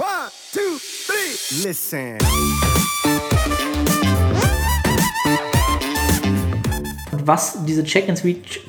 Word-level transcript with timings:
One, 0.00 0.30
two, 0.50 0.78
three. 1.06 1.68
Listen. 1.68 2.16
was 7.22 7.66
diese 7.66 7.84
Check-ins, 7.84 8.22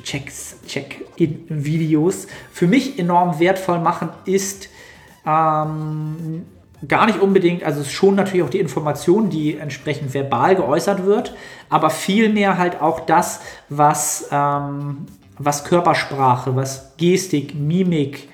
Checks, 0.04 0.56
Check-in-Videos 0.68 2.26
für 2.52 2.66
mich 2.66 2.98
enorm 2.98 3.40
wertvoll 3.40 3.78
machen, 3.78 4.10
ist 4.26 4.68
ähm, 5.26 6.44
gar 6.86 7.06
nicht 7.06 7.18
unbedingt, 7.18 7.64
also 7.64 7.82
schon 7.82 8.14
natürlich 8.14 8.44
auch 8.44 8.50
die 8.50 8.60
Information, 8.60 9.30
die 9.30 9.56
entsprechend 9.56 10.12
verbal 10.12 10.54
geäußert 10.54 11.06
wird, 11.06 11.34
aber 11.70 11.88
vielmehr 11.88 12.58
halt 12.58 12.82
auch 12.82 13.00
das, 13.00 13.40
was, 13.70 14.28
ähm, 14.30 15.06
was 15.38 15.64
Körpersprache, 15.64 16.54
was 16.54 16.94
Gestik, 16.98 17.54
Mimik 17.54 18.28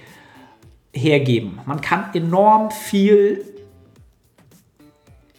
hergeben. 0.98 1.60
Man 1.66 1.80
kann 1.80 2.06
enorm 2.14 2.70
viel 2.70 3.44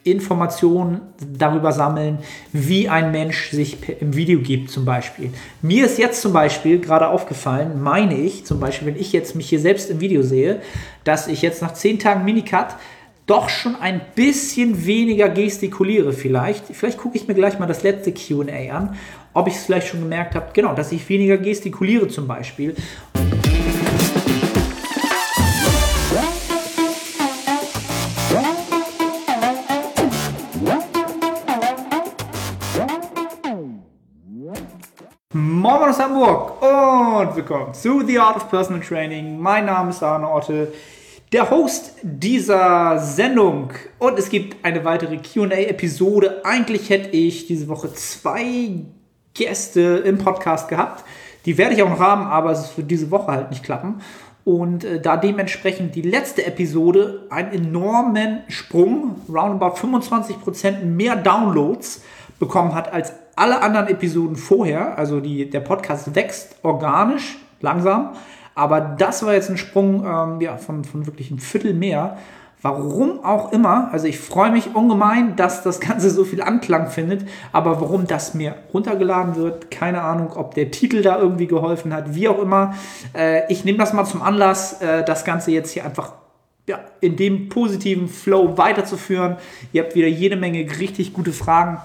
Informationen 0.04 1.02
darüber 1.38 1.72
sammeln, 1.72 2.20
wie 2.54 2.88
ein 2.88 3.12
Mensch 3.12 3.52
sich 3.52 3.78
im 4.00 4.16
Video 4.16 4.40
gibt 4.40 4.72
zum 4.72 4.86
Beispiel. 4.86 5.32
Mir 5.62 5.86
ist 5.86 6.00
jetzt 6.00 6.22
zum 6.22 6.34
Beispiel 6.34 6.80
gerade 6.80 7.08
aufgefallen, 7.10 7.82
meine 7.82 8.18
ich 8.18 8.46
zum 8.46 8.60
Beispiel, 8.60 8.88
wenn 8.88 9.00
ich 9.00 9.12
jetzt 9.12 9.36
mich 9.36 9.50
hier 9.50 9.60
selbst 9.60 9.90
im 9.90 10.00
Video 10.00 10.24
sehe, 10.24 10.62
dass 11.04 11.28
ich 11.28 11.42
jetzt 11.42 11.62
nach 11.62 11.74
10 11.74 12.00
Tagen 12.00 12.26
Minicut 12.26 12.68
doch 13.26 13.50
schon 13.50 13.76
ein 13.76 14.02
bisschen 14.16 14.86
weniger 14.86 15.30
gestikuliere 15.30 16.14
vielleicht. 16.14 16.66
Vielleicht 16.72 16.98
gucke 16.98 17.16
ich 17.16 17.28
mir 17.28 17.36
gleich 17.36 17.60
mal 17.60 17.68
das 17.68 17.84
letzte 17.84 18.12
QA 18.12 18.76
an, 18.76 18.96
ob 19.34 19.48
ich 19.48 19.56
es 19.56 19.66
vielleicht 19.66 19.88
schon 19.88 20.00
gemerkt 20.00 20.34
habe, 20.34 20.48
genau, 20.54 20.74
dass 20.74 20.92
ich 20.92 21.08
weniger 21.10 21.38
gestikuliere 21.38 22.08
zum 22.08 22.28
Beispiel. 22.28 22.76
Moin 35.70 35.88
aus 35.88 36.00
Hamburg 36.00 36.64
und 36.64 37.36
willkommen 37.36 37.76
zu 37.76 38.04
The 38.04 38.18
Art 38.18 38.38
of 38.38 38.50
Personal 38.50 38.82
Training. 38.82 39.40
Mein 39.40 39.68
Name 39.68 39.92
ist 39.92 40.02
Arne 40.02 40.28
Otte, 40.28 40.74
der 41.32 41.52
Host 41.52 41.94
dieser 42.02 42.98
Sendung. 42.98 43.70
Und 44.00 44.18
es 44.18 44.30
gibt 44.30 44.66
eine 44.66 44.84
weitere 44.84 45.18
QA-Episode. 45.18 46.44
Eigentlich 46.44 46.90
hätte 46.90 47.10
ich 47.10 47.46
diese 47.46 47.68
Woche 47.68 47.94
zwei 47.94 48.84
Gäste 49.36 50.02
im 50.04 50.18
Podcast 50.18 50.70
gehabt. 50.70 51.06
Die 51.46 51.60
werde 51.60 51.76
ich 51.76 51.84
auch 51.84 51.90
noch 51.92 52.00
haben, 52.00 52.26
aber 52.26 52.50
es 52.50 52.76
wird 52.76 52.90
diese 52.90 53.12
Woche 53.12 53.28
halt 53.28 53.52
nicht 53.52 53.64
klappen. 53.64 54.02
Und 54.46 54.84
äh, 54.84 55.00
da 55.00 55.18
dementsprechend 55.18 55.94
die 55.94 56.02
letzte 56.02 56.48
Episode 56.48 57.28
einen 57.30 57.52
enormen 57.52 58.40
Sprung, 58.48 59.22
roundabout 59.30 59.76
25% 59.76 60.84
mehr 60.84 61.16
Downloads 61.16 62.02
bekommen 62.40 62.74
hat 62.74 62.92
als 62.92 63.14
alle 63.40 63.62
anderen 63.62 63.88
Episoden 63.88 64.36
vorher. 64.36 64.98
Also 64.98 65.20
die, 65.20 65.50
der 65.50 65.62
Podcast 65.62 66.16
wächst 66.16 66.58
organisch, 66.64 67.38
langsam. 67.62 68.12
Aber 68.56 68.82
das 68.82 69.26
war 69.26 69.34
jetzt 69.34 69.50
ein 69.50 69.58
Sprung 69.58 70.06
ähm, 70.06 70.42
ja, 70.42 70.58
von, 70.58 70.84
von 70.84 71.06
wirklich 71.08 71.30
einem 71.30 71.40
Viertel 71.40 71.74
mehr. 71.74 72.18
Warum 72.62 73.24
auch 73.24 73.54
immer, 73.54 73.88
also 73.94 74.06
ich 74.06 74.20
freue 74.20 74.52
mich 74.52 74.76
ungemein, 74.76 75.38
dass 75.38 75.64
das 75.64 75.80
Ganze 75.80 76.10
so 76.10 76.26
viel 76.26 76.42
Anklang 76.42 76.88
findet, 76.90 77.26
aber 77.54 77.80
warum 77.80 78.06
das 78.06 78.34
mir 78.34 78.56
runtergeladen 78.74 79.38
wird, 79.38 79.72
keine 79.72 80.02
Ahnung, 80.02 80.34
ob 80.36 80.56
der 80.56 80.70
Titel 80.70 81.02
da 81.02 81.18
irgendwie 81.20 81.48
geholfen 81.48 81.94
hat, 81.94 82.16
wie 82.16 82.28
auch 82.28 82.40
immer. 82.40 82.74
Äh, 83.16 83.50
ich 83.50 83.64
nehme 83.64 83.78
das 83.78 83.94
mal 83.94 84.04
zum 84.04 84.22
Anlass, 84.22 84.82
äh, 84.82 85.06
das 85.06 85.24
Ganze 85.24 85.52
jetzt 85.52 85.72
hier 85.72 85.86
einfach 85.86 86.12
ja, 86.68 86.80
in 87.00 87.16
dem 87.16 87.48
positiven 87.48 88.10
Flow 88.10 88.58
weiterzuführen. 88.58 89.38
Ihr 89.72 89.84
habt 89.84 89.96
wieder 89.96 90.10
jede 90.10 90.36
Menge 90.36 90.60
richtig 90.80 91.14
gute 91.14 91.32
Fragen 91.32 91.78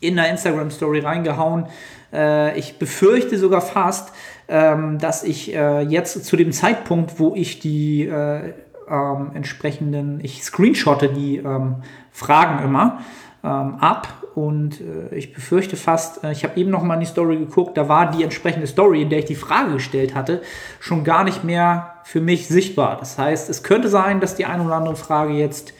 in 0.00 0.16
der 0.16 0.30
Instagram-Story 0.30 1.00
reingehauen. 1.00 1.66
Äh, 2.12 2.58
ich 2.58 2.78
befürchte 2.78 3.38
sogar 3.38 3.60
fast, 3.60 4.12
ähm, 4.48 4.98
dass 4.98 5.24
ich 5.24 5.54
äh, 5.54 5.80
jetzt 5.82 6.24
zu 6.24 6.36
dem 6.36 6.52
Zeitpunkt, 6.52 7.18
wo 7.18 7.34
ich 7.34 7.60
die 7.60 8.06
äh, 8.06 8.52
ähm, 8.88 9.30
entsprechenden, 9.34 10.20
ich 10.22 10.42
screenshotte 10.44 11.08
die 11.08 11.38
ähm, 11.38 11.76
Fragen 12.12 12.64
immer 12.64 13.00
ähm, 13.42 13.76
ab 13.76 14.08
und 14.34 14.80
äh, 14.80 15.14
ich 15.14 15.32
befürchte 15.32 15.76
fast, 15.76 16.24
äh, 16.24 16.32
ich 16.32 16.44
habe 16.44 16.58
eben 16.60 16.70
noch 16.70 16.82
mal 16.82 16.94
in 16.94 17.00
die 17.00 17.06
Story 17.06 17.36
geguckt, 17.36 17.76
da 17.76 17.88
war 17.88 18.10
die 18.10 18.22
entsprechende 18.22 18.66
Story, 18.66 19.02
in 19.02 19.10
der 19.10 19.20
ich 19.20 19.24
die 19.24 19.34
Frage 19.34 19.72
gestellt 19.72 20.14
hatte, 20.14 20.42
schon 20.80 21.04
gar 21.04 21.24
nicht 21.24 21.44
mehr 21.44 21.94
für 22.04 22.20
mich 22.20 22.48
sichtbar. 22.48 22.96
Das 22.98 23.16
heißt, 23.18 23.48
es 23.48 23.62
könnte 23.62 23.88
sein, 23.88 24.20
dass 24.20 24.34
die 24.34 24.44
eine 24.44 24.64
oder 24.64 24.74
andere 24.74 24.96
Frage 24.96 25.32
jetzt 25.32 25.72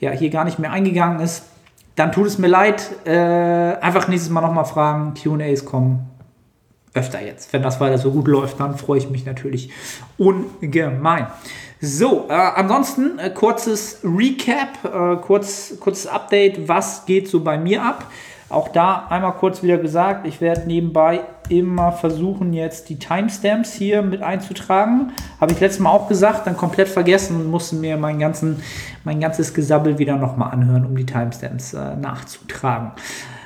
ja 0.00 0.10
hier 0.12 0.30
gar 0.30 0.44
nicht 0.44 0.58
mehr 0.58 0.70
eingegangen 0.70 1.20
ist 1.20 1.44
dann 1.98 2.12
tut 2.12 2.26
es 2.26 2.38
mir 2.38 2.46
leid. 2.46 2.90
Äh, 3.04 3.10
einfach 3.10 4.06
nächstes 4.08 4.30
Mal 4.30 4.40
nochmal 4.40 4.64
fragen. 4.64 5.14
QAs 5.14 5.64
kommen 5.64 6.08
öfter 6.94 7.20
jetzt. 7.20 7.52
Wenn 7.52 7.62
das 7.62 7.80
weiter 7.80 7.98
so 7.98 8.12
gut 8.12 8.28
läuft, 8.28 8.60
dann 8.60 8.76
freue 8.78 8.98
ich 8.98 9.10
mich 9.10 9.26
natürlich 9.26 9.70
ungemein. 10.16 11.26
So, 11.80 12.26
äh, 12.28 12.32
ansonsten 12.32 13.18
äh, 13.18 13.30
kurzes 13.30 14.00
Recap, 14.04 14.84
äh, 14.84 15.16
kurz, 15.20 15.74
kurzes 15.80 16.06
Update. 16.06 16.68
Was 16.68 17.04
geht 17.04 17.28
so 17.28 17.40
bei 17.40 17.58
mir 17.58 17.82
ab? 17.82 18.06
Auch 18.48 18.68
da 18.68 19.06
einmal 19.10 19.32
kurz 19.32 19.62
wieder 19.62 19.76
gesagt, 19.76 20.26
ich 20.26 20.40
werde 20.40 20.66
nebenbei 20.66 21.20
immer 21.48 21.92
versuchen, 21.92 22.52
jetzt 22.52 22.88
die 22.88 22.98
Timestamps 22.98 23.72
hier 23.72 24.02
mit 24.02 24.22
einzutragen. 24.22 25.12
Habe 25.40 25.52
ich 25.52 25.60
letztes 25.60 25.80
Mal 25.80 25.90
auch 25.90 26.08
gesagt, 26.08 26.46
dann 26.46 26.56
komplett 26.56 26.88
vergessen 26.88 27.36
und 27.36 27.50
musste 27.50 27.76
mir 27.76 27.96
mein, 27.96 28.18
ganzen, 28.18 28.62
mein 29.04 29.20
ganzes 29.20 29.54
Gesabbel 29.54 29.98
wieder 29.98 30.16
nochmal 30.16 30.52
anhören, 30.52 30.84
um 30.84 30.96
die 30.96 31.06
Timestamps 31.06 31.74
äh, 31.74 31.96
nachzutragen. 31.96 32.92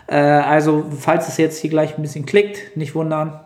Äh, 0.07 0.17
also, 0.17 0.85
falls 0.99 1.29
es 1.29 1.37
jetzt 1.37 1.59
hier 1.59 1.71
gleich 1.71 1.97
ein 1.97 2.03
bisschen 2.03 2.27
klickt, 2.27 2.77
nicht 2.77 2.95
wundern. 2.95 3.41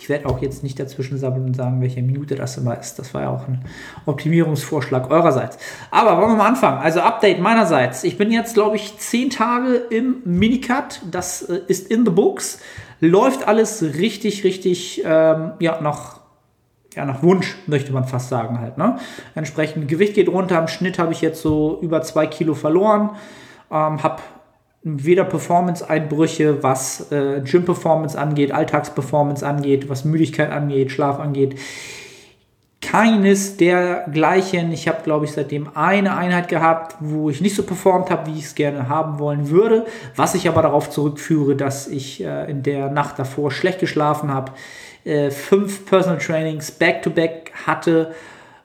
Ich 0.00 0.10
werde 0.10 0.26
auch 0.26 0.40
jetzt 0.40 0.62
nicht 0.62 0.80
dazwischen 0.80 1.18
sammeln 1.18 1.44
und 1.44 1.54
sagen, 1.54 1.82
welche 1.82 2.02
Minute 2.02 2.34
das 2.34 2.56
immer 2.56 2.78
ist. 2.80 2.98
Das 2.98 3.12
war 3.12 3.22
ja 3.22 3.28
auch 3.28 3.46
ein 3.46 3.62
Optimierungsvorschlag 4.06 5.10
eurerseits. 5.10 5.58
Aber 5.90 6.16
wollen 6.16 6.30
wir 6.30 6.36
mal 6.36 6.48
anfangen. 6.48 6.78
Also 6.78 7.00
Update 7.00 7.40
meinerseits. 7.40 8.04
Ich 8.04 8.16
bin 8.16 8.32
jetzt, 8.32 8.54
glaube 8.54 8.76
ich, 8.76 8.96
zehn 8.96 9.28
Tage 9.28 9.74
im 9.74 10.22
Minicut. 10.24 11.02
Das 11.10 11.42
äh, 11.42 11.60
ist 11.68 11.90
in 11.90 12.06
the 12.06 12.10
books. 12.10 12.58
Läuft 13.00 13.46
alles 13.46 13.82
richtig, 13.82 14.44
richtig, 14.44 15.02
ähm, 15.04 15.52
ja, 15.60 15.80
nach 15.80 16.18
ja, 16.94 17.04
nach 17.04 17.22
Wunsch, 17.22 17.56
möchte 17.66 17.92
man 17.92 18.04
fast 18.04 18.28
sagen 18.28 18.60
halt. 18.60 18.76
Ne? 18.76 18.98
Entsprechend 19.34 19.88
Gewicht 19.88 20.14
geht 20.14 20.28
runter. 20.28 20.58
Im 20.58 20.68
Schnitt 20.68 20.98
habe 20.98 21.12
ich 21.12 21.20
jetzt 21.20 21.42
so 21.42 21.78
über 21.80 22.02
zwei 22.02 22.26
Kilo 22.26 22.54
verloren. 22.54 23.10
Ähm, 23.70 24.02
habe 24.02 24.22
weder 24.82 25.24
Performance-Einbrüche, 25.24 26.62
was 26.62 27.12
äh, 27.12 27.40
Gym-Performance 27.44 28.18
angeht, 28.18 28.52
Alltagsperformance 28.52 29.46
angeht, 29.46 29.88
was 29.88 30.04
Müdigkeit 30.04 30.50
angeht, 30.50 30.90
Schlaf 30.90 31.18
angeht. 31.20 31.56
Keines 32.80 33.56
dergleichen. 33.56 34.72
Ich 34.72 34.86
habe, 34.86 35.02
glaube 35.02 35.24
ich, 35.24 35.32
seitdem 35.32 35.76
eine 35.76 36.16
Einheit 36.16 36.48
gehabt, 36.48 36.96
wo 37.00 37.28
ich 37.28 37.40
nicht 37.40 37.56
so 37.56 37.64
performt 37.64 38.10
habe, 38.10 38.30
wie 38.30 38.38
ich 38.38 38.44
es 38.44 38.54
gerne 38.54 38.88
haben 38.88 39.18
wollen 39.18 39.50
würde. 39.50 39.86
Was 40.14 40.34
ich 40.34 40.48
aber 40.48 40.62
darauf 40.62 40.88
zurückführe, 40.88 41.56
dass 41.56 41.88
ich 41.88 42.22
äh, 42.22 42.50
in 42.50 42.62
der 42.62 42.90
Nacht 42.90 43.18
davor 43.18 43.50
schlecht 43.50 43.80
geschlafen 43.80 44.32
habe, 44.32 44.52
äh, 45.04 45.30
fünf 45.30 45.86
Personal 45.86 46.18
Trainings 46.18 46.70
back-to-back 46.70 47.50
-back 47.50 47.66
hatte 47.66 48.14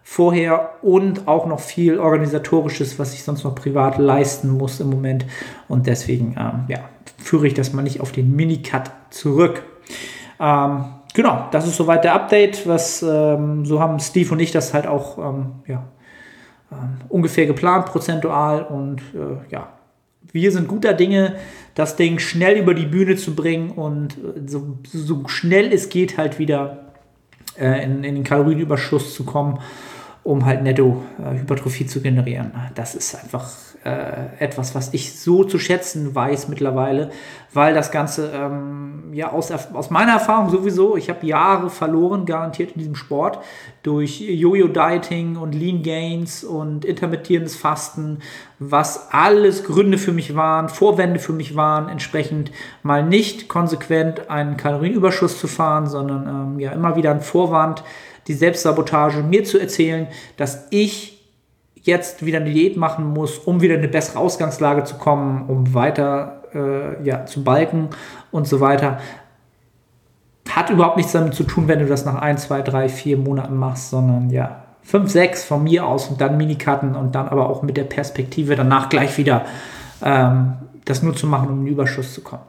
vorher 0.03 0.73
und 0.81 1.28
auch 1.28 1.47
noch 1.47 1.59
viel 1.59 1.97
organisatorisches, 1.97 3.00
was 3.00 3.13
ich 3.13 3.23
sonst 3.23 3.44
noch 3.44 3.56
privat 3.56 3.97
leisten 3.97 4.50
muss 4.50 4.79
im 4.79 4.90
Moment. 4.90 5.25
Und 5.68 5.88
deswegen 5.88 6.35
ähm, 6.38 6.66
ja, 6.68 6.79
führe 7.18 7.47
ich 7.47 7.53
das 7.53 7.73
mal 7.73 7.81
nicht 7.81 8.02
auf 8.02 8.12
den 8.12 8.35
Minicut 8.35 8.91
zurück. 9.09 9.63
Ähm, 10.40 10.85
genau, 11.13 11.47
das 11.51 11.68
ist 11.68 11.78
soweit 11.78 12.03
der 12.03 12.13
Update. 12.13 12.68
Was 12.68 13.03
ähm, 13.03 13.66
so 13.66 13.79
haben 13.79 14.00
Steve 14.00 14.31
und 14.34 14.40
ich 14.40 14.51
das 14.51 14.74
halt 14.74 14.88
auch 14.88 15.18
ähm, 15.18 15.51
ja, 15.68 15.88
ähm, 16.72 16.97
ungefähr 17.09 17.46
geplant, 17.46 17.85
prozentual. 17.85 18.64
Und 18.64 19.02
äh, 19.14 19.52
ja, 19.52 19.73
wir 20.32 20.52
sind 20.52 20.67
guter 20.67 20.93
Dinge, 20.93 21.35
das 21.76 21.96
Ding 21.96 22.20
schnell 22.20 22.58
über 22.58 22.73
die 22.73 22.85
Bühne 22.85 23.16
zu 23.16 23.35
bringen 23.35 23.72
und 23.72 24.17
äh, 24.17 24.47
so, 24.47 24.79
so 24.91 25.28
schnell 25.28 25.72
es 25.72 25.90
geht 25.90 26.17
halt 26.17 26.40
wieder 26.40 26.93
äh, 27.59 27.84
in, 27.84 28.03
in 28.03 28.16
den 28.16 28.23
Kalorienüberschuss 28.23 29.14
zu 29.14 29.23
kommen 29.23 29.59
um 30.23 30.46
halt 30.46 30.64
netto 30.64 31.03
äh, 31.20 31.40
Hypertrophie 31.40 31.85
zu 31.85 32.02
generieren. 32.02 32.52
Das 32.75 32.96
ist 32.96 33.16
einfach 33.16 33.49
äh, 33.84 34.37
etwas, 34.40 34.73
was 34.75 34.93
ich 34.93 35.20
so 35.20 35.43
zu 35.43 35.59
schätzen 35.59 36.16
weiß 36.16 36.47
mittlerweile, 36.47 37.11
weil 37.53 37.73
das 37.73 37.91
Ganze 37.91 38.31
ähm, 38.34 39.11
ja 39.11 39.31
aus, 39.34 39.52
aus 39.52 39.90
meiner 39.90 40.14
Erfahrung 40.14 40.49
sowieso, 40.49 40.96
ich 40.96 41.09
habe 41.09 41.25
Jahre 41.25 41.70
verloren, 41.70 42.25
garantiert 42.25 42.72
in 42.72 42.79
diesem 42.79 42.96
Sport, 42.96 43.40
durch 43.84 44.22
Jojo-Dieting 44.22 45.35
und 45.35 45.53
Lean 45.53 45.84
Gains 45.84 46.46
und 46.46 46.85
intermittierendes 46.85 47.58
Fasten, 47.58 48.19
was 48.59 49.11
alles 49.11 49.66
Gründe 49.66 49.97
für 49.97 50.14
mich 50.14 50.34
waren, 50.34 50.69
Vorwände 50.69 51.19
für 51.19 51.34
mich 51.34 51.58
waren, 51.58 51.90
entsprechend 51.90 52.52
mal 52.81 53.03
nicht 53.03 53.49
konsequent 53.49 54.29
einen 54.29 54.55
Kalorienüberschuss 54.55 55.37
zu 55.37 55.47
fahren, 55.47 55.87
sondern 55.87 56.28
ähm, 56.28 56.59
ja 56.61 56.72
immer 56.72 56.96
wieder 56.96 57.11
ein 57.11 57.19
Vorwand, 57.19 57.84
die 58.28 58.34
Selbstsabotage, 58.34 59.23
mir 59.23 59.43
zu 59.43 59.59
erzählen, 59.59 60.08
dass 60.37 60.67
ich 60.70 61.14
jetzt 61.81 62.25
wieder 62.25 62.40
eine 62.40 62.52
Diät 62.52 62.78
machen 62.78 63.05
muss, 63.05 63.37
um 63.37 63.61
wieder 63.61 63.75
in 63.75 63.81
eine 63.81 63.90
bessere 63.90 64.20
Ausgangslage 64.20 64.84
zu 64.85 64.96
kommen, 64.96 65.49
um 65.49 65.73
weiter 65.73 66.43
äh, 66.53 67.03
ja, 67.03 67.25
zu 67.25 67.43
balken 67.43 67.90
und 68.31 68.47
so 68.47 68.59
weiter. 68.59 68.99
Hat 70.49 70.70
überhaupt 70.70 70.97
nichts 70.97 71.11
damit 71.11 71.34
zu 71.34 71.43
tun, 71.43 71.67
wenn 71.67 71.79
du 71.79 71.85
das 71.85 72.05
nach 72.05 72.16
ein, 72.16 72.37
zwei, 72.37 72.61
drei, 72.61 72.87
vier 72.90 73.17
Monaten 73.17 73.58
machst, 73.58 73.90
sondern 73.90 74.29
ja, 74.29 74.64
fünf, 74.81 75.11
sechs 75.11 75.43
von 75.43 75.64
mir 75.64 75.85
aus 75.85 76.09
und 76.09 76.22
dann 76.22 76.37
Minikatten 76.37 76.96
und 76.96 77.16
dann 77.16 77.28
aber 77.28 77.49
auch 77.49 77.64
mit 77.64 77.78
der 77.78 77.85
Perspektive 77.85 78.55
danach 78.55 78.90
gleich 78.90 79.17
wieder 79.17 79.46
ähm, 80.03 80.53
das 80.85 81.02
nur 81.02 81.16
zu 81.16 81.28
machen, 81.28 81.49
um 81.49 81.59
in 81.59 81.66
den 81.66 81.73
Überschuss 81.73 82.14
zu 82.14 82.22
kommen. 82.22 82.43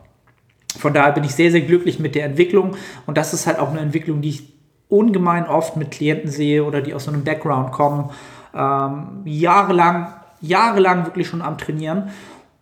Von 0.77 0.93
daher 0.93 1.13
bin 1.13 1.25
ich 1.25 1.35
sehr, 1.35 1.53
sehr 1.53 1.61
glücklich 1.61 2.01
mit 2.01 2.17
der 2.17 2.25
Entwicklung 2.25 2.77
und 3.07 3.17
das 3.17 3.33
ist 3.33 3.47
halt 3.47 3.59
auch 3.61 3.71
eine 3.71 3.81
Entwicklung, 3.81 4.21
die 4.21 4.31
ich 4.31 4.54
ungemein 4.89 5.47
oft 5.47 5.77
mit 5.77 5.91
Klienten 5.91 6.31
sehe 6.31 6.65
oder 6.65 6.81
die 6.81 6.95
aus 6.95 7.05
so 7.05 7.11
einem 7.11 7.25
Background 7.25 7.73
kommen, 7.73 8.11
ähm, 8.55 9.23
jahrelang, 9.25 10.09
jahrelang 10.41 11.05
wirklich 11.07 11.27
schon 11.29 11.43
am 11.43 11.59
Trainieren 11.59 12.11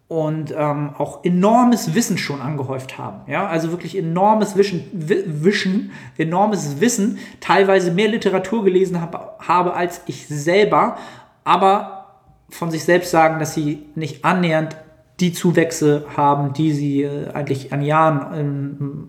und 0.09 0.55
ähm, 0.55 0.91
auch 0.99 1.25
enormes 1.25 1.95
Wissen 1.95 2.19
schon 2.19 2.43
angehäuft 2.43 2.99
haben. 2.99 3.21
Ja, 3.31 3.47
also 3.47 3.71
wirklich 3.71 3.97
enormes 3.97 4.57
Wischen, 4.57 4.85
Wischen, 4.93 5.93
enormes 6.19 6.81
Wissen, 6.81 7.19
teilweise 7.41 7.93
mehr 7.93 8.09
Literatur 8.09 8.63
gelesen 8.63 9.01
hab, 9.01 9.43
habe 9.47 9.75
als 9.75 10.03
ich 10.07 10.29
selber, 10.29 10.97
aber 11.45 12.19
von 12.51 12.71
sich 12.71 12.85
selbst 12.85 13.11
sagen, 13.11 13.39
dass 13.39 13.55
sie 13.55 13.87
nicht 13.95 14.25
annähernd 14.25 14.77
die 15.21 15.33
Zuwächse 15.33 16.05
haben, 16.15 16.53
die 16.53 16.73
sie 16.73 17.03
äh, 17.05 17.33
eigentlich 17.33 17.73
an 17.73 17.81
Jahren 17.81 18.35
im 18.39 19.09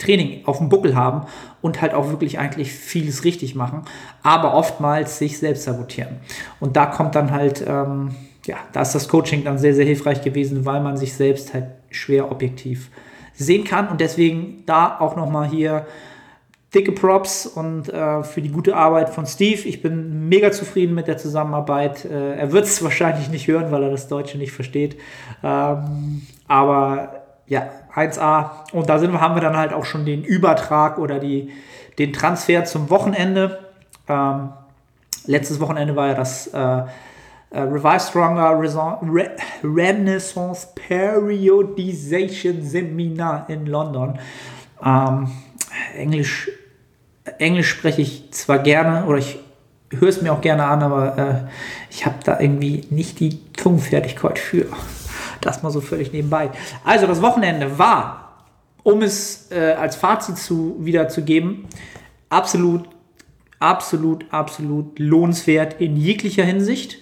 Training 0.00 0.44
auf 0.46 0.58
dem 0.58 0.68
Buckel 0.68 0.96
haben 0.96 1.26
und 1.60 1.80
halt 1.80 1.94
auch 1.94 2.08
wirklich 2.08 2.38
eigentlich 2.38 2.72
vieles 2.72 3.24
richtig 3.24 3.54
machen, 3.54 3.82
aber 4.22 4.54
oftmals 4.54 5.18
sich 5.18 5.38
selbst 5.38 5.64
sabotieren. 5.64 6.16
Und 6.58 6.76
da 6.76 6.86
kommt 6.86 7.14
dann 7.14 7.30
halt, 7.30 7.64
ähm, 7.66 8.14
ja, 8.46 8.56
da 8.72 8.82
ist 8.82 8.94
das 8.94 9.08
Coaching 9.08 9.44
dann 9.44 9.58
sehr, 9.58 9.74
sehr 9.74 9.84
hilfreich 9.84 10.22
gewesen, 10.22 10.64
weil 10.64 10.80
man 10.80 10.96
sich 10.96 11.14
selbst 11.14 11.54
halt 11.54 11.66
schwer 11.90 12.32
objektiv 12.32 12.90
sehen 13.34 13.64
kann 13.64 13.88
und 13.88 14.00
deswegen 14.00 14.64
da 14.66 14.98
auch 14.98 15.16
nochmal 15.16 15.48
hier 15.48 15.86
dicke 16.74 16.92
Props 16.92 17.46
und 17.46 17.88
äh, 17.88 18.22
für 18.22 18.40
die 18.42 18.50
gute 18.50 18.76
Arbeit 18.76 19.10
von 19.10 19.26
Steve. 19.26 19.66
Ich 19.68 19.82
bin 19.82 20.28
mega 20.28 20.52
zufrieden 20.52 20.94
mit 20.94 21.08
der 21.08 21.16
Zusammenarbeit. 21.16 22.04
Äh, 22.04 22.36
er 22.36 22.52
wird 22.52 22.66
es 22.66 22.82
wahrscheinlich 22.84 23.28
nicht 23.28 23.48
hören, 23.48 23.72
weil 23.72 23.82
er 23.82 23.90
das 23.90 24.08
Deutsche 24.08 24.38
nicht 24.38 24.52
versteht. 24.52 24.96
Ähm, 25.42 26.22
aber 26.46 27.24
ja, 27.46 27.70
1A. 27.94 28.50
Und 28.72 28.88
da 28.88 28.98
sind, 28.98 29.18
haben 29.20 29.34
wir 29.34 29.42
dann 29.42 29.56
halt 29.56 29.72
auch 29.72 29.84
schon 29.84 30.04
den 30.04 30.24
Übertrag 30.24 30.98
oder 30.98 31.18
die, 31.18 31.50
den 31.98 32.12
Transfer 32.12 32.64
zum 32.64 32.90
Wochenende. 32.90 33.58
Ähm, 34.08 34.50
letztes 35.26 35.60
Wochenende 35.60 35.96
war 35.96 36.08
ja 36.08 36.14
das 36.14 36.48
äh, 36.48 36.58
äh, 36.58 37.60
Revive 37.60 38.00
Stronger 38.00 38.58
Re 38.60 39.30
Renaissance 39.62 40.68
Periodization 40.74 42.62
Seminar 42.62 43.46
in 43.48 43.66
London. 43.66 44.18
Ähm, 44.84 45.30
Englisch 45.96 46.50
Englisch 47.38 47.68
spreche 47.68 48.02
ich 48.02 48.32
zwar 48.32 48.58
gerne 48.58 49.04
oder 49.06 49.18
ich 49.18 49.38
höre 49.90 50.08
es 50.08 50.22
mir 50.22 50.32
auch 50.32 50.40
gerne 50.40 50.64
an, 50.64 50.82
aber 50.82 51.18
äh, 51.18 51.34
ich 51.90 52.06
habe 52.06 52.16
da 52.24 52.40
irgendwie 52.40 52.86
nicht 52.90 53.20
die 53.20 53.40
Zungenfertigkeit 53.54 54.38
für. 54.38 54.66
Das 55.40 55.62
mal 55.62 55.70
so 55.70 55.80
völlig 55.80 56.12
nebenbei. 56.12 56.50
Also 56.84 57.06
das 57.06 57.22
Wochenende 57.22 57.78
war, 57.78 58.44
um 58.82 59.02
es 59.02 59.50
äh, 59.50 59.72
als 59.72 59.96
Fazit 59.96 60.38
zu 60.38 60.76
wiederzugeben, 60.80 61.66
absolut, 62.28 62.88
absolut, 63.58 64.24
absolut 64.30 64.98
lohnenswert 64.98 65.80
in 65.80 65.96
jeglicher 65.96 66.44
Hinsicht. 66.44 66.98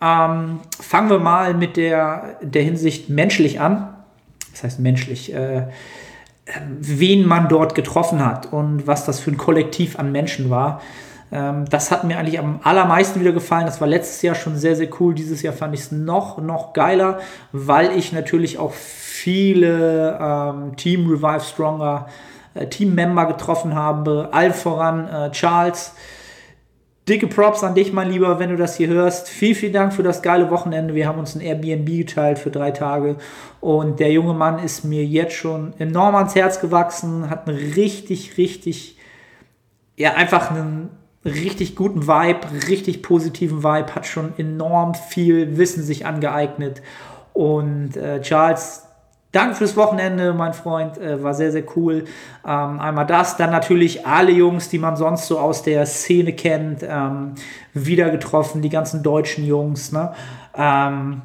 Ähm, 0.00 0.60
fangen 0.80 1.10
wir 1.10 1.18
mal 1.18 1.54
mit 1.54 1.76
der, 1.76 2.38
der 2.42 2.62
Hinsicht 2.62 3.08
menschlich 3.08 3.60
an. 3.60 3.94
Das 4.52 4.64
heißt 4.64 4.80
menschlich. 4.80 5.32
Äh, 5.32 5.68
wen 6.80 7.26
man 7.26 7.48
dort 7.48 7.74
getroffen 7.74 8.24
hat 8.24 8.52
und 8.52 8.86
was 8.86 9.04
das 9.04 9.20
für 9.20 9.30
ein 9.30 9.36
Kollektiv 9.36 9.98
an 9.98 10.10
Menschen 10.10 10.50
war. 10.50 10.80
Ähm, 11.32 11.64
das 11.68 11.90
hat 11.90 12.04
mir 12.04 12.18
eigentlich 12.18 12.38
am 12.38 12.60
allermeisten 12.62 13.20
wieder 13.20 13.32
gefallen. 13.32 13.66
Das 13.66 13.80
war 13.80 13.88
letztes 13.88 14.22
Jahr 14.22 14.34
schon 14.34 14.56
sehr, 14.56 14.76
sehr 14.76 14.88
cool. 15.00 15.14
Dieses 15.14 15.42
Jahr 15.42 15.52
fand 15.52 15.74
ich 15.74 15.80
es 15.80 15.92
noch, 15.92 16.38
noch 16.38 16.72
geiler, 16.72 17.20
weil 17.52 17.96
ich 17.96 18.12
natürlich 18.12 18.58
auch 18.58 18.72
viele 18.72 20.18
ähm, 20.20 20.76
Team 20.76 21.08
Revive 21.08 21.40
Stronger 21.44 22.06
äh, 22.54 22.66
Team-Member 22.66 23.26
getroffen 23.26 23.74
habe. 23.74 24.28
Allen 24.32 24.54
voran 24.54 25.08
äh, 25.08 25.30
Charles, 25.30 25.92
Dicke 27.08 27.26
Props 27.26 27.64
an 27.64 27.74
dich, 27.74 27.92
mein 27.92 28.10
Lieber, 28.10 28.38
wenn 28.38 28.50
du 28.50 28.56
das 28.56 28.76
hier 28.76 28.88
hörst. 28.88 29.28
Vielen, 29.28 29.54
vielen 29.54 29.72
Dank 29.72 29.92
für 29.92 30.02
das 30.02 30.22
geile 30.22 30.50
Wochenende. 30.50 30.94
Wir 30.94 31.08
haben 31.08 31.18
uns 31.18 31.34
ein 31.34 31.40
Airbnb 31.40 31.86
geteilt 31.86 32.38
für 32.38 32.50
drei 32.50 32.70
Tage. 32.70 33.16
Und 33.60 34.00
der 34.00 34.12
junge 34.12 34.34
Mann 34.34 34.58
ist 34.58 34.84
mir 34.84 35.04
jetzt 35.04 35.34
schon 35.34 35.74
enorm 35.78 36.14
ans 36.14 36.34
Herz 36.34 36.60
gewachsen, 36.60 37.30
hat 37.30 37.48
einen 37.48 37.56
richtig, 37.74 38.36
richtig, 38.36 38.96
ja, 39.96 40.14
einfach 40.14 40.50
einen 40.50 40.90
richtig 41.24 41.76
guten 41.76 42.06
Vibe, 42.06 42.68
richtig 42.68 43.02
positiven 43.02 43.62
Vibe, 43.62 43.94
hat 43.94 44.06
schon 44.06 44.32
enorm 44.38 44.94
viel 44.94 45.56
Wissen 45.58 45.82
sich 45.82 46.06
angeeignet. 46.06 46.82
Und 47.32 47.96
äh, 47.96 48.20
Charles, 48.22 48.86
Danke 49.32 49.54
fürs 49.54 49.76
Wochenende, 49.76 50.34
mein 50.34 50.54
Freund. 50.54 50.98
Äh, 50.98 51.22
war 51.22 51.34
sehr, 51.34 51.52
sehr 51.52 51.62
cool. 51.76 52.04
Ähm, 52.44 52.80
einmal 52.80 53.06
das. 53.06 53.36
Dann 53.36 53.50
natürlich 53.50 54.04
alle 54.04 54.32
Jungs, 54.32 54.68
die 54.68 54.78
man 54.78 54.96
sonst 54.96 55.28
so 55.28 55.38
aus 55.38 55.62
der 55.62 55.86
Szene 55.86 56.32
kennt, 56.32 56.82
ähm, 56.82 57.34
wieder 57.72 58.10
getroffen. 58.10 58.60
Die 58.60 58.70
ganzen 58.70 59.04
deutschen 59.04 59.46
Jungs. 59.46 59.92
Ne? 59.92 60.12
Ähm, 60.56 61.22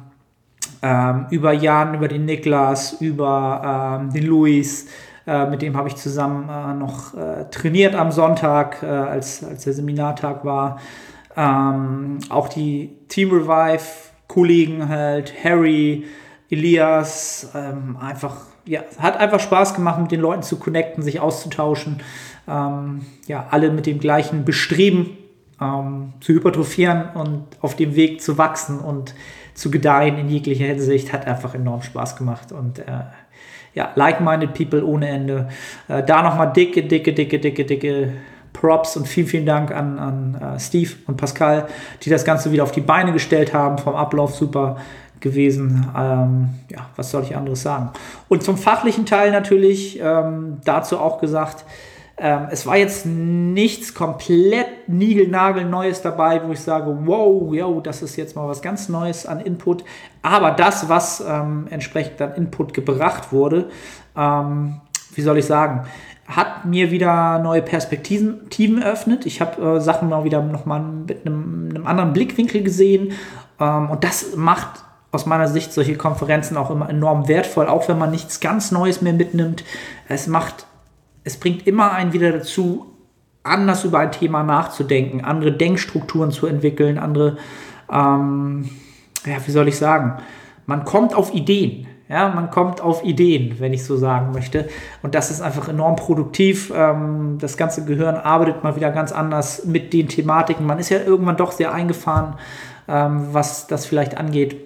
ähm 0.82 1.26
über 1.30 1.52
Jan, 1.52 1.94
über 1.94 2.06
den 2.06 2.26
Niklas, 2.26 3.00
über 3.00 3.98
ähm, 4.00 4.12
den 4.12 4.26
Luis. 4.26 4.86
Äh, 5.26 5.46
mit 5.50 5.62
dem 5.62 5.76
habe 5.76 5.88
ich 5.88 5.96
zusammen 5.96 6.48
äh, 6.48 6.74
noch 6.74 7.14
äh, 7.14 7.50
trainiert 7.50 7.94
am 7.94 8.12
Sonntag, 8.12 8.82
äh, 8.82 8.86
als, 8.86 9.42
als 9.42 9.64
der 9.64 9.72
Seminartag 9.72 10.44
war. 10.44 10.78
Ähm, 11.36 12.18
auch 12.28 12.48
die 12.48 12.96
Team 13.08 13.30
Revive 13.30 13.84
Kollegen 14.28 14.88
halt, 14.88 15.32
Harry, 15.44 16.04
Elias, 16.50 17.50
ähm, 17.54 17.96
einfach, 17.96 18.36
ja, 18.64 18.82
hat 18.98 19.18
einfach 19.18 19.40
Spaß 19.40 19.74
gemacht, 19.74 20.00
mit 20.00 20.10
den 20.10 20.20
Leuten 20.20 20.42
zu 20.42 20.58
connecten, 20.58 21.02
sich 21.02 21.20
auszutauschen. 21.20 22.02
Ähm, 22.48 23.06
ja, 23.26 23.46
alle 23.50 23.70
mit 23.70 23.86
dem 23.86 23.98
gleichen 23.98 24.44
Bestreben 24.44 25.16
ähm, 25.60 26.12
zu 26.20 26.34
hypertrophieren 26.34 27.10
und 27.14 27.44
auf 27.60 27.76
dem 27.76 27.96
Weg 27.96 28.20
zu 28.20 28.38
wachsen 28.38 28.78
und 28.78 29.14
zu 29.54 29.70
gedeihen 29.70 30.18
in 30.18 30.28
jeglicher 30.28 30.66
Hinsicht, 30.66 31.12
hat 31.12 31.26
einfach 31.26 31.54
enorm 31.54 31.82
Spaß 31.82 32.16
gemacht 32.16 32.52
und 32.52 32.78
äh, 32.78 32.84
ja, 33.76 33.90
like-minded 33.94 34.54
people 34.54 34.84
ohne 34.84 35.08
Ende. 35.08 35.48
Äh, 35.86 36.02
da 36.02 36.22
nochmal 36.22 36.52
dicke, 36.52 36.82
dicke, 36.82 37.12
dicke, 37.12 37.38
dicke, 37.38 37.64
dicke 37.64 38.12
Props 38.54 38.96
und 38.96 39.06
vielen, 39.06 39.26
vielen 39.26 39.46
Dank 39.46 39.70
an, 39.70 39.98
an 39.98 40.54
uh, 40.54 40.58
Steve 40.58 40.90
und 41.06 41.18
Pascal, 41.18 41.66
die 42.02 42.08
das 42.08 42.24
Ganze 42.24 42.52
wieder 42.52 42.62
auf 42.62 42.72
die 42.72 42.80
Beine 42.80 43.12
gestellt 43.12 43.52
haben, 43.52 43.76
vom 43.76 43.94
Ablauf 43.94 44.34
super 44.34 44.78
gewesen. 45.20 45.86
Ähm, 45.94 46.48
ja, 46.70 46.88
was 46.96 47.10
soll 47.10 47.22
ich 47.22 47.36
anderes 47.36 47.60
sagen? 47.60 47.90
Und 48.28 48.42
zum 48.42 48.56
fachlichen 48.56 49.04
Teil 49.04 49.30
natürlich 49.30 50.00
ähm, 50.02 50.56
dazu 50.64 50.98
auch 50.98 51.20
gesagt, 51.20 51.66
ähm, 52.18 52.48
es 52.50 52.66
war 52.66 52.76
jetzt 52.76 53.04
nichts 53.04 53.92
komplett 53.92 54.88
niegelnagelneues 54.88 56.00
dabei, 56.00 56.40
wo 56.46 56.52
ich 56.52 56.60
sage, 56.60 56.96
wow, 57.04 57.52
yo, 57.52 57.80
das 57.80 58.00
ist 58.00 58.16
jetzt 58.16 58.34
mal 58.36 58.48
was 58.48 58.62
ganz 58.62 58.88
Neues 58.88 59.26
an 59.26 59.40
Input. 59.40 59.84
Aber 60.22 60.52
das, 60.52 60.88
was 60.88 61.22
ähm, 61.26 61.66
entsprechend 61.68 62.22
an 62.22 62.34
Input 62.34 62.72
gebracht 62.72 63.32
wurde, 63.32 63.68
ähm, 64.16 64.80
wie 65.14 65.22
soll 65.22 65.38
ich 65.38 65.44
sagen, 65.44 65.86
hat 66.26 66.64
mir 66.64 66.90
wieder 66.90 67.38
neue 67.38 67.62
Perspektiven 67.62 68.82
eröffnet. 68.82 69.26
Ich 69.26 69.40
habe 69.40 69.76
äh, 69.76 69.80
Sachen 69.80 70.08
mal 70.08 70.24
wieder 70.24 70.42
nochmal 70.42 70.80
mit 70.80 71.26
einem, 71.26 71.68
einem, 71.70 71.86
anderen 71.86 72.12
Blickwinkel 72.12 72.62
gesehen. 72.62 73.12
Ähm, 73.60 73.90
und 73.90 74.04
das 74.04 74.34
macht 74.36 74.84
aus 75.12 75.26
meiner 75.26 75.48
Sicht 75.48 75.72
solche 75.72 75.96
Konferenzen 75.96 76.56
auch 76.56 76.70
immer 76.70 76.90
enorm 76.90 77.28
wertvoll, 77.28 77.68
auch 77.68 77.88
wenn 77.88 77.98
man 77.98 78.10
nichts 78.10 78.40
ganz 78.40 78.72
Neues 78.72 79.02
mehr 79.02 79.12
mitnimmt. 79.12 79.64
Es 80.08 80.26
macht, 80.26 80.66
es 81.26 81.36
bringt 81.36 81.66
immer 81.66 81.90
einen 81.90 82.12
wieder 82.12 82.30
dazu, 82.30 82.86
anders 83.42 83.84
über 83.84 83.98
ein 83.98 84.12
Thema 84.12 84.44
nachzudenken, 84.44 85.24
andere 85.24 85.52
Denkstrukturen 85.52 86.30
zu 86.30 86.46
entwickeln, 86.46 86.98
andere, 86.98 87.36
ähm, 87.92 88.70
ja, 89.24 89.36
wie 89.44 89.50
soll 89.50 89.66
ich 89.66 89.76
sagen, 89.76 90.22
man 90.66 90.84
kommt 90.84 91.14
auf 91.14 91.34
Ideen. 91.34 91.88
Ja, 92.08 92.28
man 92.28 92.52
kommt 92.52 92.80
auf 92.80 93.02
Ideen, 93.02 93.56
wenn 93.58 93.72
ich 93.72 93.84
so 93.84 93.96
sagen 93.96 94.30
möchte. 94.30 94.68
Und 95.02 95.16
das 95.16 95.32
ist 95.32 95.40
einfach 95.40 95.68
enorm 95.68 95.96
produktiv. 95.96 96.72
Ähm, 96.72 97.38
das 97.40 97.56
ganze 97.56 97.84
Gehirn 97.84 98.14
arbeitet 98.14 98.62
mal 98.62 98.76
wieder 98.76 98.92
ganz 98.92 99.10
anders 99.10 99.64
mit 99.64 99.92
den 99.92 100.06
Thematiken. 100.06 100.64
Man 100.64 100.78
ist 100.78 100.90
ja 100.90 101.00
irgendwann 101.00 101.36
doch 101.36 101.50
sehr 101.50 101.74
eingefahren, 101.74 102.34
ähm, 102.86 103.30
was 103.32 103.66
das 103.66 103.86
vielleicht 103.86 104.16
angeht. 104.16 104.56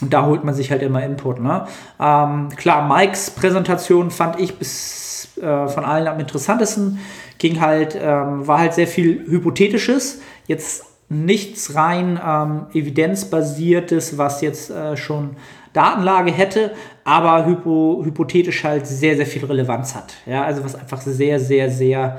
Und 0.00 0.14
da 0.14 0.24
holt 0.24 0.44
man 0.44 0.54
sich 0.54 0.70
halt 0.70 0.80
immer 0.80 1.04
Input. 1.04 1.42
Ne? 1.42 1.66
Ähm, 2.00 2.48
klar, 2.56 2.88
Mikes 2.88 3.32
Präsentation 3.32 4.10
fand 4.10 4.40
ich 4.40 4.58
bis 4.58 5.01
äh, 5.42 5.68
von 5.68 5.84
allen 5.84 6.06
am 6.08 6.20
interessantesten. 6.20 6.98
Ging 7.38 7.60
halt, 7.60 7.98
ähm, 8.00 8.46
war 8.46 8.58
halt 8.58 8.74
sehr 8.74 8.86
viel 8.86 9.26
Hypothetisches. 9.28 10.20
Jetzt 10.46 10.84
nichts 11.08 11.74
rein 11.74 12.18
ähm, 12.24 12.66
evidenzbasiertes, 12.72 14.16
was 14.16 14.40
jetzt 14.40 14.70
äh, 14.70 14.96
schon 14.96 15.36
Datenlage 15.72 16.32
hätte, 16.32 16.72
aber 17.04 17.46
hypo, 17.46 18.02
hypothetisch 18.04 18.64
halt 18.64 18.86
sehr, 18.86 19.16
sehr 19.16 19.26
viel 19.26 19.44
Relevanz 19.44 19.94
hat. 19.94 20.14
Ja, 20.26 20.44
also 20.44 20.64
was 20.64 20.74
einfach 20.74 21.00
sehr, 21.00 21.40
sehr, 21.40 21.70
sehr 21.70 22.18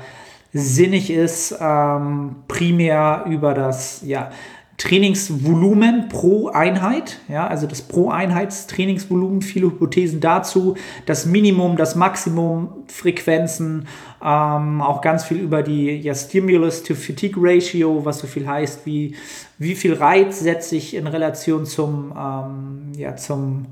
sinnig 0.52 1.10
ist, 1.10 1.56
ähm, 1.60 2.36
primär 2.46 3.24
über 3.28 3.54
das 3.54 4.02
ja, 4.04 4.30
Trainingsvolumen 4.76 6.08
pro 6.08 6.48
Einheit, 6.48 7.20
ja, 7.28 7.46
also 7.46 7.66
das 7.66 7.82
pro 7.82 8.10
Einheitstrainingsvolumen, 8.10 9.40
viele 9.40 9.66
Hypothesen 9.66 10.20
dazu, 10.20 10.76
das 11.06 11.26
Minimum, 11.26 11.76
das 11.76 11.94
Maximum, 11.94 12.68
Frequenzen, 12.88 13.86
ähm, 14.22 14.80
auch 14.80 15.00
ganz 15.00 15.24
viel 15.24 15.38
über 15.38 15.62
die 15.62 15.96
ja, 15.98 16.14
Stimulus 16.14 16.82
to 16.82 16.94
Fatigue 16.94 17.40
Ratio, 17.40 18.04
was 18.04 18.18
so 18.18 18.26
viel 18.26 18.48
heißt, 18.48 18.84
wie, 18.84 19.14
wie 19.58 19.76
viel 19.76 19.94
Reiz 19.94 20.40
setze 20.40 20.76
ich 20.76 20.94
in 20.94 21.06
Relation 21.06 21.66
zum, 21.66 22.12
ähm, 22.18 22.92
ja, 22.96 23.14
zum 23.16 23.66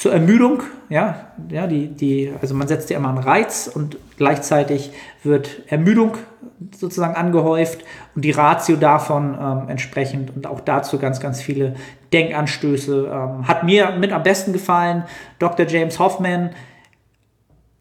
zur 0.00 0.14
Ermüdung, 0.14 0.62
ja, 0.88 1.26
ja, 1.50 1.66
die, 1.66 1.88
die, 1.88 2.32
also 2.40 2.54
man 2.54 2.66
setzt 2.66 2.88
ja 2.88 2.96
immer 2.96 3.10
einen 3.10 3.18
Reiz 3.18 3.70
und 3.72 3.98
gleichzeitig 4.16 4.92
wird 5.22 5.60
Ermüdung 5.66 6.16
sozusagen 6.74 7.16
angehäuft 7.16 7.84
und 8.14 8.24
die 8.24 8.30
Ratio 8.30 8.76
davon 8.76 9.36
ähm, 9.38 9.68
entsprechend 9.68 10.34
und 10.34 10.46
auch 10.46 10.60
dazu 10.60 10.96
ganz, 10.96 11.20
ganz 11.20 11.42
viele 11.42 11.74
Denkanstöße. 12.14 13.10
Ähm, 13.12 13.46
hat 13.46 13.62
mir 13.62 13.90
mit 13.98 14.12
am 14.12 14.22
besten 14.22 14.54
gefallen. 14.54 15.04
Dr. 15.38 15.66
James 15.66 15.98
Hoffman 15.98 16.52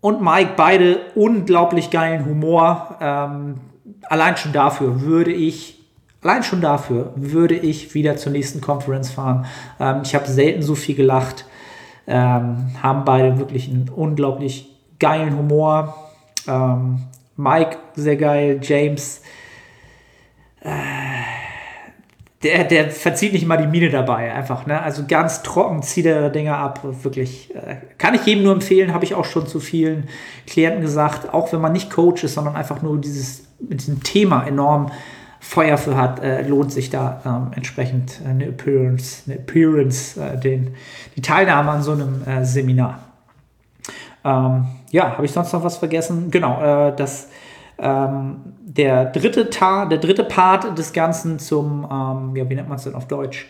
und 0.02 0.22
Mike, 0.22 0.56
beide 0.58 1.00
unglaublich 1.16 1.90
geilen 1.90 2.26
Humor. 2.26 2.98
Ähm, 3.00 3.62
allein 4.10 4.36
schon 4.36 4.52
dafür 4.52 5.04
würde 5.04 5.32
ich 5.32 5.78
Allein 6.22 6.44
schon 6.44 6.60
dafür 6.60 7.14
würde 7.16 7.56
ich 7.56 7.94
wieder 7.94 8.18
zur 8.18 8.34
nächsten 8.34 8.60
Conference 8.60 9.10
fahren. 9.10 9.46
Ähm, 9.80 10.02
ich 10.04 10.16
habe 10.16 10.28
selten 10.28 10.62
so 10.62 10.76
viel 10.76 10.96
gelacht. 10.96 11.46
Ähm, 12.12 12.72
haben 12.82 13.06
beide 13.06 13.38
wirklich 13.38 13.70
einen 13.70 13.88
unglaublich 13.88 14.76
geilen 15.00 15.38
Humor. 15.38 15.94
Ähm, 16.48 17.04
Mike 17.38 17.78
sehr 17.94 18.18
geil, 18.18 18.60
James. 18.64 19.22
Äh, 20.62 20.72
der, 22.42 22.64
der 22.64 22.90
verzieht 22.90 23.34
nicht 23.34 23.46
mal 23.46 23.58
die 23.58 23.68
Miene 23.68 23.90
dabei, 23.90 24.34
einfach, 24.34 24.66
ne? 24.66 24.82
Also 24.82 25.04
ganz 25.08 25.44
trocken 25.44 25.84
zieht 25.84 26.08
er 26.08 26.30
Dinge 26.30 26.56
ab, 26.56 26.80
wirklich. 27.04 27.54
Äh, 27.54 27.76
kann 28.00 28.16
ich 28.16 28.26
jedem 28.26 28.44
nur 28.44 28.54
empfehlen, 28.54 28.94
habe 28.94 29.06
ich 29.06 29.14
auch 29.14 29.26
schon 29.26 29.46
zu 29.46 29.60
vielen 29.60 30.08
Klienten 30.48 30.82
gesagt, 30.82 31.34
auch 31.34 31.54
wenn 31.54 31.62
man 31.62 31.74
nicht 31.74 31.92
Coach 31.92 32.24
ist, 32.24 32.34
sondern 32.34 32.56
einfach 32.56 32.82
nur 32.82 33.00
dieses, 33.00 33.44
mit 33.60 33.82
diesem 33.82 34.02
Thema 34.04 34.48
enorm 34.48 34.90
Feuer 35.40 35.78
für 35.78 35.96
hat, 35.96 36.22
äh, 36.22 36.42
lohnt 36.42 36.72
sich 36.72 36.90
da 36.90 37.22
ähm, 37.26 37.52
entsprechend 37.56 38.20
eine 38.26 38.48
Appearance, 38.48 39.24
eine 39.26 39.40
Appearance 39.40 40.20
äh, 40.20 40.38
den, 40.38 40.76
die 41.16 41.22
Teilnahme 41.22 41.72
an 41.72 41.82
so 41.82 41.94
einem 41.94 42.24
äh, 42.28 42.44
Seminar. 42.44 43.00
Ähm, 44.24 44.66
ja, 44.92 45.14
habe 45.14 45.26
ich 45.26 45.32
sonst 45.32 45.54
noch 45.54 45.64
was 45.64 45.78
vergessen? 45.78 46.30
Genau, 46.30 46.62
äh, 46.62 46.96
das, 46.96 47.30
ähm, 47.78 48.38
der, 48.60 49.06
dritte 49.06 49.50
Ta 49.50 49.86
der 49.86 50.00
dritte 50.00 50.26
Part 50.26 50.78
des 50.78 50.92
Ganzen 50.92 51.40
zum, 51.40 51.88
ähm, 51.90 52.36
ja, 52.36 52.50
wie 52.50 52.56
nennt 52.56 52.68
man 52.68 52.78
es 52.78 52.84
denn 52.84 52.96
auf 52.96 53.08
Deutsch? 53.08 53.48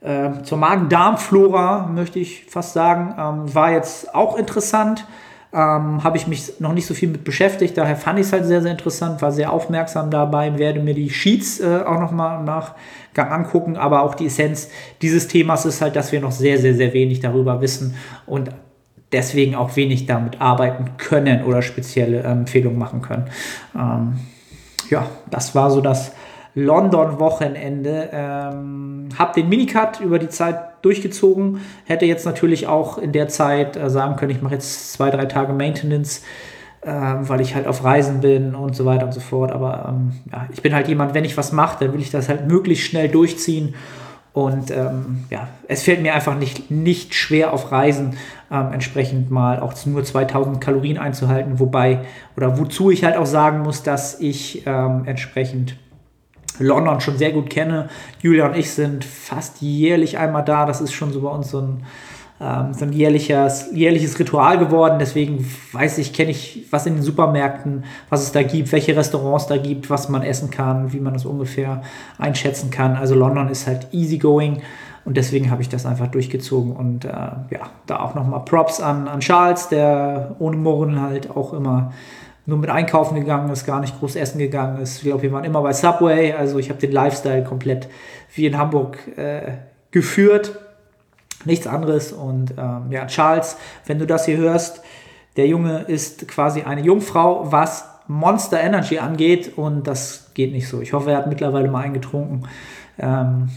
Äh, 0.00 0.42
zur 0.44 0.56
Magen-Darm-Flora, 0.56 1.86
möchte 1.92 2.18
ich 2.18 2.46
fast 2.46 2.72
sagen, 2.72 3.14
ähm, 3.18 3.54
war 3.54 3.72
jetzt 3.72 4.14
auch 4.14 4.38
interessant 4.38 5.06
ähm, 5.52 6.04
habe 6.04 6.16
ich 6.16 6.26
mich 6.26 6.60
noch 6.60 6.72
nicht 6.72 6.86
so 6.86 6.94
viel 6.94 7.08
mit 7.08 7.24
beschäftigt. 7.24 7.76
Daher 7.76 7.96
fand 7.96 8.18
ich 8.18 8.26
es 8.26 8.32
halt 8.32 8.46
sehr, 8.46 8.62
sehr 8.62 8.70
interessant, 8.70 9.20
war 9.20 9.32
sehr 9.32 9.52
aufmerksam 9.52 10.10
dabei, 10.10 10.58
werde 10.58 10.80
mir 10.80 10.94
die 10.94 11.10
Sheets 11.10 11.60
äh, 11.60 11.82
auch 11.84 11.98
nochmal 11.98 12.38
im 12.38 12.44
Nachgang 12.44 13.32
angucken. 13.32 13.76
Aber 13.76 14.02
auch 14.02 14.14
die 14.14 14.26
Essenz 14.26 14.68
dieses 15.02 15.26
Themas 15.26 15.66
ist 15.66 15.80
halt, 15.80 15.96
dass 15.96 16.12
wir 16.12 16.20
noch 16.20 16.32
sehr, 16.32 16.58
sehr, 16.58 16.74
sehr 16.74 16.92
wenig 16.92 17.20
darüber 17.20 17.60
wissen 17.60 17.96
und 18.26 18.50
deswegen 19.12 19.56
auch 19.56 19.74
wenig 19.74 20.06
damit 20.06 20.40
arbeiten 20.40 20.96
können 20.96 21.44
oder 21.44 21.62
spezielle 21.62 22.20
Empfehlungen 22.20 22.78
machen 22.78 23.02
können. 23.02 23.24
Ähm, 23.74 24.20
ja, 24.88 25.06
das 25.30 25.54
war 25.56 25.70
so 25.70 25.80
das 25.80 26.12
London-Wochenende. 26.54 28.10
Ähm, 28.12 29.08
hab 29.18 29.34
den 29.34 29.48
Minicut 29.48 30.00
über 30.00 30.20
die 30.20 30.28
Zeit 30.28 30.69
durchgezogen. 30.82 31.60
Hätte 31.84 32.06
jetzt 32.06 32.26
natürlich 32.26 32.66
auch 32.66 32.98
in 32.98 33.12
der 33.12 33.28
Zeit 33.28 33.76
äh, 33.76 33.90
sagen 33.90 34.16
können, 34.16 34.32
ich 34.32 34.42
mache 34.42 34.54
jetzt 34.54 34.92
zwei, 34.92 35.10
drei 35.10 35.26
Tage 35.26 35.52
Maintenance, 35.52 36.22
äh, 36.82 36.90
weil 36.90 37.40
ich 37.40 37.54
halt 37.54 37.66
auf 37.66 37.84
Reisen 37.84 38.20
bin 38.20 38.54
und 38.54 38.74
so 38.74 38.84
weiter 38.84 39.06
und 39.06 39.12
so 39.12 39.20
fort. 39.20 39.52
Aber 39.52 39.86
ähm, 39.88 40.12
ja, 40.32 40.46
ich 40.52 40.62
bin 40.62 40.74
halt 40.74 40.88
jemand, 40.88 41.14
wenn 41.14 41.24
ich 41.24 41.36
was 41.36 41.52
mache, 41.52 41.84
dann 41.84 41.92
will 41.92 42.00
ich 42.00 42.10
das 42.10 42.28
halt 42.28 42.48
möglichst 42.48 42.86
schnell 42.86 43.08
durchziehen. 43.08 43.74
Und 44.32 44.70
ähm, 44.70 45.24
ja, 45.28 45.48
es 45.66 45.82
fällt 45.82 46.02
mir 46.02 46.14
einfach 46.14 46.38
nicht, 46.38 46.70
nicht 46.70 47.14
schwer 47.14 47.52
auf 47.52 47.72
Reisen 47.72 48.16
ähm, 48.50 48.72
entsprechend 48.72 49.30
mal 49.30 49.58
auch 49.58 49.74
nur 49.86 50.04
2000 50.04 50.60
Kalorien 50.60 50.98
einzuhalten. 50.98 51.58
Wobei, 51.58 52.02
oder 52.36 52.58
wozu 52.58 52.90
ich 52.90 53.02
halt 53.04 53.16
auch 53.16 53.26
sagen 53.26 53.60
muss, 53.60 53.82
dass 53.82 54.20
ich 54.20 54.64
ähm, 54.66 55.02
entsprechend 55.06 55.76
London 56.58 57.00
schon 57.00 57.16
sehr 57.16 57.32
gut 57.32 57.50
kenne. 57.50 57.88
Julia 58.20 58.46
und 58.46 58.56
ich 58.56 58.70
sind 58.72 59.04
fast 59.04 59.60
jährlich 59.60 60.18
einmal 60.18 60.44
da. 60.44 60.66
Das 60.66 60.80
ist 60.80 60.92
schon 60.92 61.12
so 61.12 61.22
bei 61.22 61.30
uns 61.30 61.50
so 61.50 61.60
ein, 61.60 61.84
ähm, 62.40 62.74
so 62.74 62.84
ein 62.84 62.92
jährliches, 62.92 63.70
jährliches 63.72 64.18
Ritual 64.18 64.58
geworden. 64.58 64.98
Deswegen 64.98 65.46
weiß 65.72 65.98
ich, 65.98 66.12
kenne 66.12 66.30
ich, 66.30 66.66
was 66.70 66.86
in 66.86 66.94
den 66.94 67.02
Supermärkten, 67.02 67.84
was 68.08 68.22
es 68.22 68.32
da 68.32 68.42
gibt, 68.42 68.72
welche 68.72 68.96
Restaurants 68.96 69.46
da 69.46 69.56
gibt, 69.56 69.90
was 69.90 70.08
man 70.08 70.22
essen 70.22 70.50
kann, 70.50 70.92
wie 70.92 71.00
man 71.00 71.14
das 71.14 71.24
ungefähr 71.24 71.82
einschätzen 72.18 72.70
kann. 72.70 72.96
Also 72.96 73.14
London 73.14 73.48
ist 73.48 73.66
halt 73.66 73.88
easygoing. 73.92 74.62
Und 75.04 75.16
deswegen 75.16 75.50
habe 75.50 75.62
ich 75.62 75.68
das 75.68 75.86
einfach 75.86 76.08
durchgezogen. 76.08 76.72
Und 76.72 77.04
äh, 77.04 77.08
ja, 77.08 77.70
da 77.86 78.00
auch 78.00 78.14
nochmal 78.14 78.44
Props 78.44 78.80
an, 78.80 79.08
an 79.08 79.20
Charles, 79.20 79.68
der 79.68 80.36
ohne 80.38 80.56
Murren 80.56 81.00
halt 81.00 81.30
auch 81.30 81.54
immer 81.54 81.92
nur 82.46 82.58
mit 82.58 82.70
einkaufen 82.70 83.14
gegangen 83.14 83.50
ist, 83.50 83.66
gar 83.66 83.80
nicht 83.80 83.98
groß 83.98 84.16
essen 84.16 84.38
gegangen 84.38 84.80
ist. 84.80 84.98
Ich 84.98 85.04
glaube, 85.04 85.22
wir 85.22 85.32
waren 85.32 85.44
immer 85.44 85.62
bei 85.62 85.72
Subway. 85.72 86.32
Also 86.32 86.58
ich 86.58 86.68
habe 86.70 86.80
den 86.80 86.92
Lifestyle 86.92 87.44
komplett 87.44 87.88
wie 88.34 88.46
in 88.46 88.56
Hamburg 88.56 88.98
äh, 89.16 89.52
geführt. 89.90 90.58
Nichts 91.44 91.66
anderes. 91.66 92.12
Und 92.12 92.54
ähm, 92.58 92.90
ja, 92.90 93.06
Charles, 93.06 93.56
wenn 93.86 93.98
du 93.98 94.06
das 94.06 94.26
hier 94.26 94.36
hörst, 94.36 94.82
der 95.36 95.46
Junge 95.46 95.82
ist 95.82 96.26
quasi 96.28 96.62
eine 96.62 96.82
Jungfrau, 96.82 97.50
was 97.52 97.84
Monster 98.08 98.60
Energy 98.60 98.98
angeht. 98.98 99.56
Und 99.56 99.86
das 99.86 100.30
geht 100.34 100.52
nicht 100.52 100.68
so. 100.68 100.80
Ich 100.80 100.92
hoffe, 100.92 101.12
er 101.12 101.18
hat 101.18 101.26
mittlerweile 101.28 101.70
mal 101.70 101.82
eingetrunken. 101.82 102.46
Ähm, 102.98 103.50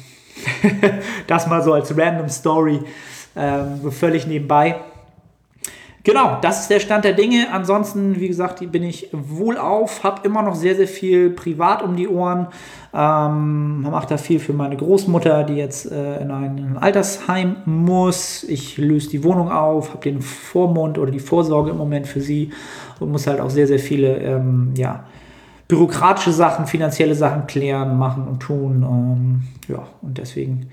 das 1.27 1.47
mal 1.47 1.63
so 1.63 1.73
als 1.73 1.97
random 1.97 2.29
Story. 2.29 2.81
Ähm, 3.35 3.91
völlig 3.91 4.27
nebenbei. 4.27 4.75
Genau, 6.05 6.37
das 6.41 6.61
ist 6.61 6.69
der 6.69 6.81
Stand 6.81 7.05
der 7.05 7.13
Dinge. 7.13 7.47
Ansonsten, 7.53 8.19
wie 8.19 8.27
gesagt, 8.27 8.59
bin 8.73 8.83
ich 8.83 9.07
wohlauf, 9.13 10.03
habe 10.03 10.27
immer 10.27 10.41
noch 10.41 10.55
sehr, 10.55 10.75
sehr 10.75 10.87
viel 10.87 11.29
privat 11.29 11.81
um 11.81 11.95
die 11.95 12.09
Ohren. 12.09 12.47
Ähm, 12.93 13.81
mache 13.83 14.07
da 14.07 14.17
viel 14.17 14.39
für 14.39 14.51
meine 14.51 14.75
Großmutter, 14.75 15.45
die 15.45 15.55
jetzt 15.55 15.89
äh, 15.89 16.21
in 16.21 16.29
ein 16.29 16.77
Altersheim 16.77 17.55
muss. 17.65 18.43
Ich 18.43 18.77
löse 18.77 19.11
die 19.11 19.23
Wohnung 19.23 19.49
auf, 19.49 19.91
habe 19.91 20.01
den 20.01 20.21
Vormund 20.21 20.97
oder 20.97 21.09
die 21.09 21.19
Vorsorge 21.19 21.71
im 21.71 21.77
Moment 21.77 22.05
für 22.05 22.19
sie 22.19 22.51
und 22.99 23.09
muss 23.09 23.25
halt 23.25 23.39
auch 23.39 23.49
sehr, 23.49 23.67
sehr 23.67 23.79
viele, 23.79 24.17
ähm, 24.17 24.73
ja, 24.75 25.05
bürokratische 25.69 26.33
Sachen, 26.33 26.67
finanzielle 26.67 27.15
Sachen 27.15 27.47
klären, 27.47 27.97
machen 27.97 28.27
und 28.27 28.41
tun. 28.41 28.83
Ähm, 28.83 29.73
ja, 29.73 29.87
und 30.01 30.17
deswegen 30.17 30.69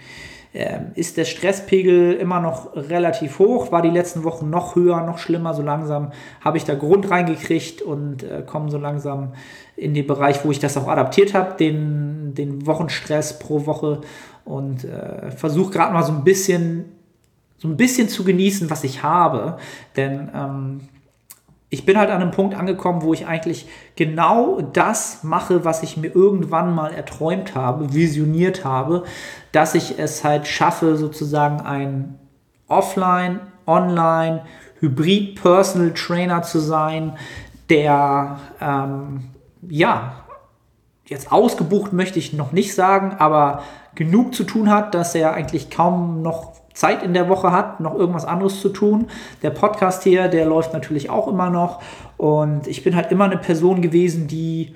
ist 0.97 1.17
der 1.17 1.27
Stresspegel 1.27 2.15
immer 2.15 2.41
noch 2.41 2.75
relativ 2.75 3.39
hoch, 3.39 3.71
war 3.71 3.83
die 3.83 3.91
letzten 3.91 4.25
Wochen 4.25 4.51
noch 4.51 4.75
höher, 4.75 5.01
noch 5.03 5.19
schlimmer. 5.19 5.55
So 5.55 5.63
langsam 5.63 6.11
habe 6.41 6.57
ich 6.57 6.65
da 6.65 6.75
Grund 6.75 7.09
reingekriegt 7.09 7.83
und 7.83 8.25
äh, 8.25 8.43
komme 8.45 8.69
so 8.69 8.79
langsam 8.79 9.35
in 9.77 9.95
den 9.95 10.09
Bereich, 10.09 10.45
wo 10.45 10.51
ich 10.51 10.59
das 10.59 10.77
auch 10.77 10.89
adaptiert 10.89 11.35
habe, 11.35 11.57
den, 11.57 12.35
den 12.35 12.67
Wochenstress 12.67 13.39
pro 13.39 13.65
Woche 13.67 14.01
und 14.45 14.85
äh, 14.85 15.31
versuche 15.31 15.73
gerade 15.73 15.93
mal 15.93 16.03
so 16.03 16.13
ein 16.13 16.25
bisschen 16.25 16.87
so 17.61 17.69
ein 17.69 17.77
bisschen 17.77 18.09
zu 18.09 18.25
genießen, 18.25 18.71
was 18.71 18.85
ich 18.85 19.03
habe. 19.03 19.59
Denn 19.95 20.31
ähm, 20.35 20.81
ich 21.73 21.87
bin 21.87 21.97
halt 21.97 22.11
an 22.11 22.21
einem 22.21 22.33
Punkt 22.33 22.57
angekommen, 22.57 23.03
wo 23.03 23.15
ich 23.15 23.27
eigentlich 23.27 23.69
genau 23.95 24.61
das 24.61 25.23
mache, 25.23 25.65
was 25.65 25.85
ich 25.85 25.97
mir 25.97 26.15
irgendwann 26.15 26.75
mal 26.75 26.93
erträumt 26.93 27.55
habe, 27.55 27.95
visioniert 27.95 28.65
habe, 28.65 29.05
dass 29.53 29.77
ich 29.77 29.99
es 29.99 30.25
halt 30.25 30.49
schaffe, 30.49 30.97
sozusagen 30.97 31.61
ein 31.61 32.19
Offline, 32.67 33.41
Online, 33.67 34.43
Hybrid 34.81 35.41
Personal 35.41 35.93
Trainer 35.95 36.43
zu 36.43 36.59
sein, 36.59 37.17
der 37.69 38.41
ähm, 38.61 39.31
ja 39.69 40.25
jetzt 41.07 41.31
ausgebucht 41.31 41.93
möchte 41.93 42.19
ich 42.19 42.33
noch 42.33 42.53
nicht 42.53 42.75
sagen, 42.75 43.17
aber 43.19 43.63
genug 43.95 44.35
zu 44.35 44.45
tun 44.45 44.71
hat, 44.71 44.95
dass 44.95 45.15
er 45.15 45.35
eigentlich 45.35 45.71
kaum 45.71 46.23
noch 46.23 46.60
Zeit 46.81 47.03
in 47.03 47.13
der 47.13 47.29
Woche 47.29 47.53
hat, 47.53 47.81
noch 47.81 47.95
irgendwas 47.95 48.25
anderes 48.25 48.61
zu 48.61 48.71
tun. 48.71 49.09
Der 49.43 49.51
Podcast 49.51 50.03
hier, 50.03 50.29
der 50.29 50.47
läuft 50.47 50.73
natürlich 50.73 51.11
auch 51.11 51.29
immer 51.29 51.51
noch. 51.51 51.83
Und 52.17 52.67
ich 52.67 52.83
bin 52.83 52.97
halt 52.97 53.13
immer 53.13 53.27
eine 53.27 53.37
Person 53.37 53.83
gewesen, 53.83 54.27
die 54.27 54.75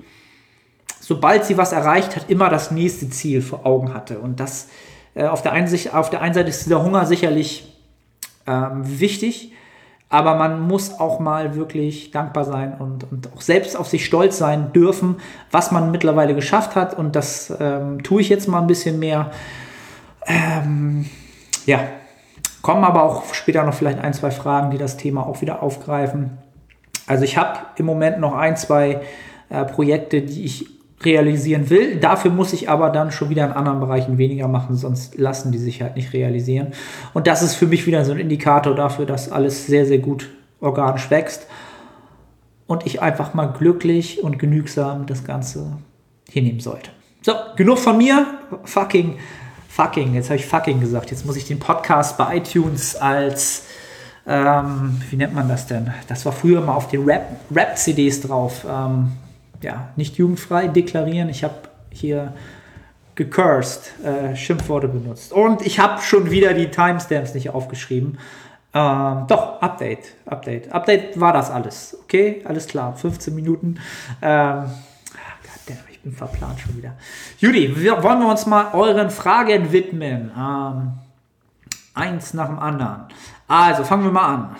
sobald 0.99 1.45
sie 1.45 1.57
was 1.57 1.71
erreicht 1.71 2.15
hat, 2.15 2.29
immer 2.29 2.49
das 2.49 2.71
nächste 2.71 3.09
Ziel 3.09 3.41
vor 3.41 3.65
Augen 3.65 3.93
hatte. 3.93 4.19
Und 4.19 4.39
das 4.39 4.69
äh, 5.15 5.25
auf, 5.25 5.41
der 5.41 5.51
einen, 5.51 5.67
auf 5.93 6.09
der 6.09 6.21
einen 6.21 6.33
Seite 6.33 6.49
ist 6.49 6.65
dieser 6.65 6.83
Hunger 6.83 7.05
sicherlich 7.05 7.75
ähm, 8.47 8.81
wichtig, 8.99 9.53
aber 10.09 10.35
man 10.35 10.61
muss 10.61 10.99
auch 10.99 11.19
mal 11.19 11.55
wirklich 11.55 12.11
dankbar 12.11 12.43
sein 12.43 12.75
und, 12.77 13.11
und 13.11 13.33
auch 13.33 13.41
selbst 13.41 13.75
auf 13.75 13.87
sich 13.87 14.05
stolz 14.05 14.37
sein 14.37 14.73
dürfen, 14.73 15.17
was 15.51 15.71
man 15.71 15.91
mittlerweile 15.91 16.35
geschafft 16.35 16.75
hat. 16.75 16.95
Und 16.95 17.15
das 17.15 17.51
ähm, 17.59 18.03
tue 18.03 18.21
ich 18.21 18.29
jetzt 18.29 18.47
mal 18.47 18.61
ein 18.61 18.67
bisschen 18.67 18.99
mehr. 18.99 19.31
Ähm, 20.27 21.05
ja, 21.65 21.79
kommen 22.61 22.83
aber 22.83 23.03
auch 23.03 23.33
später 23.33 23.63
noch 23.63 23.73
vielleicht 23.73 23.99
ein, 23.99 24.13
zwei 24.13 24.31
Fragen, 24.31 24.71
die 24.71 24.77
das 24.77 24.97
Thema 24.97 25.25
auch 25.25 25.41
wieder 25.41 25.61
aufgreifen. 25.61 26.37
Also 27.07 27.23
ich 27.23 27.37
habe 27.37 27.59
im 27.77 27.85
Moment 27.85 28.19
noch 28.19 28.33
ein, 28.33 28.57
zwei 28.57 29.01
äh, 29.49 29.65
Projekte, 29.65 30.21
die 30.21 30.43
ich 30.43 30.67
realisieren 31.03 31.69
will. 31.69 31.97
Dafür 31.97 32.31
muss 32.31 32.53
ich 32.53 32.69
aber 32.69 32.89
dann 32.89 33.11
schon 33.11 33.29
wieder 33.29 33.45
in 33.45 33.51
anderen 33.51 33.79
Bereichen 33.79 34.17
weniger 34.17 34.47
machen, 34.47 34.75
sonst 34.75 35.17
lassen 35.17 35.51
die 35.51 35.57
sich 35.57 35.81
halt 35.81 35.95
nicht 35.95 36.13
realisieren. 36.13 36.69
Und 37.13 37.27
das 37.27 37.43
ist 37.43 37.55
für 37.55 37.67
mich 37.67 37.85
wieder 37.85 38.05
so 38.05 38.13
ein 38.13 38.19
Indikator 38.19 38.73
dafür, 38.73 39.05
dass 39.05 39.31
alles 39.31 39.67
sehr, 39.67 39.85
sehr 39.85 39.99
gut 39.99 40.29
organisch 40.61 41.11
wächst 41.11 41.47
und 42.65 42.85
ich 42.85 43.01
einfach 43.01 43.33
mal 43.33 43.47
glücklich 43.47 44.23
und 44.23 44.39
genügsam 44.39 45.05
das 45.05 45.23
Ganze 45.23 45.77
hinnehmen 46.29 46.59
sollte. 46.59 46.89
So, 47.21 47.33
genug 47.55 47.79
von 47.79 47.97
mir. 47.97 48.25
Fucking, 48.63 49.17
fucking, 49.75 50.13
jetzt 50.13 50.29
habe 50.29 50.37
ich 50.37 50.45
fucking 50.45 50.79
gesagt. 50.79 51.11
Jetzt 51.11 51.25
muss 51.25 51.35
ich 51.35 51.45
den 51.45 51.59
Podcast 51.59 52.17
bei 52.17 52.37
iTunes 52.37 52.95
als, 52.95 53.65
ähm, 54.25 55.01
wie 55.09 55.17
nennt 55.17 55.35
man 55.35 55.49
das 55.49 55.67
denn? 55.67 55.93
Das 56.07 56.25
war 56.25 56.31
früher 56.31 56.61
mal 56.61 56.75
auf 56.75 56.87
den 56.87 57.03
Rap-CDs 57.03 58.21
Rap 58.21 58.29
drauf. 58.29 58.65
Ähm, 58.69 59.11
ja, 59.61 59.89
nicht 59.97 60.15
jugendfrei 60.15 60.67
deklarieren. 60.69 61.27
Ich 61.27 61.43
habe 61.43 61.55
hier 61.89 62.33
gecursed, 63.15 63.91
äh, 64.05 64.35
Schimpfworte 64.35 64.87
benutzt. 64.87 65.33
Und 65.33 65.61
ich 65.65 65.77
habe 65.79 66.01
schon 66.01 66.31
wieder 66.31 66.53
die 66.53 66.71
Timestamps 66.71 67.33
nicht 67.33 67.49
aufgeschrieben. 67.49 68.17
Ähm, 68.73 69.25
doch, 69.27 69.61
Update, 69.61 70.13
Update. 70.25 70.71
Update 70.71 71.19
war 71.19 71.33
das 71.33 71.51
alles. 71.51 71.97
Okay, 72.03 72.41
alles 72.45 72.67
klar. 72.67 72.95
15 72.95 73.35
Minuten. 73.35 73.79
Ähm, 74.21 74.65
bin 76.05 76.13
verplant 76.13 76.59
schon 76.59 76.77
wieder. 76.77 76.93
Judy, 77.39 77.75
wir, 77.75 78.01
wollen 78.03 78.19
wir 78.19 78.29
uns 78.29 78.45
mal 78.45 78.73
euren 78.73 79.09
Fragen 79.09 79.71
widmen. 79.71 80.31
Ähm, 80.37 80.91
eins 81.93 82.33
nach 82.33 82.47
dem 82.47 82.59
anderen. 82.59 83.05
Also, 83.47 83.83
fangen 83.83 84.03
wir 84.03 84.11
mal 84.11 84.33
an. 84.33 84.55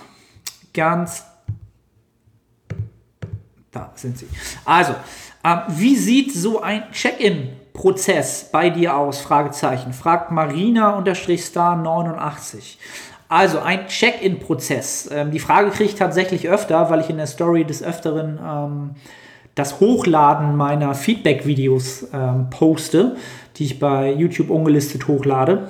Ganz 0.73 1.23
da 3.71 3.91
sind 3.95 4.17
sie. 4.17 4.27
Also, 4.63 4.93
äh, 5.43 5.57
wie 5.67 5.95
sieht 5.95 6.33
so 6.33 6.61
ein 6.61 6.91
Check-in-Prozess 6.91 8.49
bei 8.51 8.71
dir 8.71 8.95
aus? 8.95 9.21
Fragezeichen. 9.21 9.93
Fragt 9.93 10.31
Marina-Star89. 10.31 12.77
Also 13.27 13.59
ein 13.59 13.87
Check-in-Prozess. 13.87 15.09
Ähm, 15.11 15.31
die 15.31 15.39
Frage 15.39 15.71
kriege 15.71 15.89
ich 15.89 15.95
tatsächlich 15.95 16.47
öfter, 16.47 16.89
weil 16.89 17.01
ich 17.01 17.09
in 17.09 17.17
der 17.17 17.27
Story 17.27 17.65
des 17.65 17.83
Öfteren 17.83 18.39
ähm, 18.41 18.95
das 19.55 19.79
Hochladen 19.79 20.55
meiner 20.55 20.93
Feedback-Videos 20.93 22.07
ähm, 22.13 22.49
poste, 22.49 23.15
die 23.55 23.63
ich 23.63 23.79
bei 23.79 24.11
YouTube 24.11 24.49
ungelistet 24.49 25.07
hochlade. 25.07 25.69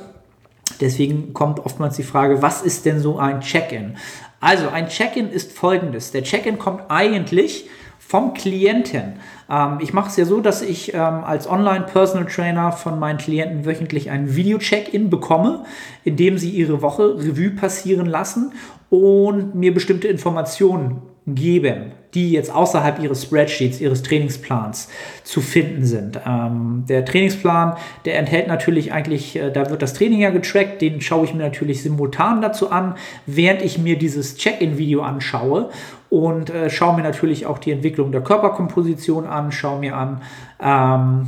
Deswegen 0.81 1.33
kommt 1.33 1.59
oftmals 1.59 1.95
die 1.95 2.03
Frage, 2.03 2.41
was 2.41 2.61
ist 2.61 2.85
denn 2.85 2.99
so 2.99 3.17
ein 3.17 3.41
Check-in? 3.41 3.95
Also 4.41 4.69
ein 4.69 4.87
Check-in 4.87 5.29
ist 5.29 5.51
folgendes. 5.51 6.11
Der 6.11 6.23
Check-in 6.23 6.59
kommt 6.59 6.83
eigentlich 6.89 7.69
vom 7.99 8.33
Klienten. 8.33 9.13
Ähm, 9.49 9.79
ich 9.81 9.93
mache 9.93 10.09
es 10.09 10.17
ja 10.17 10.25
so, 10.25 10.39
dass 10.39 10.61
ich 10.61 10.93
ähm, 10.93 11.23
als 11.23 11.49
Online-Personal 11.49 12.27
Trainer 12.27 12.71
von 12.71 12.99
meinen 12.99 13.17
Klienten 13.17 13.65
wöchentlich 13.65 14.09
ein 14.09 14.35
Video-Check-In 14.35 15.09
bekomme, 15.09 15.63
in 16.03 16.15
dem 16.15 16.37
sie 16.37 16.49
ihre 16.49 16.81
Woche 16.81 17.17
Revue 17.17 17.51
passieren 17.51 18.05
lassen 18.05 18.53
und 18.89 19.55
mir 19.55 19.73
bestimmte 19.73 20.07
Informationen 20.07 21.01
geben, 21.25 21.93
die 22.15 22.31
jetzt 22.31 22.53
außerhalb 22.53 22.99
ihres 22.99 23.23
Spreadsheets, 23.23 23.81
ihres 23.81 24.01
Trainingsplans 24.01 24.89
zu 25.23 25.41
finden 25.41 25.85
sind. 25.85 26.19
Ähm, 26.25 26.85
der 26.87 27.03
Trainingsplan, 27.03 27.75
der 28.05 28.17
enthält 28.17 28.47
natürlich 28.47 28.93
eigentlich, 28.93 29.35
äh, 29.35 29.51
da 29.51 29.69
wird 29.69 29.81
das 29.81 29.93
Training 29.93 30.21
ja 30.21 30.29
getrackt, 30.29 30.81
den 30.81 31.01
schaue 31.01 31.25
ich 31.25 31.33
mir 31.33 31.43
natürlich 31.43 31.83
simultan 31.83 32.41
dazu 32.41 32.71
an, 32.71 32.95
während 33.25 33.61
ich 33.61 33.77
mir 33.77 33.97
dieses 33.97 34.37
Check-in-Video 34.37 35.01
anschaue 35.01 35.69
und 36.09 36.49
äh, 36.49 36.69
schaue 36.69 36.95
mir 36.95 37.03
natürlich 37.03 37.45
auch 37.45 37.57
die 37.57 37.71
Entwicklung 37.71 38.11
der 38.13 38.21
Körperkomposition 38.21 39.25
an, 39.25 39.51
schaue 39.51 39.79
mir 39.79 39.97
an, 39.97 40.21
ähm, 40.61 41.27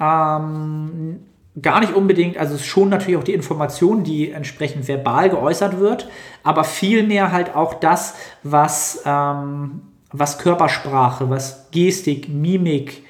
ähm, 0.00 1.20
gar 1.60 1.80
nicht 1.80 1.94
unbedingt, 1.94 2.36
also 2.36 2.58
schon 2.58 2.88
natürlich 2.88 3.16
auch 3.18 3.24
die 3.24 3.34
Information, 3.34 4.04
die 4.04 4.30
entsprechend 4.30 4.88
verbal 4.88 5.30
geäußert 5.30 5.78
wird, 5.78 6.08
aber 6.42 6.64
vielmehr 6.64 7.32
halt 7.32 7.54
auch 7.54 7.74
das, 7.74 8.14
was, 8.42 9.02
ähm, 9.06 9.82
was 10.12 10.38
Körpersprache, 10.38 11.30
was 11.30 11.70
Gestik, 11.70 12.28
Mimik 12.28 13.02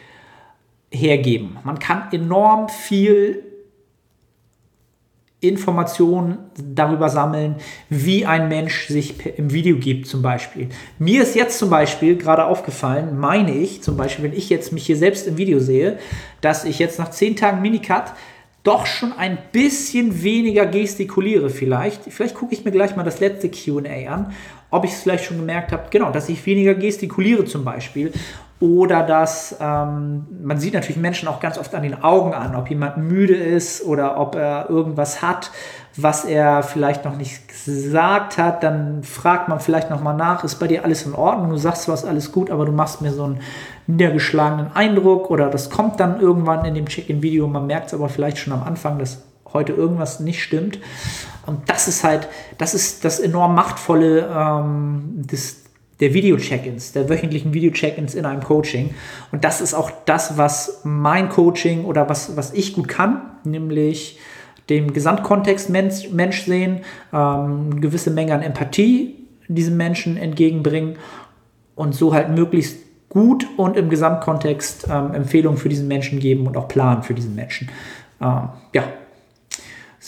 hergeben. 0.91 1.59
Man 1.65 1.79
kann 1.79 2.05
enorm 2.13 2.69
viel 2.69 3.43
Informationen 5.41 6.39
darüber 6.57 7.09
sammeln, 7.09 7.57
wie 7.91 8.25
ein 8.25 8.49
Mensch 8.49 8.89
sich 8.89 9.15
im 9.37 9.53
Video 9.53 9.77
gibt 9.77 10.07
zum 10.07 10.23
Beispiel. 10.23 10.69
Mir 10.99 11.23
ist 11.23 11.35
jetzt 11.35 11.59
zum 11.59 11.69
Beispiel 11.69 12.17
gerade 12.17 12.47
aufgefallen, 12.47 13.19
meine 13.19 13.53
ich 13.53 13.83
zum 13.83 13.97
Beispiel, 13.97 14.25
wenn 14.25 14.33
ich 14.33 14.49
jetzt 14.49 14.73
mich 14.73 14.87
hier 14.87 14.97
selbst 14.97 15.27
im 15.27 15.37
Video 15.37 15.59
sehe, 15.59 15.99
dass 16.41 16.65
ich 16.65 16.79
jetzt 16.79 16.99
nach 16.99 17.11
10 17.11 17.37
Tagen 17.37 17.61
Minicut 17.61 18.15
doch 18.67 18.87
schon 18.87 19.13
ein 19.13 19.39
bisschen 19.53 20.23
weniger 20.23 20.67
gestikuliere 20.67 21.51
vielleicht. 21.51 22.03
Vielleicht 22.05 22.35
gucke 22.35 22.55
ich 22.55 22.65
mir 22.65 22.73
gleich 22.73 22.97
mal 22.97 23.05
das 23.05 23.21
letzte 23.21 23.49
QA 23.49 24.13
an, 24.13 24.33
ob 24.71 24.85
ich 24.85 24.93
es 24.93 25.03
vielleicht 25.03 25.25
schon 25.25 25.39
gemerkt 25.39 25.73
habe, 25.73 25.85
genau, 25.91 26.11
dass 26.11 26.29
ich 26.29 26.45
weniger 26.47 26.75
gestikuliere 26.75 27.45
zum 27.45 27.65
Beispiel 27.65 28.13
oder 28.59 29.03
dass 29.03 29.57
ähm, 29.61 30.27
man 30.43 30.59
sieht 30.59 30.73
natürlich 30.73 30.97
Menschen 30.97 31.29
auch 31.29 31.41
ganz 31.41 31.59
oft 31.59 31.75
an 31.75 31.83
den 31.83 32.03
Augen 32.03 32.33
an, 32.33 32.57
ob 32.57 32.71
jemand 32.71 32.97
müde 32.97 33.35
ist 33.35 33.85
oder 33.85 34.19
ob 34.19 34.35
er 34.35 34.71
irgendwas 34.71 35.21
hat, 35.21 35.51
was 35.97 36.25
er 36.25 36.63
vielleicht 36.63 37.05
noch 37.05 37.17
nicht 37.17 37.49
gesagt 37.49 38.39
hat. 38.39 38.63
Dann 38.63 39.03
fragt 39.03 39.49
man 39.49 39.61
vielleicht 39.61 39.91
nochmal 39.91 40.17
nach, 40.17 40.43
ist 40.43 40.57
bei 40.57 40.69
dir 40.69 40.85
alles 40.85 41.05
in 41.05 41.15
Ordnung? 41.15 41.51
Du 41.51 41.59
sagst, 41.59 41.87
was 41.89 42.07
alles 42.07 42.33
gut, 42.33 42.51
aber 42.51 42.65
du 42.65 42.73
machst 42.73 43.03
mir 43.03 43.13
so 43.13 43.25
einen 43.25 43.41
niedergeschlagenen 43.87 44.73
Eindruck 44.75 45.31
oder 45.31 45.49
das 45.49 45.71
kommt 45.71 46.01
dann 46.01 46.21
irgendwann 46.21 46.65
in 46.65 46.75
dem 46.75 46.87
Check-in-Video. 46.87 47.47
Man 47.47 47.67
merkt 47.67 47.89
es 47.89 47.95
aber 47.95 48.09
vielleicht 48.09 48.39
schon 48.39 48.53
am 48.53 48.63
Anfang, 48.63 48.99
dass 48.99 49.23
heute 49.53 49.73
irgendwas 49.73 50.21
nicht 50.21 50.43
stimmt. 50.43 50.79
Und 51.47 51.69
das 51.71 51.87
ist 51.89 52.03
halt, 52.03 52.29
das 52.59 52.75
ist 52.75 53.05
das 53.05 53.21
enorm 53.21 53.55
machtvolle 53.55 54.29
ähm, 54.35 55.23
des, 55.31 55.65
der 56.01 56.13
Video-Check-ins, 56.13 56.93
der 56.93 57.09
wöchentlichen 57.09 57.55
Video-Check-ins 57.55 58.15
in 58.15 58.27
einem 58.27 58.43
Coaching. 58.43 58.95
Und 59.31 59.45
das 59.45 59.61
ist 59.61 59.75
auch 59.75 59.91
das, 60.05 60.37
was 60.37 60.81
mein 60.83 61.29
Coaching 61.29 61.85
oder 61.85 62.09
was, 62.09 62.37
was 62.37 62.53
ich 62.53 62.75
gut 62.75 62.89
kann, 62.89 63.21
nämlich 63.45 64.19
dem 64.69 64.93
Gesamtkontext 64.93 65.71
Mensch, 65.71 66.11
Mensch 66.11 66.45
sehen, 66.45 66.81
ähm, 67.13 67.71
eine 67.71 67.81
gewisse 67.81 68.11
Menge 68.11 68.35
an 68.35 68.43
Empathie 68.43 69.27
diesem 69.49 69.77
Menschen 69.77 70.17
entgegenbringen 70.17 70.97
und 71.75 71.95
so 71.95 72.15
halt 72.15 72.31
möglichst 72.31 72.79
gut 73.09 73.47
und 73.57 73.77
im 73.77 73.89
Gesamtkontext 73.89 74.89
ähm, 74.91 75.15
Empfehlungen 75.15 75.59
für 75.59 75.69
diesen 75.69 75.89
Menschen 75.89 76.19
geben 76.19 76.47
und 76.47 76.57
auch 76.57 76.69
planen 76.69 77.03
für 77.03 77.15
diesen 77.15 77.35
Menschen. 77.35 77.71
Ähm, 78.21 78.49
ja, 78.73 78.85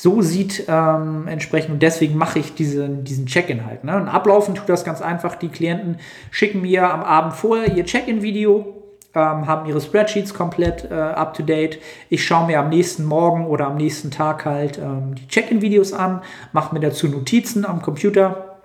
so 0.00 0.22
sieht 0.22 0.64
ähm, 0.68 1.26
entsprechend, 1.26 1.72
und 1.72 1.82
deswegen 1.82 2.16
mache 2.16 2.38
ich 2.38 2.54
diese, 2.54 2.88
diesen 2.88 3.26
Check-in 3.26 3.66
halt. 3.66 3.82
Ne? 3.82 3.96
Und 3.96 4.06
ablaufen 4.06 4.54
tut 4.54 4.68
das 4.68 4.84
ganz 4.84 5.02
einfach. 5.02 5.34
Die 5.34 5.48
Klienten 5.48 5.96
schicken 6.30 6.60
mir 6.60 6.92
am 6.92 7.02
Abend 7.02 7.34
vorher 7.34 7.76
ihr 7.76 7.84
Check-in-Video, 7.84 8.74
ähm, 9.14 9.48
haben 9.48 9.68
ihre 9.68 9.80
Spreadsheets 9.80 10.34
komplett 10.34 10.88
äh, 10.88 10.94
up 10.94 11.34
to 11.34 11.42
date. 11.42 11.80
Ich 12.10 12.24
schaue 12.24 12.46
mir 12.46 12.60
am 12.60 12.68
nächsten 12.68 13.04
Morgen 13.04 13.46
oder 13.46 13.66
am 13.66 13.76
nächsten 13.76 14.12
Tag 14.12 14.44
halt 14.44 14.78
ähm, 14.78 15.16
die 15.16 15.26
Check-in-Videos 15.26 15.92
an, 15.92 16.22
mache 16.52 16.74
mir 16.74 16.80
dazu 16.80 17.08
Notizen 17.08 17.66
am 17.66 17.82
Computer. 17.82 18.58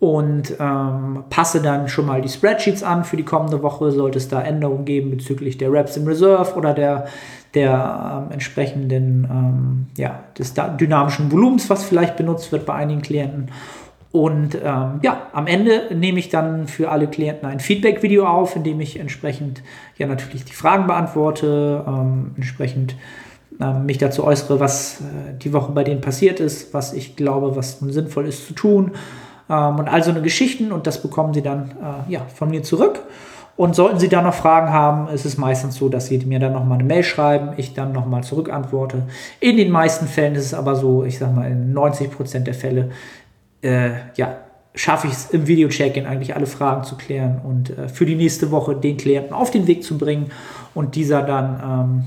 Und 0.00 0.54
ähm, 0.58 1.24
passe 1.28 1.60
dann 1.60 1.86
schon 1.86 2.06
mal 2.06 2.22
die 2.22 2.30
Spreadsheets 2.30 2.82
an 2.82 3.04
für 3.04 3.18
die 3.18 3.22
kommende 3.22 3.62
Woche. 3.62 3.92
Sollte 3.92 4.16
es 4.16 4.28
da 4.28 4.40
Änderungen 4.40 4.86
geben 4.86 5.10
bezüglich 5.10 5.58
der 5.58 5.70
Reps 5.70 5.98
im 5.98 6.06
Reserve 6.06 6.54
oder 6.54 6.72
der, 6.72 7.06
der 7.52 8.24
ähm, 8.24 8.32
entsprechenden 8.32 9.28
ähm, 9.30 9.86
ja, 9.98 10.24
des 10.38 10.54
dynamischen 10.54 11.30
Volumens, 11.30 11.68
was 11.68 11.84
vielleicht 11.84 12.16
benutzt 12.16 12.50
wird 12.50 12.64
bei 12.64 12.72
einigen 12.72 13.02
Klienten. 13.02 13.50
Und 14.10 14.54
ähm, 14.54 15.00
ja, 15.02 15.26
am 15.34 15.46
Ende 15.46 15.94
nehme 15.94 16.18
ich 16.18 16.30
dann 16.30 16.66
für 16.66 16.90
alle 16.90 17.06
Klienten 17.06 17.46
ein 17.46 17.60
Feedback-Video 17.60 18.26
auf, 18.26 18.56
in 18.56 18.64
dem 18.64 18.80
ich 18.80 18.98
entsprechend 18.98 19.62
ja 19.98 20.06
natürlich 20.06 20.46
die 20.46 20.54
Fragen 20.54 20.86
beantworte, 20.86 21.84
ähm, 21.86 22.32
entsprechend 22.36 22.96
ähm, 23.60 23.84
mich 23.84 23.98
dazu 23.98 24.24
äußere, 24.24 24.60
was 24.60 25.02
äh, 25.02 25.38
die 25.38 25.52
Woche 25.52 25.72
bei 25.72 25.84
denen 25.84 26.00
passiert 26.00 26.40
ist, 26.40 26.72
was 26.72 26.94
ich 26.94 27.16
glaube, 27.16 27.54
was 27.54 27.82
nun 27.82 27.92
sinnvoll 27.92 28.26
ist 28.26 28.46
zu 28.46 28.54
tun 28.54 28.92
ähm, 29.50 29.78
und 29.78 29.88
all 29.88 30.02
so 30.02 30.10
eine 30.10 30.22
Geschichten 30.22 30.72
und 30.72 30.86
das 30.86 31.02
bekommen 31.02 31.34
sie 31.34 31.42
dann 31.42 31.72
äh, 32.08 32.12
ja, 32.12 32.22
von 32.34 32.50
mir 32.50 32.62
zurück. 32.62 33.00
Und 33.56 33.74
sollten 33.74 33.98
Sie 33.98 34.08
da 34.08 34.22
noch 34.22 34.32
Fragen 34.32 34.72
haben, 34.72 35.08
ist 35.08 35.26
es 35.26 35.36
meistens 35.36 35.74
so, 35.74 35.90
dass 35.90 36.06
Sie 36.06 36.16
mir 36.24 36.38
dann 36.38 36.54
nochmal 36.54 36.78
eine 36.78 36.88
Mail 36.88 37.02
schreiben, 37.02 37.50
ich 37.58 37.74
dann 37.74 37.92
nochmal 37.92 38.24
zurückantworte. 38.24 39.02
In 39.38 39.58
den 39.58 39.70
meisten 39.70 40.06
Fällen 40.06 40.34
ist 40.34 40.46
es 40.46 40.54
aber 40.54 40.76
so, 40.76 41.04
ich 41.04 41.18
sag 41.18 41.34
mal, 41.34 41.50
in 41.50 41.74
90% 41.74 42.38
der 42.38 42.54
Fälle, 42.54 42.90
äh, 43.60 43.90
ja, 44.16 44.36
schaffe 44.74 45.08
ich 45.08 45.12
es 45.12 45.30
im 45.30 45.46
Video-Check-In 45.46 46.06
eigentlich 46.06 46.34
alle 46.34 46.46
Fragen 46.46 46.84
zu 46.84 46.96
klären 46.96 47.42
und 47.44 47.76
äh, 47.76 47.88
für 47.90 48.06
die 48.06 48.14
nächste 48.14 48.50
Woche 48.50 48.74
den 48.76 48.96
Klienten 48.96 49.34
auf 49.34 49.50
den 49.50 49.66
Weg 49.66 49.84
zu 49.84 49.98
bringen 49.98 50.30
und 50.74 50.94
dieser 50.94 51.20
dann 51.20 51.60
ähm, 51.62 52.04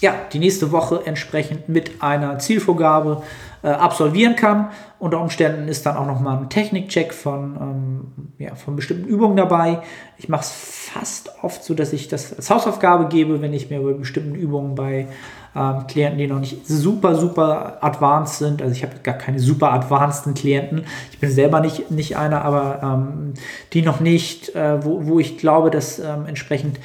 ja, 0.00 0.14
die 0.32 0.38
nächste 0.38 0.72
Woche 0.72 1.02
entsprechend 1.04 1.68
mit 1.68 2.02
einer 2.02 2.38
Zielvorgabe 2.38 3.22
äh, 3.62 3.68
absolvieren 3.68 4.36
kann. 4.36 4.70
Unter 4.98 5.20
Umständen 5.20 5.68
ist 5.68 5.86
dann 5.86 5.96
auch 5.96 6.06
nochmal 6.06 6.38
ein 6.38 6.48
Technikcheck 6.48 7.12
von, 7.12 7.56
ähm, 7.60 8.32
ja, 8.38 8.54
von 8.54 8.76
bestimmten 8.76 9.06
Übungen 9.06 9.36
dabei. 9.36 9.80
Ich 10.18 10.28
mache 10.28 10.42
es 10.42 10.50
fast 10.50 11.30
oft 11.42 11.62
so, 11.62 11.74
dass 11.74 11.92
ich 11.92 12.08
das 12.08 12.34
als 12.34 12.50
Hausaufgabe 12.50 13.08
gebe, 13.08 13.40
wenn 13.42 13.52
ich 13.52 13.70
mir 13.70 13.80
bei 13.80 13.92
bestimmten 13.92 14.34
Übungen 14.34 14.74
bei 14.74 15.08
ähm, 15.54 15.86
Klienten, 15.88 16.18
die 16.18 16.26
noch 16.26 16.40
nicht 16.40 16.66
super, 16.66 17.16
super 17.16 17.78
advanced 17.82 18.38
sind, 18.38 18.62
also 18.62 18.74
ich 18.74 18.82
habe 18.82 18.94
gar 19.02 19.14
keine 19.14 19.40
super 19.40 19.72
advanceden 19.72 20.34
Klienten, 20.34 20.84
ich 21.10 21.18
bin 21.18 21.30
selber 21.30 21.60
nicht, 21.60 21.90
nicht 21.90 22.16
einer, 22.16 22.44
aber 22.44 22.80
ähm, 22.82 23.34
die 23.72 23.82
noch 23.82 24.00
nicht, 24.00 24.54
äh, 24.54 24.84
wo, 24.84 25.06
wo 25.06 25.18
ich 25.18 25.38
glaube, 25.38 25.70
dass 25.70 25.98
ähm, 25.98 26.26
entsprechend 26.26 26.78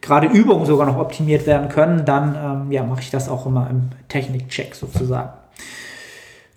gerade 0.00 0.26
Übungen 0.26 0.66
sogar 0.66 0.86
noch 0.86 0.98
optimiert 0.98 1.46
werden 1.46 1.68
können, 1.68 2.04
dann 2.04 2.34
ähm, 2.34 2.72
ja, 2.72 2.84
mache 2.84 3.00
ich 3.00 3.10
das 3.10 3.28
auch 3.28 3.46
immer 3.46 3.68
im 3.70 3.90
Technikcheck 4.08 4.74
sozusagen. 4.74 5.30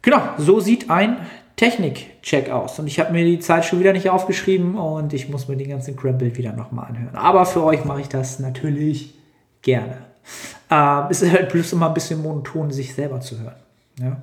Genau, 0.05 0.21
so 0.37 0.59
sieht 0.59 0.91
ein 0.91 1.17
Technik-Check 1.55 2.51
aus. 2.51 2.77
Und 2.77 2.85
ich 2.85 2.99
habe 2.99 3.11
mir 3.11 3.25
die 3.25 3.39
Zeit 3.39 3.65
schon 3.65 3.79
wieder 3.79 3.91
nicht 3.91 4.07
aufgeschrieben 4.07 4.75
und 4.75 5.13
ich 5.13 5.29
muss 5.29 5.47
mir 5.47 5.57
den 5.57 5.69
ganzen 5.69 5.95
Crumble 5.95 6.37
wieder 6.37 6.53
nochmal 6.53 6.89
anhören. 6.89 7.15
Aber 7.15 7.43
für 7.47 7.63
euch 7.63 7.83
mache 7.85 8.01
ich 8.01 8.07
das 8.07 8.37
natürlich 8.37 9.15
gerne. 9.63 9.97
Äh, 10.69 11.09
es 11.09 11.23
ist 11.23 11.31
halt 11.31 11.49
bloß 11.51 11.73
immer 11.73 11.87
ein 11.87 11.95
bisschen 11.95 12.21
monoton, 12.21 12.69
sich 12.69 12.93
selber 12.93 13.19
zu 13.19 13.39
hören. 13.39 13.55
Ja. 13.99 14.17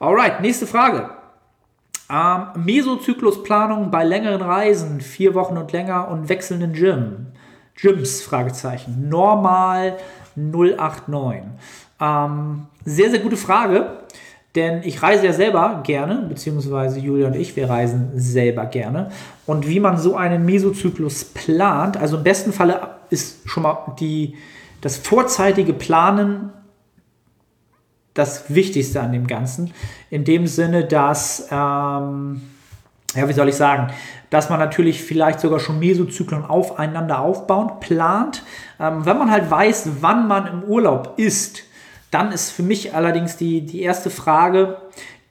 Alright, 0.00 0.40
nächste 0.40 0.66
Frage. 0.66 1.10
Ähm, 2.10 2.64
Mesozyklusplanung 2.64 3.92
bei 3.92 4.02
längeren 4.02 4.42
Reisen, 4.42 5.00
vier 5.00 5.36
Wochen 5.36 5.56
und 5.58 5.70
länger 5.70 6.08
und 6.08 6.28
wechselnden 6.28 6.72
Gym. 6.72 7.28
Gyms, 7.76 8.22
Fragezeichen. 8.22 9.08
Normal 9.08 9.96
089. 10.34 11.44
Ähm, 12.00 12.66
sehr, 12.84 13.10
sehr 13.10 13.20
gute 13.20 13.36
Frage, 13.36 13.98
denn 14.58 14.82
ich 14.82 15.02
reise 15.02 15.26
ja 15.26 15.32
selber 15.32 15.82
gerne, 15.84 16.26
beziehungsweise 16.28 16.98
Julia 16.98 17.28
und 17.28 17.36
ich, 17.36 17.54
wir 17.54 17.70
reisen 17.70 18.10
selber 18.16 18.66
gerne. 18.66 19.10
Und 19.46 19.68
wie 19.68 19.78
man 19.78 19.96
so 19.98 20.16
einen 20.16 20.44
Mesozyklus 20.44 21.26
plant, 21.26 21.96
also 21.96 22.16
im 22.16 22.24
besten 22.24 22.52
Falle 22.52 22.80
ist 23.08 23.48
schon 23.48 23.62
mal 23.62 23.94
die, 24.00 24.34
das 24.80 24.96
vorzeitige 24.96 25.72
Planen 25.72 26.50
das 28.14 28.52
Wichtigste 28.52 29.00
an 29.00 29.12
dem 29.12 29.28
Ganzen. 29.28 29.72
In 30.10 30.24
dem 30.24 30.48
Sinne, 30.48 30.84
dass, 30.84 31.46
ähm, 31.52 32.42
ja, 33.14 33.28
wie 33.28 33.32
soll 33.32 33.48
ich 33.48 33.54
sagen, 33.54 33.92
dass 34.30 34.50
man 34.50 34.58
natürlich 34.58 35.02
vielleicht 35.04 35.38
sogar 35.38 35.60
schon 35.60 35.78
Mesozyklen 35.78 36.44
aufeinander 36.44 37.20
aufbaut, 37.20 37.78
plant. 37.78 38.42
Ähm, 38.80 39.06
wenn 39.06 39.18
man 39.18 39.30
halt 39.30 39.48
weiß, 39.48 39.90
wann 40.00 40.26
man 40.26 40.48
im 40.48 40.64
Urlaub 40.64 41.14
ist, 41.16 41.62
dann 42.10 42.32
ist 42.32 42.50
für 42.50 42.62
mich 42.62 42.94
allerdings 42.94 43.36
die, 43.36 43.62
die 43.62 43.82
erste 43.82 44.10
Frage, 44.10 44.78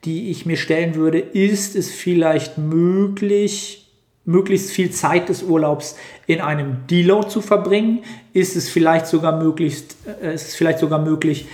die 0.04 0.30
ich 0.30 0.46
mir 0.46 0.56
stellen 0.56 0.94
würde, 0.94 1.18
ist 1.18 1.74
es 1.74 1.90
vielleicht 1.90 2.56
möglich, 2.56 3.90
möglichst 4.24 4.70
viel 4.70 4.90
Zeit 4.90 5.28
des 5.28 5.42
Urlaubs 5.42 5.96
in 6.26 6.40
einem 6.40 6.86
Deload 6.88 7.28
zu 7.28 7.40
verbringen? 7.40 8.04
Ist 8.32 8.56
es 8.56 8.68
vielleicht 8.68 9.06
sogar 9.06 9.42
möglichst, 9.42 9.96
äh, 10.22 10.34
ist 10.34 10.48
es 10.48 10.54
vielleicht 10.54 10.78
sogar 10.78 11.00
möglich, 11.00 11.46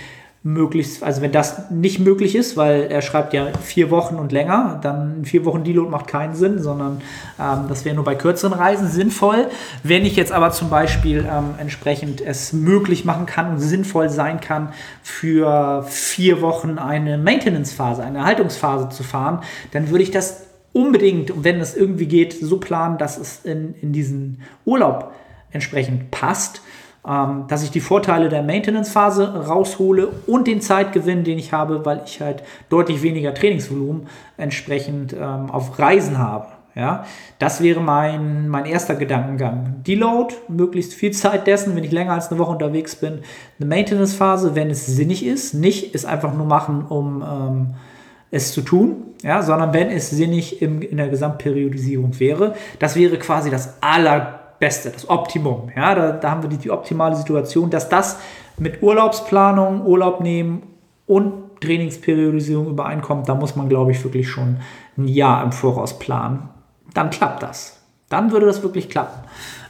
möglichst, 0.45 1.01
also 1.01 1.23
wenn 1.23 1.31
das 1.31 1.71
nicht 1.71 1.97
möglich 1.97 2.35
ist, 2.35 2.55
weil 2.55 2.83
er 2.83 3.01
schreibt 3.01 3.33
ja 3.33 3.47
vier 3.63 3.89
Wochen 3.89 4.13
und 4.13 4.31
länger, 4.31 4.79
dann 4.83 5.25
vier 5.25 5.43
Wochen 5.43 5.63
Deload 5.63 5.89
macht 5.89 6.05
keinen 6.05 6.35
Sinn, 6.35 6.61
sondern 6.61 7.01
ähm, 7.39 7.65
das 7.67 7.83
wäre 7.83 7.95
nur 7.95 8.03
bei 8.03 8.13
kürzeren 8.13 8.53
Reisen 8.53 8.87
sinnvoll. 8.87 9.47
Wenn 9.81 10.05
ich 10.05 10.15
jetzt 10.15 10.31
aber 10.31 10.51
zum 10.51 10.69
Beispiel 10.69 11.27
ähm, 11.27 11.55
entsprechend 11.57 12.21
es 12.21 12.53
möglich 12.53 13.05
machen 13.05 13.25
kann 13.25 13.53
und 13.53 13.59
sinnvoll 13.59 14.09
sein 14.09 14.39
kann, 14.39 14.69
für 15.01 15.83
vier 15.89 16.43
Wochen 16.43 16.77
eine 16.77 17.17
Maintenance-Phase, 17.17 18.03
eine 18.03 18.19
Erhaltungsphase 18.19 18.89
zu 18.89 19.01
fahren, 19.01 19.41
dann 19.71 19.89
würde 19.89 20.03
ich 20.03 20.11
das 20.11 20.45
unbedingt, 20.73 21.43
wenn 21.43 21.59
es 21.59 21.75
irgendwie 21.75 22.05
geht, 22.05 22.33
so 22.39 22.59
planen, 22.59 22.99
dass 22.99 23.17
es 23.17 23.43
in, 23.45 23.73
in 23.81 23.93
diesen 23.93 24.43
Urlaub 24.63 25.11
entsprechend 25.49 26.11
passt 26.11 26.61
ähm, 27.07 27.45
dass 27.47 27.63
ich 27.63 27.71
die 27.71 27.81
Vorteile 27.81 28.29
der 28.29 28.43
Maintenance-Phase 28.43 29.47
raushole 29.47 30.09
und 30.27 30.47
den 30.47 30.61
Zeitgewinn, 30.61 31.23
den 31.23 31.37
ich 31.37 31.53
habe, 31.53 31.85
weil 31.85 32.01
ich 32.05 32.21
halt 32.21 32.43
deutlich 32.69 33.01
weniger 33.01 33.33
Trainingsvolumen 33.33 34.07
entsprechend 34.37 35.13
ähm, 35.13 35.49
auf 35.51 35.77
Reisen 35.79 36.17
habe. 36.17 36.47
Ja, 36.75 37.05
das 37.39 37.63
wäre 37.63 37.79
mein, 37.79 38.49
mein 38.49 38.65
erster 38.65 38.95
Gedankengang. 38.95 39.75
Deload, 39.87 40.35
möglichst 40.49 40.93
viel 40.93 41.11
Zeit 41.11 41.47
dessen, 41.47 41.73
wenn 41.73 41.85
ich 41.85 41.91
länger 41.93 42.11
als 42.11 42.29
eine 42.29 42.37
Woche 42.37 42.51
unterwegs 42.51 42.97
bin. 42.97 43.19
Eine 43.59 43.69
Maintenance-Phase, 43.69 44.55
wenn 44.55 44.69
es 44.69 44.85
sinnig 44.85 45.25
ist, 45.25 45.53
nicht 45.53 45.95
es 45.95 46.03
einfach 46.03 46.33
nur 46.33 46.45
machen, 46.45 46.85
um 46.85 47.23
ähm, 47.23 47.67
es 48.29 48.51
zu 48.51 48.61
tun, 48.61 49.03
ja, 49.23 49.41
sondern 49.41 49.73
wenn 49.73 49.89
es 49.89 50.09
sinnig 50.09 50.61
im, 50.61 50.81
in 50.81 50.97
der 50.97 51.07
Gesamtperiodisierung 51.07 52.19
wäre. 52.19 52.55
Das 52.79 52.97
wäre 52.97 53.17
quasi 53.17 53.49
das 53.49 53.81
aller 53.81 54.44
Beste, 54.59 54.89
das 54.89 55.09
Optimum. 55.09 55.71
Ja, 55.75 55.95
da, 55.95 56.11
da 56.11 56.31
haben 56.31 56.41
wir 56.41 56.49
die, 56.49 56.57
die 56.57 56.71
optimale 56.71 57.15
Situation, 57.15 57.69
dass 57.69 57.89
das 57.89 58.17
mit 58.57 58.81
Urlaubsplanung, 58.81 59.85
Urlaub 59.85 60.21
nehmen 60.21 60.63
und 61.05 61.45
Trainingsperiodisierung 61.61 62.67
übereinkommt. 62.67 63.27
Da 63.27 63.35
muss 63.35 63.55
man, 63.55 63.69
glaube 63.69 63.91
ich, 63.91 64.03
wirklich 64.03 64.29
schon 64.29 64.57
ein 64.97 65.07
Jahr 65.07 65.43
im 65.43 65.51
Voraus 65.51 65.99
planen. 65.99 66.49
Dann 66.93 67.09
klappt 67.09 67.43
das. 67.43 67.81
Dann 68.09 68.31
würde 68.31 68.45
das 68.45 68.61
wirklich 68.61 68.89
klappen. 68.89 69.19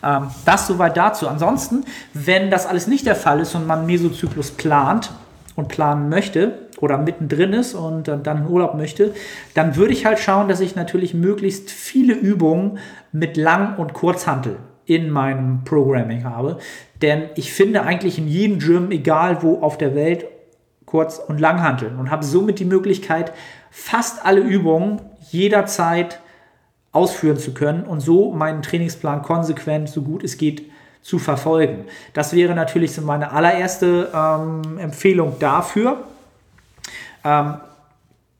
Ähm, 0.04 0.28
das 0.45 0.67
soweit 0.67 0.98
dazu. 0.98 1.28
Ansonsten, 1.28 1.86
wenn 2.13 2.52
das 2.52 2.67
alles 2.67 2.88
nicht 2.88 3.06
der 3.06 3.15
Fall 3.15 3.39
ist 3.39 3.56
und 3.56 3.65
man 3.65 3.86
Mesozyklus 3.86 4.52
plant 4.52 5.12
und 5.56 5.69
planen 5.69 6.10
möchte 6.10 6.67
oder 6.80 6.98
mittendrin 6.98 7.54
ist 7.54 7.74
und 7.74 8.08
dann 8.08 8.39
in 8.39 8.48
Urlaub 8.48 8.76
möchte, 8.76 9.13
dann 9.54 9.78
würde 9.78 9.93
ich 9.93 10.06
halt 10.06 10.19
schauen, 10.19 10.50
dass 10.50 10.60
ich 10.60 10.76
natürlich 10.76 11.13
möglichst 11.13 11.71
viele 11.71 12.13
Übungen 12.13 12.78
mit 13.13 13.38
Lang- 13.38 13.78
und 13.78 13.93
Kurzhantel 13.93 14.58
in 14.86 15.10
meinem 15.10 15.63
Programming 15.63 16.24
habe. 16.24 16.60
Denn 17.02 17.30
ich 17.36 17.52
finde 17.54 17.84
eigentlich 17.84 18.17
in 18.17 18.28
jedem 18.28 18.60
Gym, 18.60 18.91
egal 18.91 19.41
wo 19.43 19.62
auf 19.62 19.78
der 19.78 19.95
Welt, 19.95 20.26
Kurz- 20.86 21.19
und 21.19 21.39
Langhanteln 21.39 21.98
und 21.98 22.12
habe 22.12 22.24
somit 22.24 22.60
die 22.60 22.65
Möglichkeit, 22.65 23.34
fast 23.71 24.26
alle 24.26 24.41
Übungen 24.41 25.02
jederzeit 25.32 26.19
ausführen 26.91 27.38
zu 27.38 27.54
können 27.54 27.84
und 27.84 28.00
so 28.00 28.32
meinen 28.32 28.62
Trainingsplan 28.62 29.21
konsequent, 29.21 29.89
so 29.89 30.04
gut 30.04 30.24
es 30.24 30.38
geht, 30.38 30.71
zu 31.02 31.19
verfolgen. 31.19 31.86
Das 32.13 32.34
wäre 32.34 32.56
natürlich 32.56 32.93
so 32.93 33.02
meine 33.02 33.32
allererste 33.32 34.10
ähm, 34.13 34.80
Empfehlung 34.80 35.36
dafür. 35.39 36.04
Ähm, 37.24 37.56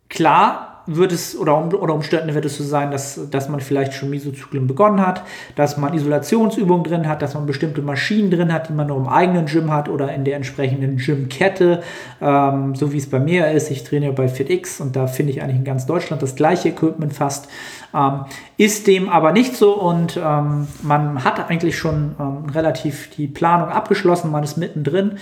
klar, 0.10 0.75
wird 0.88 1.12
es 1.12 1.38
oder, 1.38 1.58
um, 1.58 1.74
oder 1.74 1.94
Umständen 1.94 2.34
wird 2.34 2.46
es 2.46 2.58
so 2.58 2.64
sein, 2.64 2.92
dass, 2.92 3.20
dass 3.30 3.50
man 3.50 3.60
vielleicht 3.60 3.94
schon 3.94 4.10
Mesozyklen 4.10 4.68
begonnen 4.68 5.06
hat, 5.06 5.24
dass 5.56 5.78
man 5.78 5.94
Isolationsübungen 5.94 6.84
drin 6.84 7.08
hat, 7.08 7.22
dass 7.22 7.34
man 7.34 7.46
bestimmte 7.46 7.82
Maschinen 7.82 8.32
drin 8.32 8.54
hat, 8.54 8.70
die 8.70 8.74
man 8.74 8.88
nur 8.88 8.98
im 8.98 9.08
eigenen 9.08 9.46
Gym 9.46 9.72
hat 9.72 9.90
oder 9.90 10.14
in 10.14 10.26
der 10.26 10.36
entsprechenden 10.36 10.98
Gymkette, 10.98 11.82
ähm, 12.22 12.76
so 12.76 12.94
wie 12.94 12.98
es 12.98 13.10
bei 13.10 13.20
mir 13.20 13.52
ist. 13.52 13.72
Ich 13.72 13.84
trainiere 13.84 14.14
bei 14.14 14.28
FitX 14.28 14.80
und 14.80 14.96
da 14.96 15.08
finde 15.08 15.32
ich 15.32 15.42
eigentlich 15.42 15.58
in 15.58 15.64
ganz 15.64 15.86
Deutschland 15.86 16.22
das 16.22 16.36
gleiche 16.36 16.70
Equipment 16.70 17.14
fast. 17.14 17.48
Ähm, 17.94 18.26
ist 18.58 18.88
dem 18.88 19.10
aber 19.10 19.32
nicht 19.32 19.56
so 19.56 19.74
und 19.74 20.18
ähm, 20.18 20.68
man 20.84 21.24
hat 21.24 21.50
eigentlich 21.50 21.78
schon 21.78 22.16
ähm, 22.20 22.50
relativ 22.54 23.10
die 23.12 23.28
Planung 23.28 23.70
abgeschlossen, 23.70 24.32
man 24.32 24.44
ist 24.44 24.58
mittendrin 24.58 25.18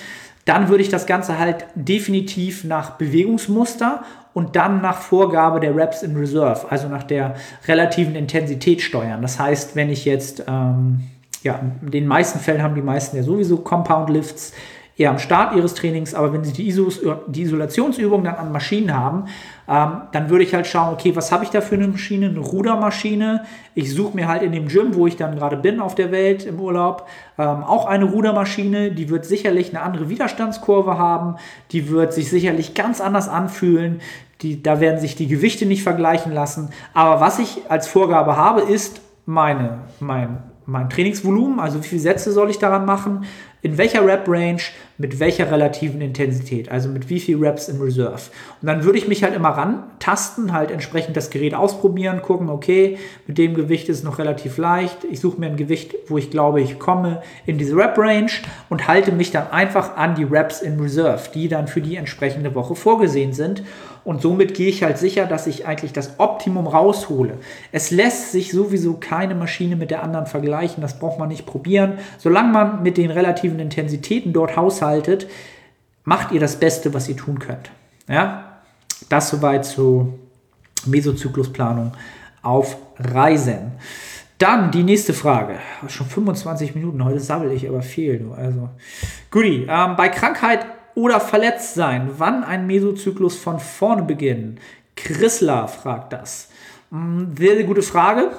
dann 0.45 0.69
würde 0.69 0.83
ich 0.83 0.89
das 0.89 1.05
Ganze 1.05 1.39
halt 1.39 1.65
definitiv 1.75 2.63
nach 2.63 2.91
Bewegungsmuster 2.91 4.03
und 4.33 4.55
dann 4.55 4.81
nach 4.81 4.97
Vorgabe 4.97 5.59
der 5.59 5.75
Reps 5.75 6.03
in 6.03 6.17
Reserve, 6.17 6.65
also 6.69 6.87
nach 6.87 7.03
der 7.03 7.35
relativen 7.67 8.15
Intensität 8.15 8.81
steuern. 8.81 9.21
Das 9.21 9.39
heißt, 9.39 9.75
wenn 9.75 9.89
ich 9.89 10.05
jetzt, 10.05 10.43
ähm, 10.47 11.03
ja, 11.43 11.59
in 11.81 11.91
den 11.91 12.07
meisten 12.07 12.39
Fällen 12.39 12.63
haben 12.63 12.75
die 12.75 12.81
meisten 12.81 13.15
ja 13.15 13.23
sowieso 13.23 13.57
Compound 13.57 14.09
Lifts, 14.09 14.53
eher 14.95 15.09
am 15.09 15.17
Start 15.17 15.55
ihres 15.55 15.73
Trainings, 15.73 16.13
aber 16.13 16.33
wenn 16.33 16.43
sie 16.43 16.53
die, 16.53 16.67
Isos, 16.67 17.01
die 17.27 17.41
Isolationsübung 17.41 18.23
dann 18.23 18.35
an 18.35 18.51
Maschinen 18.51 18.93
haben, 18.93 19.25
ähm, 19.67 20.01
dann 20.11 20.29
würde 20.29 20.43
ich 20.43 20.53
halt 20.53 20.67
schauen, 20.67 20.93
okay, 20.93 21.15
was 21.15 21.31
habe 21.31 21.43
ich 21.43 21.49
da 21.49 21.61
für 21.61 21.75
eine 21.75 21.87
Maschine? 21.87 22.27
Eine 22.27 22.39
Rudermaschine. 22.39 23.43
Ich 23.73 23.93
suche 23.93 24.15
mir 24.15 24.27
halt 24.27 24.43
in 24.43 24.51
dem 24.51 24.67
Gym, 24.67 24.93
wo 24.93 25.07
ich 25.07 25.15
dann 25.15 25.35
gerade 25.35 25.57
bin 25.57 25.79
auf 25.79 25.95
der 25.95 26.11
Welt 26.11 26.45
im 26.45 26.59
Urlaub, 26.59 27.07
ähm, 27.39 27.63
auch 27.63 27.87
eine 27.87 28.05
Rudermaschine. 28.05 28.91
Die 28.91 29.09
wird 29.09 29.25
sicherlich 29.25 29.69
eine 29.69 29.81
andere 29.81 30.09
Widerstandskurve 30.09 30.97
haben. 30.97 31.37
Die 31.71 31.89
wird 31.89 32.13
sich 32.13 32.29
sicherlich 32.29 32.75
ganz 32.75 33.01
anders 33.01 33.29
anfühlen. 33.29 34.01
Die, 34.41 34.61
da 34.61 34.79
werden 34.79 34.99
sich 34.99 35.15
die 35.15 35.27
Gewichte 35.27 35.65
nicht 35.65 35.83
vergleichen 35.83 36.33
lassen. 36.33 36.69
Aber 36.93 37.19
was 37.19 37.39
ich 37.39 37.61
als 37.69 37.87
Vorgabe 37.87 38.35
habe, 38.35 38.61
ist 38.61 39.01
meine, 39.25 39.79
mein, 39.99 40.39
mein 40.65 40.89
Trainingsvolumen, 40.89 41.59
also 41.59 41.83
wie 41.83 41.87
viele 41.87 42.01
Sätze 42.01 42.31
soll 42.31 42.49
ich 42.49 42.59
daran 42.59 42.85
machen, 42.85 43.25
in 43.63 43.77
welcher 43.77 44.05
Rep-Range, 44.05 44.61
mit 44.97 45.21
welcher 45.21 45.49
relativen 45.49 46.01
Intensität, 46.01 46.69
also 46.69 46.89
mit 46.89 47.09
wie 47.09 47.21
viel 47.21 47.37
Reps 47.37 47.69
in 47.69 47.79
Reserve. 47.79 48.21
Und 48.61 48.67
dann 48.67 48.83
würde 48.83 48.97
ich 48.97 49.07
mich 49.07 49.23
halt 49.23 49.33
immer 49.33 49.49
rantasten, 49.49 50.51
halt 50.51 50.69
entsprechend 50.69 51.15
das 51.15 51.29
Gerät 51.29 51.53
ausprobieren, 51.53 52.21
gucken, 52.21 52.49
okay, 52.49 52.97
mit 53.25 53.37
dem 53.37 53.53
Gewicht 53.53 53.87
ist 53.87 53.99
es 53.99 54.03
noch 54.03 54.19
relativ 54.19 54.57
leicht. 54.57 55.05
Ich 55.09 55.21
suche 55.21 55.39
mir 55.39 55.47
ein 55.47 55.55
Gewicht, 55.55 55.95
wo 56.07 56.17
ich 56.17 56.29
glaube, 56.29 56.59
ich 56.59 56.77
komme 56.77 57.21
in 57.45 57.57
diese 57.57 57.77
Rep-Range 57.77 58.31
und 58.69 58.87
halte 58.89 59.13
mich 59.13 59.31
dann 59.31 59.49
einfach 59.49 59.95
an 59.95 60.15
die 60.15 60.25
Reps 60.25 60.61
in 60.61 60.77
Reserve, 60.79 61.29
die 61.33 61.47
dann 61.47 61.67
für 61.67 61.81
die 61.81 61.95
entsprechende 61.95 62.53
Woche 62.55 62.75
vorgesehen 62.75 63.31
sind. 63.31 63.63
Und 64.03 64.21
somit 64.21 64.53
gehe 64.53 64.69
ich 64.69 64.83
halt 64.83 64.97
sicher, 64.97 65.25
dass 65.25 65.47
ich 65.47 65.65
eigentlich 65.65 65.93
das 65.93 66.19
Optimum 66.19 66.67
raushole. 66.67 67.37
Es 67.71 67.89
lässt 67.89 68.31
sich 68.31 68.51
sowieso 68.51 68.95
keine 68.95 69.33
Maschine 69.33 69.75
mit 69.75 69.91
der 69.91 70.03
anderen 70.03 70.25
vergleichen. 70.25 70.81
Das 70.81 70.99
braucht 70.99 71.19
man 71.19 71.29
nicht 71.29 71.45
probieren. 71.45 71.99
Solange 72.17 72.51
man 72.51 72.83
mit 72.83 72.97
den 72.97 73.11
relativen 73.11 73.59
Intensitäten 73.59 74.33
dort 74.33 74.57
haushaltet, 74.57 75.27
macht 76.03 76.31
ihr 76.31 76.39
das 76.39 76.57
Beste, 76.57 76.93
was 76.93 77.07
ihr 77.07 77.15
tun 77.15 77.39
könnt. 77.39 77.71
Ja, 78.09 78.59
das 79.07 79.29
soweit 79.29 79.63
zur 79.65 80.09
Mesozyklusplanung 80.85 81.93
auf 82.41 82.75
Reisen. 82.97 83.73
Dann 84.37 84.71
die 84.71 84.83
nächste 84.83 85.13
Frage. 85.13 85.55
Schon 85.87 86.07
25 86.07 86.75
Minuten. 86.75 87.05
Heute 87.05 87.21
sabbel 87.21 87.51
ich 87.53 87.69
aber 87.69 87.81
viel. 87.81 88.29
Also, 88.35 88.69
Goodie. 89.31 89.65
Ähm, 89.69 89.95
bei 89.95 90.09
Krankheit 90.09 90.65
oder 90.95 91.19
verletzt 91.19 91.75
sein? 91.75 92.11
Wann 92.17 92.43
ein 92.43 92.67
Mesozyklus 92.67 93.37
von 93.37 93.59
vorne 93.59 94.03
beginnen? 94.03 94.59
Chrysler 94.95 95.67
fragt 95.67 96.13
das. 96.13 96.49
Hm, 96.91 97.35
sehr, 97.37 97.55
sehr 97.55 97.63
gute 97.63 97.81
Frage. 97.81 98.31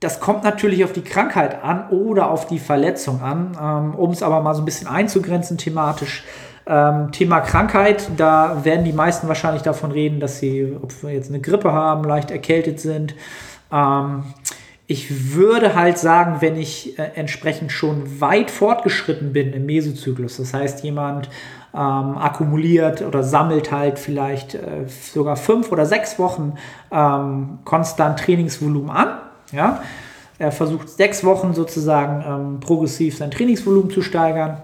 Das 0.00 0.18
kommt 0.18 0.44
natürlich 0.44 0.82
auf 0.84 0.92
die 0.92 1.02
Krankheit 1.02 1.62
an 1.62 1.90
oder 1.90 2.30
auf 2.30 2.46
die 2.46 2.58
Verletzung 2.58 3.20
an. 3.20 3.56
Ähm, 3.60 3.94
um 3.94 4.10
es 4.10 4.22
aber 4.22 4.40
mal 4.40 4.54
so 4.54 4.62
ein 4.62 4.64
bisschen 4.64 4.88
einzugrenzen 4.88 5.58
thematisch. 5.58 6.24
Ähm, 6.66 7.10
Thema 7.10 7.40
Krankheit, 7.40 8.08
da 8.16 8.64
werden 8.64 8.84
die 8.84 8.92
meisten 8.92 9.28
wahrscheinlich 9.28 9.62
davon 9.62 9.90
reden, 9.90 10.20
dass 10.20 10.38
sie, 10.38 10.76
ob 10.80 11.02
wir 11.02 11.10
jetzt 11.10 11.28
eine 11.28 11.40
Grippe 11.40 11.72
haben, 11.72 12.04
leicht 12.04 12.30
erkältet 12.30 12.80
sind. 12.80 13.14
Ähm, 13.72 14.24
ich 14.90 15.36
würde 15.36 15.76
halt 15.76 15.98
sagen, 15.98 16.38
wenn 16.40 16.56
ich 16.56 16.98
äh, 16.98 17.12
entsprechend 17.14 17.70
schon 17.70 18.20
weit 18.20 18.50
fortgeschritten 18.50 19.32
bin 19.32 19.52
im 19.52 19.64
Mesozyklus, 19.64 20.38
das 20.38 20.52
heißt, 20.52 20.82
jemand 20.82 21.28
ähm, 21.72 22.18
akkumuliert 22.18 23.00
oder 23.00 23.22
sammelt 23.22 23.70
halt 23.70 24.00
vielleicht 24.00 24.56
äh, 24.56 24.86
sogar 24.88 25.36
fünf 25.36 25.70
oder 25.70 25.86
sechs 25.86 26.18
Wochen 26.18 26.54
ähm, 26.90 27.60
konstant 27.64 28.18
Trainingsvolumen 28.18 28.90
an, 28.90 29.18
ja, 29.52 29.80
er 30.40 30.50
versucht 30.50 30.88
sechs 30.88 31.22
Wochen 31.22 31.54
sozusagen 31.54 32.24
ähm, 32.26 32.58
progressiv 32.58 33.16
sein 33.16 33.30
Trainingsvolumen 33.30 33.92
zu 33.92 34.02
steigern 34.02 34.60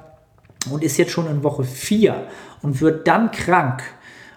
und 0.73 0.83
ist 0.83 0.97
jetzt 0.97 1.13
schon 1.13 1.31
in 1.31 1.45
Woche 1.45 1.63
vier 1.63 2.25
und 2.63 2.81
wird 2.81 3.07
dann 3.07 3.31
krank, 3.31 3.85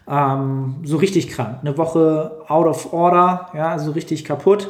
ähm, 0.08 0.82
so 0.84 0.97
richtig 0.97 1.30
krank, 1.30 1.58
eine 1.62 1.75
Woche 1.80 2.43
out 2.47 2.67
of 2.67 2.93
order, 2.93 3.47
ja, 3.56 3.69
also 3.69 3.89
richtig 3.89 4.23
kaputt 4.23 4.69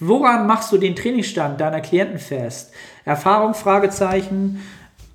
woran 0.00 0.46
machst 0.46 0.72
du 0.72 0.78
den 0.78 0.96
Trainingsstand 0.96 1.60
deiner 1.60 1.80
Klienten 1.80 2.18
fest? 2.18 2.72
Erfahrung, 3.04 3.54
Fragezeichen, 3.54 4.62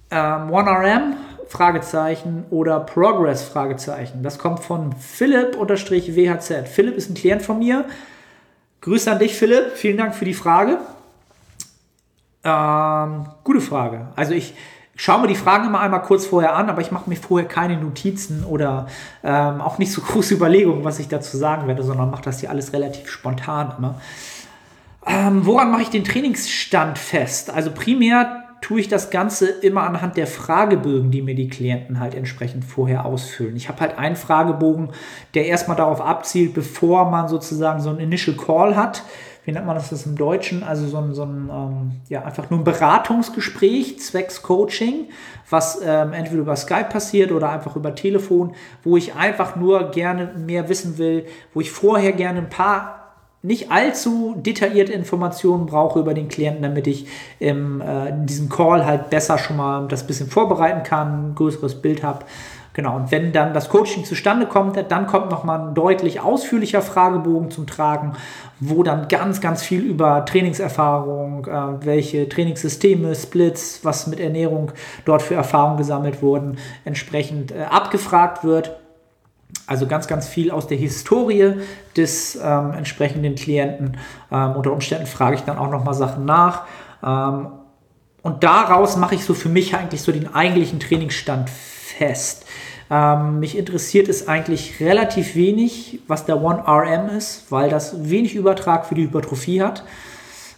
ähm, 0.09 0.49
1RM, 0.49 1.13
Fragezeichen 1.47 2.45
oder 2.49 2.79
Progress, 2.79 3.43
Fragezeichen. 3.43 4.23
Das 4.23 4.39
kommt 4.39 4.61
von 4.61 4.93
Philipp-WHZ. 4.93 6.67
Philipp 6.67 6.95
ist 6.95 7.09
ein 7.09 7.15
Klient 7.15 7.41
von 7.41 7.59
mir. 7.59 7.85
Grüße 8.81 9.11
an 9.11 9.19
dich, 9.19 9.35
Philipp. 9.35 9.73
Vielen 9.75 9.97
Dank 9.97 10.15
für 10.15 10.25
die 10.25 10.33
Frage. 10.33 10.79
Ähm, 12.43 13.25
gute 13.43 13.61
Frage. 13.61 14.07
Also 14.15 14.33
ich, 14.33 14.55
schaue 15.01 15.21
mir 15.21 15.27
die 15.27 15.35
Fragen 15.35 15.65
immer 15.65 15.79
einmal 15.79 16.03
kurz 16.03 16.27
vorher 16.27 16.55
an, 16.55 16.69
aber 16.69 16.81
ich 16.81 16.91
mache 16.91 17.09
mir 17.09 17.15
vorher 17.15 17.47
keine 17.47 17.75
Notizen 17.75 18.43
oder 18.43 18.85
ähm, 19.23 19.59
auch 19.59 19.79
nicht 19.79 19.91
so 19.91 20.01
große 20.07 20.35
Überlegungen, 20.35 20.83
was 20.83 20.99
ich 20.99 21.07
dazu 21.07 21.37
sagen 21.37 21.67
werde, 21.67 21.81
sondern 21.83 22.11
mache 22.11 22.23
das 22.23 22.39
hier 22.39 22.51
alles 22.51 22.71
relativ 22.73 23.09
spontan 23.09 23.73
immer. 23.77 23.95
Ähm, 25.05 25.45
woran 25.45 25.71
mache 25.71 25.81
ich 25.83 25.89
den 25.89 26.03
Trainingsstand 26.03 26.97
fest? 26.97 27.49
Also 27.49 27.71
primär 27.71 28.43
tue 28.61 28.79
ich 28.79 28.87
das 28.87 29.09
Ganze 29.09 29.47
immer 29.47 29.83
anhand 29.83 30.17
der 30.17 30.27
Fragebögen, 30.27 31.09
die 31.09 31.23
mir 31.23 31.33
die 31.33 31.49
Klienten 31.49 31.99
halt 31.99 32.13
entsprechend 32.13 32.63
vorher 32.63 33.05
ausfüllen. 33.05 33.55
Ich 33.55 33.67
habe 33.67 33.81
halt 33.81 33.97
einen 33.97 34.15
Fragebogen, 34.15 34.91
der 35.33 35.47
erstmal 35.47 35.77
darauf 35.77 35.99
abzielt, 35.99 36.53
bevor 36.53 37.09
man 37.09 37.27
sozusagen 37.27 37.81
so 37.81 37.89
einen 37.89 37.99
Initial 37.99 38.37
Call 38.37 38.75
hat, 38.75 39.03
wie 39.43 39.51
nennt 39.51 39.65
man 39.65 39.75
das, 39.75 39.89
das 39.89 40.05
im 40.05 40.15
Deutschen? 40.15 40.61
Also 40.61 40.87
so 40.87 40.97
ein, 40.97 41.15
so 41.15 41.23
ein 41.23 41.49
ähm, 41.51 41.91
ja, 42.09 42.23
einfach 42.23 42.51
nur 42.51 42.59
ein 42.59 42.63
Beratungsgespräch 42.63 43.99
zwecks 43.99 44.43
Coaching, 44.43 45.09
was 45.49 45.81
ähm, 45.83 46.13
entweder 46.13 46.41
über 46.41 46.55
Skype 46.55 46.89
passiert 46.89 47.31
oder 47.31 47.49
einfach 47.49 47.75
über 47.75 47.95
Telefon, 47.95 48.53
wo 48.83 48.97
ich 48.97 49.15
einfach 49.15 49.55
nur 49.55 49.89
gerne 49.89 50.31
mehr 50.37 50.69
wissen 50.69 50.99
will, 50.99 51.25
wo 51.55 51.61
ich 51.61 51.71
vorher 51.71 52.11
gerne 52.11 52.37
ein 52.37 52.49
paar 52.49 53.00
nicht 53.43 53.71
allzu 53.71 54.35
detaillierte 54.37 54.93
Informationen 54.93 55.65
brauche 55.65 55.99
über 55.99 56.13
den 56.13 56.27
Klienten, 56.27 56.61
damit 56.61 56.87
ich 56.87 57.07
im, 57.39 57.81
äh, 57.81 58.09
in 58.09 58.25
diesem 58.25 58.49
Call 58.49 58.85
halt 58.85 59.09
besser 59.09 59.37
schon 59.37 59.57
mal 59.57 59.87
das 59.87 60.05
bisschen 60.05 60.29
vorbereiten 60.29 60.83
kann, 60.83 61.31
ein 61.31 61.35
größeres 61.35 61.81
Bild 61.81 62.03
habe. 62.03 62.25
Genau, 62.73 62.95
und 62.95 63.11
wenn 63.11 63.33
dann 63.33 63.53
das 63.53 63.67
Coaching 63.67 64.05
zustande 64.05 64.45
kommt, 64.45 64.77
dann 64.89 65.05
kommt 65.05 65.29
nochmal 65.29 65.59
ein 65.59 65.73
deutlich 65.73 66.21
ausführlicher 66.21 66.81
Fragebogen 66.81 67.51
zum 67.51 67.67
Tragen, 67.67 68.13
wo 68.61 68.81
dann 68.81 69.09
ganz, 69.09 69.41
ganz 69.41 69.61
viel 69.61 69.81
über 69.81 70.23
Trainingserfahrung, 70.23 71.47
äh, 71.47 71.85
welche 71.85 72.29
Trainingssysteme, 72.29 73.13
Splits, 73.13 73.81
was 73.83 74.07
mit 74.07 74.21
Ernährung 74.21 74.71
dort 75.03 75.21
für 75.21 75.35
Erfahrungen 75.35 75.77
gesammelt 75.77 76.21
wurden, 76.21 76.59
entsprechend 76.85 77.51
äh, 77.51 77.63
abgefragt 77.63 78.45
wird. 78.45 78.77
Also 79.71 79.87
ganz, 79.87 80.05
ganz 80.07 80.27
viel 80.27 80.51
aus 80.51 80.67
der 80.67 80.77
Historie 80.77 81.53
des 81.95 82.35
ähm, 82.35 82.73
entsprechenden 82.73 83.35
Klienten. 83.35 83.95
Ähm, 84.29 84.51
unter 84.57 84.73
Umständen 84.73 85.05
frage 85.05 85.35
ich 85.35 85.43
dann 85.43 85.57
auch 85.57 85.71
nochmal 85.71 85.93
Sachen 85.93 86.25
nach. 86.25 86.63
Ähm, 87.01 87.47
und 88.21 88.43
daraus 88.43 88.97
mache 88.97 89.15
ich 89.15 89.23
so 89.23 89.33
für 89.33 89.47
mich 89.47 89.73
eigentlich 89.73 90.01
so 90.01 90.11
den 90.11 90.35
eigentlichen 90.35 90.81
Trainingsstand 90.81 91.49
fest. 91.49 92.45
Ähm, 92.89 93.39
mich 93.39 93.57
interessiert 93.57 94.09
es 94.09 94.27
eigentlich 94.27 94.81
relativ 94.81 95.35
wenig, 95.35 96.01
was 96.05 96.25
der 96.25 96.41
One 96.41 96.65
rm 96.67 97.07
ist, 97.07 97.49
weil 97.49 97.69
das 97.69 98.09
wenig 98.09 98.35
Übertrag 98.35 98.85
für 98.85 98.95
die 98.95 99.03
Hypertrophie 99.03 99.61
hat. 99.61 99.85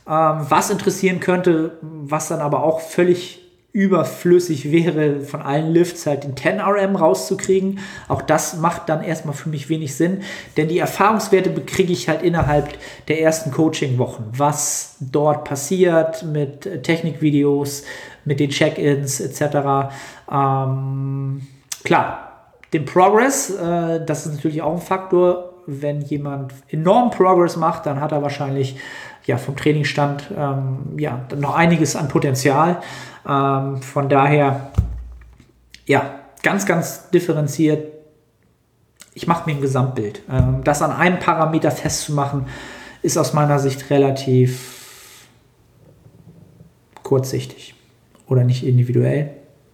Ähm, 0.08 0.48
was 0.50 0.72
interessieren 0.72 1.20
könnte, 1.20 1.78
was 1.82 2.30
dann 2.30 2.40
aber 2.40 2.64
auch 2.64 2.82
völlig 2.82 3.43
überflüssig 3.74 4.72
wäre, 4.72 5.22
von 5.22 5.42
allen 5.42 5.74
Lifts 5.74 6.06
halt 6.06 6.24
den 6.24 6.36
10RM 6.36 6.96
rauszukriegen. 6.96 7.80
Auch 8.08 8.22
das 8.22 8.58
macht 8.58 8.88
dann 8.88 9.04
erstmal 9.04 9.34
für 9.34 9.50
mich 9.50 9.68
wenig 9.68 9.96
Sinn, 9.96 10.22
denn 10.58 10.68
die 10.68 10.78
Erfahrungswerte 10.78 11.50
bekriege 11.50 11.92
ich 11.92 12.08
halt 12.08 12.22
innerhalb 12.22 12.70
der 13.08 13.20
ersten 13.20 13.50
Coaching-Wochen. 13.50 14.26
Was 14.38 14.98
dort 15.00 15.44
passiert 15.44 16.24
mit 16.24 16.84
Technikvideos, 16.84 17.84
mit 18.26 18.40
den 18.40 18.52
Check-ins 18.52 19.20
etc. 19.20 19.92
Ähm, 20.32 21.42
klar, 21.84 22.34
den 22.74 22.86
Progress, 22.86 23.50
äh, 23.50 24.06
das 24.06 24.28
ist 24.28 24.36
natürlich 24.36 24.62
auch 24.62 24.74
ein 24.74 24.82
Faktor. 24.82 25.50
Wenn 25.66 26.02
jemand 26.02 26.54
enorm 26.68 27.10
Progress 27.10 27.56
macht, 27.56 27.88
dann 27.88 28.02
hat 28.02 28.12
er 28.12 28.22
wahrscheinlich 28.22 28.76
ja, 29.26 29.38
vom 29.38 29.56
Trainingsstand 29.56 30.32
ähm, 30.38 30.98
ja, 30.98 31.26
noch 31.38 31.56
einiges 31.56 31.96
an 31.96 32.08
Potenzial. 32.08 32.82
Ähm, 33.28 33.82
von 33.82 34.10
daher, 34.10 34.72
ja, 35.86 36.20
ganz, 36.42 36.66
ganz 36.66 37.10
differenziert. 37.10 37.92
Ich 39.14 39.28
mache 39.28 39.50
mir 39.50 39.56
ein 39.56 39.62
Gesamtbild. 39.62 40.22
Ähm, 40.30 40.64
das 40.64 40.82
an 40.82 40.92
einem 40.92 41.20
Parameter 41.20 41.72
festzumachen, 41.72 42.48
ist 43.02 43.18
aus 43.18 43.34
meiner 43.34 43.60
Sicht 43.60 43.90
relativ 43.90 45.28
kurzsichtig 47.04 47.76
oder 48.28 48.44
nicht 48.44 48.66
individuell. 48.66 49.32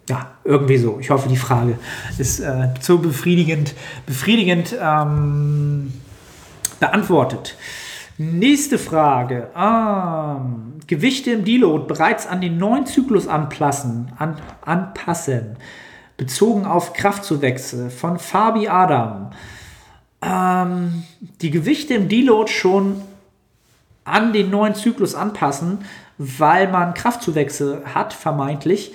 Ja, 0.09 0.31
irgendwie 0.43 0.77
so. 0.77 0.97
Ich 0.99 1.12
hoffe, 1.12 1.29
die 1.29 1.38
Frage 1.38 1.77
ist 2.17 2.39
äh, 2.39 2.69
so 2.81 2.97
befriedigend, 2.97 3.75
befriedigend 4.07 4.75
ähm, 4.81 5.93
beantwortet. 6.79 7.55
Nächste 8.21 8.77
Frage. 8.77 9.49
Ah, 9.55 10.41
Gewichte 10.88 11.32
im 11.32 11.45
Deload 11.45 11.86
bereits 11.88 12.27
an 12.27 12.41
den 12.41 12.58
neuen 12.58 12.86
Zyklus 12.86 13.29
anpassen, 13.29 14.12
an, 14.17 14.36
anpassen. 14.60 15.55
Bezogen 16.17 16.65
auf 16.65 16.91
Kraftzuwächse 16.91 17.89
von 17.89 18.19
Fabi 18.19 18.67
Adam. 18.67 19.32
Ähm, 20.21 21.05
die 21.39 21.49
Gewichte 21.49 21.93
im 21.93 22.10
Deload 22.10 22.51
schon 22.51 23.01
an 24.03 24.34
den 24.34 24.49
neuen 24.49 24.75
Zyklus 24.75 25.15
anpassen, 25.15 25.86
weil 26.17 26.69
man 26.69 26.95
Kraftzuwächse 26.95 27.84
hat, 27.95 28.12
vermeintlich, 28.12 28.91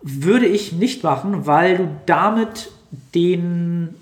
würde 0.00 0.46
ich 0.46 0.74
nicht 0.74 1.02
machen, 1.02 1.44
weil 1.44 1.76
du 1.76 1.88
damit 2.06 2.70
den 3.16 3.96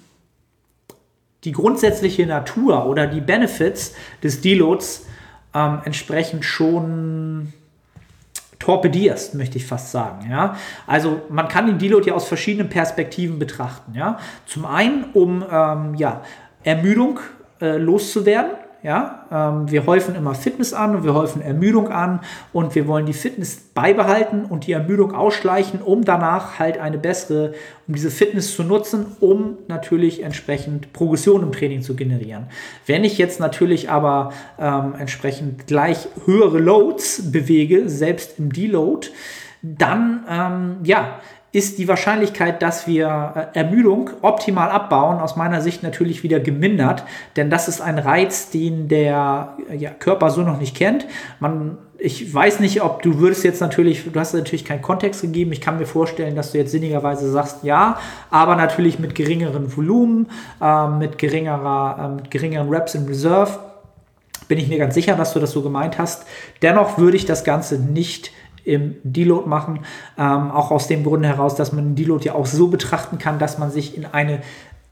die 1.45 1.53
grundsätzliche 1.53 2.27
Natur 2.27 2.87
oder 2.87 3.07
die 3.07 3.21
Benefits 3.21 3.95
des 4.23 4.41
Deloads 4.41 5.07
ähm, 5.55 5.81
entsprechend 5.85 6.45
schon 6.45 7.53
torpedierst, 8.59 9.35
möchte 9.35 9.57
ich 9.57 9.67
fast 9.67 9.93
sagen. 9.93 10.29
Ja? 10.31 10.57
Also 10.87 11.23
man 11.29 11.49
kann 11.49 11.67
den 11.67 11.79
Deload 11.79 12.09
ja 12.09 12.15
aus 12.15 12.27
verschiedenen 12.27 12.69
Perspektiven 12.69 13.39
betrachten. 13.39 13.95
Ja? 13.95 14.19
Zum 14.47 14.67
einen, 14.67 15.05
um 15.15 15.45
ähm, 15.51 15.95
ja, 15.95 16.23
Ermüdung 16.65 17.21
äh, 17.61 17.77
loszuwerden. 17.77 18.53
Ja, 18.81 19.27
ähm, 19.33 19.71
wir 19.71 19.87
häufen 19.87 20.15
immer 20.15 20.37
Fitness 20.37 20.73
an 20.73 20.95
und 20.95 21.03
wir 21.03 21.13
häufen 21.13 21.43
Ermüdung 21.43 21.89
an 21.89 22.21
und 22.53 22.77
wir 22.77 22.87
wollen 22.87 23.07
die 23.07 23.13
Fitness 23.13 23.57
beibehalten 23.75 24.45
und 24.45 24.69
die 24.69 24.73
Ermüdung 24.73 25.17
ausschleichen, 25.17 25.83
um 25.83 26.05
danach 26.05 26.61
halt 26.61 26.79
eine 26.79 26.97
bessere, 26.97 27.55
um 27.89 27.95
diese 27.95 28.11
Fitness 28.11 28.55
zu 28.55 28.63
nutzen, 28.63 29.07
um 29.19 29.59
natürlich 29.67 30.23
entsprechend 30.23 30.93
Progression 30.93 31.43
im 31.43 31.51
Training 31.51 31.83
zu 31.83 31.97
generieren. 31.97 32.47
Wenn 32.87 33.03
ich 33.03 33.19
jetzt 33.19 33.41
natürlich 33.41 33.91
aber 33.91 34.33
ähm, 34.61 34.95
entsprechend 34.97 35.67
gleich 35.67 36.07
höhere 36.25 36.61
Loads 36.61 37.33
bewege, 37.33 37.89
selbst 37.89 38.39
im 38.39 38.53
Deload, 38.53 39.09
dann 39.61 40.23
ja, 40.29 40.79
ja, 40.85 41.21
ist 41.51 41.79
die 41.79 41.89
Wahrscheinlichkeit, 41.89 42.61
dass 42.61 42.87
wir 42.87 43.49
äh, 43.55 43.59
Ermüdung 43.59 44.11
optimal 44.21 44.71
abbauen, 44.71 45.19
aus 45.19 45.37
meiner 45.37 45.63
Sicht 45.63 45.83
natürlich 45.83 46.23
wieder 46.23 46.41
gemindert. 46.41 47.05
Denn 47.37 47.49
das 47.49 47.69
ist 47.69 47.81
ein 47.81 47.99
Reiz, 47.99 48.51
den 48.51 48.89
der 48.89 49.57
ja, 49.77 49.91
Körper 49.91 50.31
so 50.31 50.43
noch 50.43 50.59
nicht 50.59 50.77
kennt. 50.77 51.07
Man, 51.41 51.79
ich 51.97 52.33
weiß 52.33 52.61
nicht, 52.61 52.83
ob 52.83 53.03
du 53.03 53.19
würdest 53.19 53.45
jetzt 53.45 53.63
natürlich, 53.63 54.13
du 54.13 54.21
hast 54.21 54.35
natürlich 54.35 54.67
keinen 54.67 54.83
Kontext 54.83 55.23
gegeben. 55.23 55.51
Ich 55.53 55.63
kann 55.63 55.79
mir 55.79 55.87
vorstellen, 55.87 56.37
dass 56.37 56.53
du 56.53 56.59
jetzt 56.59 56.71
sinnigerweise 56.71 57.31
sagst, 57.31 57.65
ja, 57.65 57.99
aber 58.31 58.55
natürlich 58.55 58.99
mit 58.99 59.15
geringeren 59.15 59.75
Volumen, 59.75 60.29
äh, 60.61 60.87
mit, 60.87 61.17
geringerer, 61.17 61.99
äh, 61.99 62.15
mit 62.17 62.31
geringeren 62.31 62.69
Reps 62.69 62.95
in 62.95 63.07
Reserve. 63.07 63.59
Bin 64.49 64.59
ich 64.59 64.69
mir 64.69 64.79
ganz 64.79 64.95
sicher, 64.95 65.15
dass 65.15 65.33
du 65.33 65.41
das 65.41 65.51
so 65.51 65.63
gemeint 65.63 65.99
hast. 65.99 66.27
Dennoch 66.61 66.99
würde 66.99 67.17
ich 67.17 67.25
das 67.25 67.43
Ganze 67.43 67.79
nicht 67.79 68.33
im 68.69 68.97
Deload 69.03 69.49
machen. 69.49 69.81
Ähm, 70.19 70.51
auch 70.51 70.71
aus 70.71 70.87
dem 70.87 71.05
Grund 71.05 71.25
heraus, 71.25 71.55
dass 71.55 71.73
man 71.73 71.85
den 71.85 71.95
Deload 71.97 72.25
ja 72.25 72.35
auch 72.35 72.47
so 72.47 72.69
betrachten 72.69 73.19
kann, 73.19 73.39
dass 73.39 73.59
man 73.59 73.71
sich 73.71 73.97
in 73.97 74.05
eine 74.05 74.41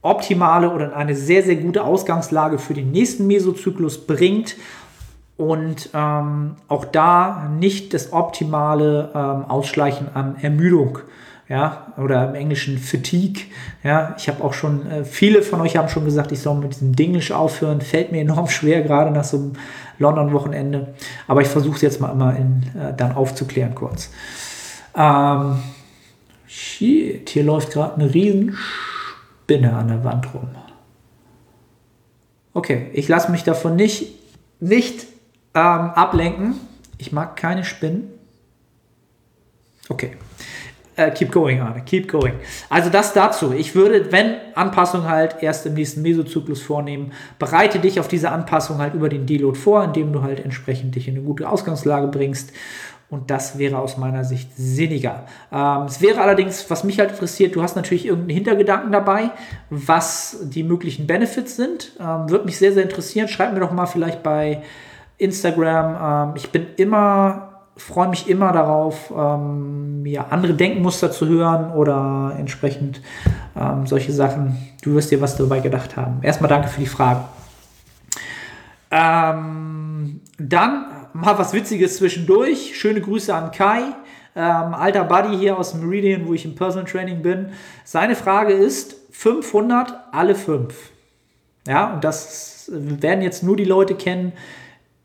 optimale 0.03 0.71
oder 0.73 0.87
in 0.87 0.93
eine 0.93 1.15
sehr, 1.15 1.43
sehr 1.43 1.57
gute 1.57 1.85
Ausgangslage 1.85 2.59
für 2.59 2.75
den 2.75 2.91
nächsten 2.93 3.27
Mesozyklus 3.27 4.07
bringt 4.07 4.57
und 5.37 5.91
ähm, 5.93 6.57
auch 6.69 6.85
da 6.85 7.51
nicht 7.59 7.93
das 7.93 8.13
optimale 8.13 9.11
ähm, 9.15 9.45
Ausschleichen 9.45 10.09
an 10.15 10.37
Ermüdung 10.41 11.01
ja, 11.49 11.93
oder 11.97 12.29
im 12.29 12.35
Englischen 12.35 12.79
Fatigue. 12.79 13.45
Ja, 13.85 14.17
ich 14.19 14.29
habe 14.29 14.43
auch 14.43 14.53
schon, 14.53 14.91
äh, 14.91 15.05
viele 15.05 15.43
von 15.43 15.61
euch 15.61 15.77
haben 15.77 15.89
schon 15.89 16.05
gesagt, 16.05 16.33
ich 16.33 16.41
soll 16.41 16.57
mit 16.57 16.75
diesem 16.75 16.97
Dinglish 16.97 17.31
aufhören. 17.31 17.81
Fällt 17.81 18.11
mir 18.11 18.21
enorm 18.21 18.49
schwer, 18.49 18.83
gerade 18.83 19.13
nach 19.13 19.25
so 19.25 19.37
einem 19.37 19.53
London-Wochenende. 19.99 20.95
Aber 21.27 21.41
ich 21.41 21.49
versuche 21.49 21.77
es 21.77 21.83
jetzt 21.83 22.01
mal 22.01 22.11
immer 22.13 22.37
in, 22.37 22.63
äh, 22.79 22.95
dann 22.97 23.13
aufzuklären 23.13 23.75
kurz. 23.75 24.11
Ähm, 24.95 25.59
shit, 26.47 27.29
hier 27.29 27.45
läuft 27.45 27.73
gerade 27.73 27.95
eine 27.95 28.13
Riesenspinne 28.13 29.73
an 29.75 29.89
der 29.89 30.05
Wand 30.05 30.33
rum. 30.35 30.49
Okay, 32.55 32.91
ich 32.95 33.07
lasse 33.09 33.31
mich 33.31 33.45
davon 33.45 33.77
nicht, 33.77 34.15
nicht 34.61 35.07
ähm, 35.55 35.63
ablenken. 35.63 36.55
Ich 36.99 37.13
mag 37.13 37.37
keine 37.37 37.65
Spinnen. 37.65 38.09
Okay. 39.89 40.17
Uh, 40.99 41.11
keep 41.11 41.31
going, 41.31 41.61
Arne, 41.61 41.83
keep 41.85 42.09
going. 42.09 42.33
Also 42.71 42.89
das 42.89 43.13
dazu. 43.13 43.53
Ich 43.53 43.75
würde, 43.75 44.11
wenn 44.13 44.37
Anpassung 44.55 45.05
halt 45.05 45.43
erst 45.43 45.67
im 45.67 45.75
nächsten 45.75 46.01
Mesozyklus 46.01 46.63
vornehmen, 46.63 47.13
bereite 47.39 47.79
dich 47.81 48.01
auf 48.01 48.09
diese 48.09 48.31
Anpassung 48.31 48.79
halt 48.79 48.95
über 48.95 49.11
den 49.11 49.27
Deload 49.27 49.59
vor, 49.59 49.85
indem 49.85 50.15
du 50.15 50.23
halt 50.23 50.43
entsprechend 50.43 50.95
dich 50.95 51.07
in 51.07 51.17
eine 51.17 51.25
gute 51.25 51.51
Ausgangslage 51.51 52.09
bringst. 52.09 52.53
Und 53.11 53.31
das 53.31 53.59
wäre 53.59 53.79
aus 53.79 53.99
meiner 53.99 54.25
Sicht 54.25 54.57
sinniger. 54.57 55.27
Ähm, 55.53 55.83
es 55.83 56.01
wäre 56.01 56.23
allerdings, 56.23 56.69
was 56.71 56.83
mich 56.83 56.99
halt 56.99 57.11
interessiert, 57.11 57.55
du 57.55 57.63
hast 57.63 57.77
natürlich 57.77 58.07
irgendeinen 58.07 58.35
Hintergedanken 58.35 58.91
dabei, 58.91 59.31
was 59.69 60.39
die 60.45 60.63
möglichen 60.63 61.07
Benefits 61.07 61.57
sind. 61.57 61.93
Ähm, 62.01 62.31
Würde 62.31 62.47
mich 62.47 62.57
sehr, 62.57 62.73
sehr 62.73 62.83
interessieren. 62.83 63.29
Schreib 63.29 63.53
mir 63.53 63.61
doch 63.61 63.71
mal 63.71 63.87
vielleicht 63.87 64.23
bei 64.23 64.63
Instagram. 65.19 66.31
Ähm, 66.31 66.35
ich 66.37 66.51
bin 66.51 66.67
immer 66.77 67.56
freue 67.77 68.09
mich 68.09 68.29
immer 68.29 68.53
darauf, 68.53 69.13
ähm, 69.17 70.05
ja, 70.07 70.27
andere 70.31 70.55
Denkmuster 70.55 71.11
zu 71.11 71.27
hören 71.27 71.73
oder 71.73 72.35
entsprechend 72.39 73.03
ähm, 73.55 73.87
solche 73.87 74.13
Sachen. 74.13 74.57
Du 74.83 74.95
wirst 74.95 75.11
dir 75.11 75.21
was 75.21 75.37
dabei 75.37 75.61
gedacht 75.61 75.97
haben. 75.97 76.19
Erstmal 76.23 76.49
danke 76.49 76.69
für 76.69 76.81
die 76.81 76.87
Frage. 76.87 77.21
Ähm, 78.91 80.21
dann 80.39 80.87
mal 81.13 81.39
was 81.39 81.53
Witziges 81.53 81.97
zwischendurch. 81.97 82.79
Schöne 82.79 83.01
Grüße 83.01 83.35
an 83.35 83.51
Kai, 83.51 83.81
ähm, 84.35 84.75
alter 84.75 85.05
Buddy 85.05 85.37
hier 85.37 85.59
aus 85.59 85.75
Meridian, 85.75 86.27
wo 86.27 86.35
ich 86.35 86.45
im 86.45 86.55
Personal 86.55 86.89
Training 86.89 87.23
bin. 87.23 87.51
Seine 87.85 88.15
Frage 88.15 88.53
ist 88.53 88.97
500 89.13 89.95
alle 90.13 90.35
5. 90.35 90.75
Ja, 91.67 91.95
und 91.95 92.05
das 92.05 92.71
werden 92.73 93.23
jetzt 93.23 93.43
nur 93.43 93.57
die 93.57 93.65
Leute 93.65 93.95
kennen, 93.95 94.33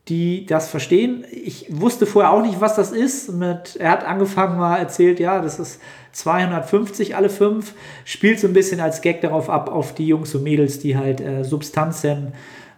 die 0.07 0.45
das 0.45 0.69
verstehen. 0.69 1.23
Ich 1.31 1.67
wusste 1.69 2.05
vorher 2.05 2.31
auch 2.31 2.41
nicht, 2.41 2.59
was 2.59 2.75
das 2.75 2.91
ist. 2.91 3.31
Mit, 3.33 3.75
er 3.75 3.91
hat 3.91 4.05
angefangen 4.05 4.57
mal 4.57 4.77
erzählt, 4.77 5.19
ja, 5.19 5.41
das 5.41 5.59
ist 5.59 5.79
250 6.13 7.15
alle 7.15 7.29
5. 7.29 7.73
Spielt 8.05 8.39
so 8.39 8.47
ein 8.47 8.53
bisschen 8.53 8.79
als 8.79 9.01
Gag 9.01 9.21
darauf 9.21 9.49
ab, 9.49 9.69
auf 9.69 9.93
die 9.93 10.07
Jungs 10.07 10.33
und 10.33 10.43
Mädels, 10.43 10.79
die 10.79 10.97
halt 10.97 11.21
äh, 11.21 11.43
Substanzen 11.43 12.33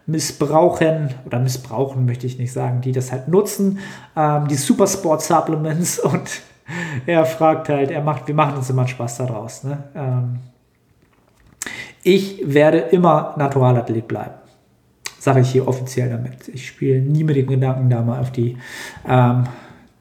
missbrauchen 0.06 1.14
oder 1.24 1.38
missbrauchen 1.38 2.04
möchte 2.04 2.26
ich 2.26 2.38
nicht 2.38 2.52
sagen, 2.52 2.82
die 2.82 2.92
das 2.92 3.10
halt 3.10 3.28
nutzen, 3.28 3.78
ähm, 4.16 4.48
die 4.48 4.56
Supersport 4.56 5.22
Supplements 5.22 5.98
und 6.04 6.42
er 7.06 7.24
fragt 7.24 7.68
halt, 7.68 7.90
er 7.90 8.02
macht, 8.02 8.26
wir 8.28 8.34
machen 8.34 8.56
uns 8.56 8.70
immer 8.70 8.86
Spaß 8.86 9.18
daraus. 9.18 9.64
Ne? 9.64 9.82
Ähm, 9.94 10.38
ich 12.02 12.42
werde 12.44 12.78
immer 12.78 13.34
Naturalathlet 13.38 14.06
bleiben. 14.06 14.34
Sage 15.24 15.40
ich 15.40 15.52
hier 15.52 15.66
offiziell 15.66 16.10
damit. 16.10 16.48
Ich 16.48 16.66
spiele 16.66 17.00
nie 17.00 17.24
mit 17.24 17.34
den 17.34 17.46
Gedanken, 17.46 17.88
da 17.88 18.02
mal 18.02 18.20
auf 18.20 18.30
die 18.30 18.58
ähm, 19.08 19.44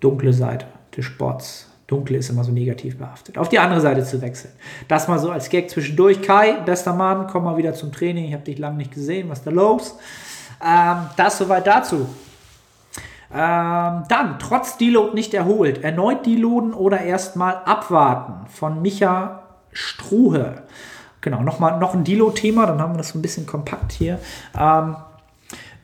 dunkle 0.01 0.33
Seite 0.33 0.65
des 0.97 1.05
Sports 1.05 1.69
Dunkle 1.87 2.17
ist 2.17 2.29
immer 2.29 2.43
so 2.43 2.51
negativ 2.51 2.97
behaftet. 2.97 3.37
Auf 3.37 3.47
die 3.47 3.57
andere 3.57 3.79
Seite 3.79 4.03
zu 4.03 4.21
wechseln. 4.21 4.51
Das 4.89 5.07
mal 5.07 5.19
so 5.19 5.31
als 5.31 5.47
Gag 5.47 5.69
zwischendurch. 5.69 6.21
Kai, 6.21 6.57
bester 6.65 6.91
Mann, 6.91 7.27
komm 7.27 7.45
mal 7.45 7.55
wieder 7.55 7.73
zum 7.73 7.93
Training. 7.93 8.25
Ich 8.25 8.33
habe 8.33 8.43
dich 8.43 8.59
lange 8.59 8.75
nicht 8.75 8.91
gesehen. 8.91 9.29
Was 9.29 9.37
ist 9.39 9.47
da 9.47 9.51
los? 9.51 9.97
Ähm, 10.61 11.05
das 11.15 11.37
soweit 11.37 11.67
dazu. 11.67 12.09
Ähm, 13.33 14.03
dann, 14.09 14.39
trotz 14.39 14.75
Deload 14.75 15.13
nicht 15.13 15.33
erholt. 15.33 15.85
Erneut 15.85 16.25
deloaden 16.25 16.73
oder 16.73 16.99
erstmal 16.99 17.61
abwarten. 17.63 18.45
Von 18.49 18.81
Micha 18.81 19.43
Struhe. 19.71 20.63
Genau, 21.21 21.43
nochmal 21.43 21.79
noch 21.79 21.93
ein 21.93 22.03
Deload-Thema. 22.03 22.65
Dann 22.65 22.81
haben 22.81 22.95
wir 22.95 22.97
das 22.97 23.09
so 23.09 23.19
ein 23.19 23.21
bisschen 23.21 23.45
kompakt 23.45 23.93
hier. 23.93 24.19
Ähm, 24.59 24.97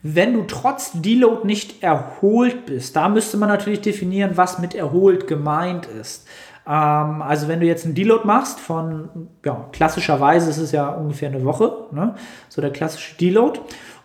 wenn 0.01 0.33
du 0.33 0.43
trotz 0.43 0.91
Deload 0.93 1.45
nicht 1.45 1.83
erholt 1.83 2.65
bist, 2.65 2.95
da 2.95 3.09
müsste 3.09 3.37
man 3.37 3.49
natürlich 3.49 3.81
definieren, 3.81 4.31
was 4.35 4.59
mit 4.59 4.73
erholt 4.73 5.27
gemeint 5.27 5.85
ist. 5.85 6.27
Ähm, 6.65 7.21
also 7.21 7.47
wenn 7.47 7.59
du 7.59 7.65
jetzt 7.65 7.85
einen 7.85 7.95
Deload 7.95 8.25
machst 8.25 8.59
von, 8.59 9.09
ja, 9.43 9.67
klassischerweise 9.71 10.49
ist 10.49 10.57
es 10.57 10.71
ja 10.71 10.89
ungefähr 10.89 11.29
eine 11.29 11.43
Woche, 11.43 11.87
ne? 11.91 12.15
so 12.47 12.61
der 12.61 12.71
klassische 12.71 13.17
Deload, 13.17 13.59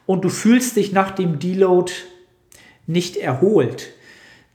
und 0.06 0.24
du 0.24 0.28
fühlst 0.28 0.76
dich 0.76 0.92
nach 0.92 1.12
dem 1.12 1.38
Deload 1.38 1.92
nicht 2.86 3.16
erholt, 3.16 3.88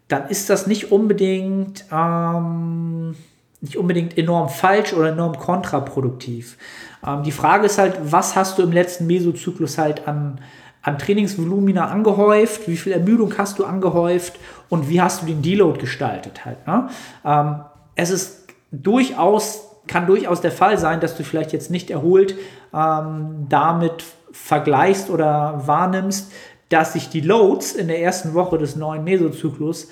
dann 0.08 0.28
ist 0.28 0.50
das 0.50 0.68
nicht 0.68 0.92
unbedingt, 0.92 1.86
ähm, 1.92 3.16
nicht 3.62 3.78
unbedingt 3.78 4.18
enorm 4.18 4.50
falsch 4.50 4.94
oder 4.94 5.10
enorm 5.10 5.38
kontraproduktiv. 5.38 6.58
Ähm, 7.06 7.24
die 7.24 7.32
Frage 7.32 7.66
ist 7.66 7.78
halt, 7.78 7.98
was 8.04 8.36
hast 8.36 8.58
du 8.58 8.64
im 8.64 8.72
letzten 8.72 9.08
Mesozyklus 9.08 9.78
halt 9.78 10.08
an 10.08 10.42
an 10.82 10.98
Trainingsvolumina 10.98 11.88
angehäuft, 11.88 12.68
wie 12.68 12.78
viel 12.78 12.94
Ermüdung 12.94 13.38
hast 13.38 13.60
du 13.60 13.66
angehäuft 13.66 14.34
und 14.70 14.90
wie 14.90 15.02
hast 15.02 15.22
du 15.22 15.26
den 15.26 15.42
Deload 15.42 15.80
gestaltet 15.80 16.46
halt. 16.46 16.66
Ne? 16.68 16.90
Ähm, 17.26 17.62
es 17.96 18.10
ist 18.12 18.48
durchaus, 18.72 19.64
kann 19.88 20.08
durchaus 20.08 20.42
der 20.42 20.52
Fall 20.52 20.78
sein, 20.78 21.00
dass 21.02 21.18
du 21.18 21.24
vielleicht 21.24 21.52
jetzt 21.52 21.70
nicht 21.70 21.90
erholt 21.90 22.36
ähm, 22.74 23.48
damit 23.50 24.04
vergleichst 24.32 25.10
oder 25.10 25.64
wahrnimmst, 25.66 26.32
dass 26.70 26.94
sich 26.94 27.10
die 27.10 27.22
Loads 27.22 27.74
in 27.74 27.88
der 27.88 28.02
ersten 28.02 28.34
Woche 28.34 28.58
des 28.58 28.76
neuen 28.76 29.04
Mesozyklus 29.04 29.90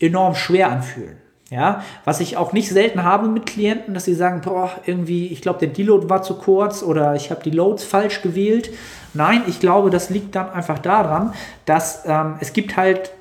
enorm 0.00 0.34
schwer 0.34 0.70
anfühlen. 0.70 1.16
Ja, 1.48 1.84
was 2.04 2.18
ich 2.18 2.36
auch 2.36 2.52
nicht 2.52 2.70
selten 2.70 3.04
habe 3.04 3.28
mit 3.28 3.46
Klienten, 3.46 3.94
dass 3.94 4.04
sie 4.04 4.14
sagen, 4.14 4.40
boah, 4.40 4.68
irgendwie, 4.84 5.28
ich 5.28 5.42
glaube, 5.42 5.60
der 5.60 5.68
Deload 5.68 6.08
war 6.10 6.22
zu 6.22 6.34
kurz 6.34 6.82
oder 6.82 7.14
ich 7.14 7.30
habe 7.30 7.44
die 7.44 7.50
Loads 7.50 7.84
falsch 7.84 8.20
gewählt. 8.20 8.70
Nein, 9.14 9.42
ich 9.46 9.60
glaube, 9.60 9.90
das 9.90 10.10
liegt 10.10 10.34
dann 10.34 10.50
einfach 10.50 10.80
daran, 10.80 11.34
dass 11.64 12.02
ähm, 12.04 12.34
es 12.40 12.52
gibt 12.52 12.76
halt 12.76 13.12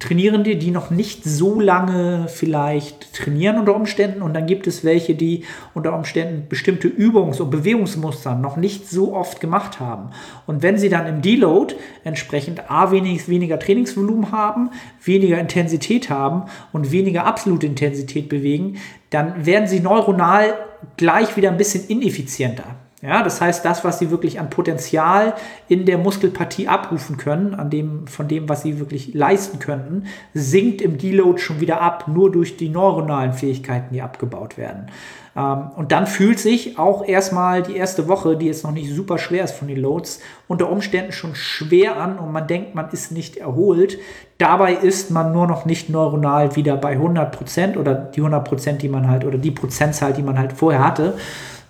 Trainierende, 0.00 0.56
die 0.56 0.70
noch 0.70 0.90
nicht 0.90 1.24
so 1.24 1.60
lange 1.60 2.26
vielleicht 2.28 3.12
trainieren 3.14 3.58
unter 3.58 3.76
Umständen 3.76 4.22
und 4.22 4.34
dann 4.34 4.46
gibt 4.46 4.66
es 4.66 4.82
welche, 4.82 5.14
die 5.14 5.44
unter 5.74 5.94
Umständen 5.94 6.48
bestimmte 6.48 6.88
Übungs- 6.88 7.40
und 7.40 7.50
Bewegungsmuster 7.50 8.34
noch 8.34 8.56
nicht 8.56 8.88
so 8.88 9.14
oft 9.14 9.40
gemacht 9.40 9.78
haben. 9.78 10.10
Und 10.46 10.62
wenn 10.62 10.78
sie 10.78 10.88
dann 10.88 11.06
im 11.06 11.22
Deload 11.22 11.74
entsprechend 12.02 12.70
A 12.70 12.90
wenig, 12.90 13.28
weniger 13.28 13.58
Trainingsvolumen 13.58 14.32
haben, 14.32 14.70
weniger 15.04 15.38
Intensität 15.38 16.10
haben 16.10 16.44
und 16.72 16.90
weniger 16.90 17.26
absolute 17.26 17.66
Intensität 17.66 18.28
bewegen, 18.28 18.78
dann 19.10 19.44
werden 19.44 19.68
sie 19.68 19.80
neuronal 19.80 20.54
gleich 20.96 21.36
wieder 21.36 21.50
ein 21.50 21.58
bisschen 21.58 21.86
ineffizienter. 21.88 22.64
Ja, 23.02 23.22
das 23.22 23.40
heißt, 23.40 23.64
das, 23.64 23.82
was 23.82 23.98
sie 23.98 24.10
wirklich 24.10 24.40
an 24.40 24.50
Potenzial 24.50 25.34
in 25.68 25.86
der 25.86 25.96
Muskelpartie 25.96 26.68
abrufen 26.68 27.16
können, 27.16 27.54
an 27.54 27.70
dem, 27.70 28.06
von 28.06 28.28
dem, 28.28 28.46
was 28.50 28.60
sie 28.60 28.78
wirklich 28.78 29.14
leisten 29.14 29.58
könnten, 29.58 30.04
sinkt 30.34 30.82
im 30.82 30.98
Deload 30.98 31.38
schon 31.38 31.60
wieder 31.60 31.80
ab, 31.80 32.08
nur 32.08 32.30
durch 32.30 32.58
die 32.58 32.68
neuronalen 32.68 33.32
Fähigkeiten, 33.32 33.94
die 33.94 34.02
abgebaut 34.02 34.58
werden. 34.58 34.88
Ähm, 35.34 35.70
und 35.76 35.92
dann 35.92 36.06
fühlt 36.06 36.38
sich 36.38 36.78
auch 36.78 37.02
erstmal 37.06 37.62
die 37.62 37.74
erste 37.76 38.06
Woche, 38.06 38.36
die 38.36 38.46
jetzt 38.46 38.64
noch 38.64 38.72
nicht 38.72 38.94
super 38.94 39.16
schwer 39.16 39.44
ist 39.44 39.54
von 39.54 39.68
den 39.68 39.80
Loads, 39.80 40.20
unter 40.46 40.68
Umständen 40.68 41.12
schon 41.12 41.34
schwer 41.34 41.96
an 41.96 42.18
und 42.18 42.32
man 42.32 42.46
denkt, 42.48 42.74
man 42.74 42.90
ist 42.90 43.12
nicht 43.12 43.38
erholt. 43.38 43.98
Dabei 44.36 44.74
ist 44.74 45.10
man 45.10 45.32
nur 45.32 45.46
noch 45.46 45.64
nicht 45.64 45.88
neuronal 45.88 46.54
wieder 46.54 46.76
bei 46.76 46.98
100% 46.98 47.78
oder 47.78 47.94
die 47.94 48.20
100%, 48.20 48.72
die 48.72 48.88
man 48.90 49.08
halt, 49.08 49.24
oder 49.24 49.38
die 49.38 49.52
Prozentzahl, 49.52 50.12
die 50.12 50.22
man 50.22 50.38
halt 50.38 50.52
vorher 50.52 50.84
hatte 50.84 51.14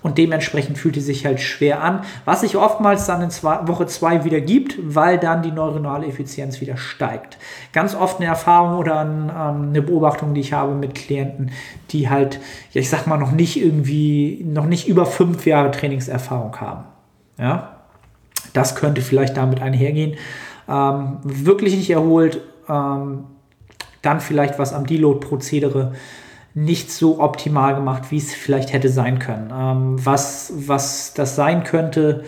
und 0.03 0.17
dementsprechend 0.19 0.79
fühlt 0.79 0.97
die 0.97 1.01
sich 1.01 1.27
halt 1.27 1.41
schwer 1.41 1.83
an, 1.83 2.01
was 2.25 2.41
sich 2.41 2.57
oftmals 2.57 3.07
dann 3.07 3.23
in 3.23 3.31
zwei, 3.31 3.67
Woche 3.69 3.87
2 3.87 4.25
wieder 4.25 4.41
gibt, 4.41 4.77
weil 4.83 5.19
dann 5.19 5.43
die 5.43 5.53
neuronale 5.53 6.07
Effizienz 6.07 6.61
wieder 6.61 6.77
steigt. 6.77 7.39
Ganz 7.73 7.95
oft 7.95 8.19
eine 8.19 8.27
Erfahrung 8.27 8.79
oder 8.79 9.01
ein, 9.01 9.29
ähm, 9.29 9.69
eine 9.69 9.83
Beobachtung, 9.83 10.35
die 10.35 10.41
ich 10.41 10.53
habe 10.53 10.75
mit 10.75 10.95
Klienten, 10.95 11.51
die 11.91 12.09
halt, 12.09 12.41
ja, 12.73 12.81
ich 12.81 12.89
sag 12.89 13.07
mal, 13.07 13.19
noch 13.19 13.33
nicht 13.33 13.61
irgendwie, 13.61 14.43
noch 14.47 14.67
nicht 14.67 14.89
über 14.89 15.05
fünf 15.05 15.45
Jahre 15.45 15.71
Trainingserfahrung 15.71 16.59
haben. 16.61 16.85
Ja, 17.39 17.77
das 18.53 18.77
könnte 18.77 19.03
vielleicht 19.03 19.37
damit 19.37 19.61
einhergehen. 19.61 20.17
Ähm, 20.69 21.19
wirklich 21.23 21.77
nicht 21.77 21.91
erholt, 21.91 22.41
ähm, 22.69 23.25
dann 24.03 24.21
vielleicht 24.21 24.59
was 24.59 24.73
am 24.73 24.87
Deload-Prozedere 24.87 25.93
nicht 26.55 26.91
so 26.91 27.21
optimal 27.21 27.75
gemacht, 27.75 28.11
wie 28.11 28.17
es 28.17 28.35
vielleicht 28.35 28.73
hätte 28.73 28.89
sein 28.89 29.19
können. 29.19 29.53
Ähm, 29.55 30.05
was, 30.05 30.53
was 30.57 31.15
das 31.15 31.37
sein 31.37 31.65
könnte, 31.65 32.25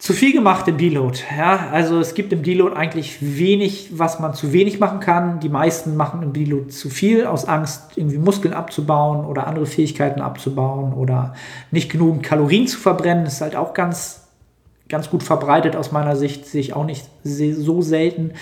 zu 0.00 0.14
viel 0.14 0.32
gemacht 0.32 0.66
im 0.66 0.78
Deload. 0.78 1.18
Ja, 1.36 1.68
also 1.70 2.00
es 2.00 2.14
gibt 2.14 2.32
im 2.32 2.42
Deload 2.42 2.74
eigentlich 2.74 3.18
wenig, 3.20 3.90
was 3.92 4.18
man 4.18 4.32
zu 4.32 4.52
wenig 4.52 4.80
machen 4.80 5.00
kann. 5.00 5.40
Die 5.40 5.50
meisten 5.50 5.94
machen 5.94 6.22
im 6.22 6.32
Deload 6.32 6.68
zu 6.68 6.88
viel 6.88 7.26
aus 7.26 7.44
Angst, 7.44 7.96
irgendwie 7.96 8.16
Muskeln 8.16 8.54
abzubauen 8.54 9.26
oder 9.26 9.46
andere 9.46 9.66
Fähigkeiten 9.66 10.22
abzubauen 10.22 10.94
oder 10.94 11.34
nicht 11.70 11.92
genug 11.92 12.22
Kalorien 12.22 12.66
zu 12.66 12.78
verbrennen. 12.78 13.24
Das 13.24 13.34
ist 13.34 13.40
halt 13.42 13.56
auch 13.56 13.74
ganz 13.74 14.20
ganz 14.90 15.08
gut 15.08 15.22
verbreitet 15.22 15.76
aus 15.76 15.92
meiner 15.92 16.16
Sicht, 16.16 16.46
sehe 16.46 16.60
ich 16.60 16.74
auch 16.74 16.84
nicht 16.84 17.06
so 17.22 17.82
selten, 17.82 18.32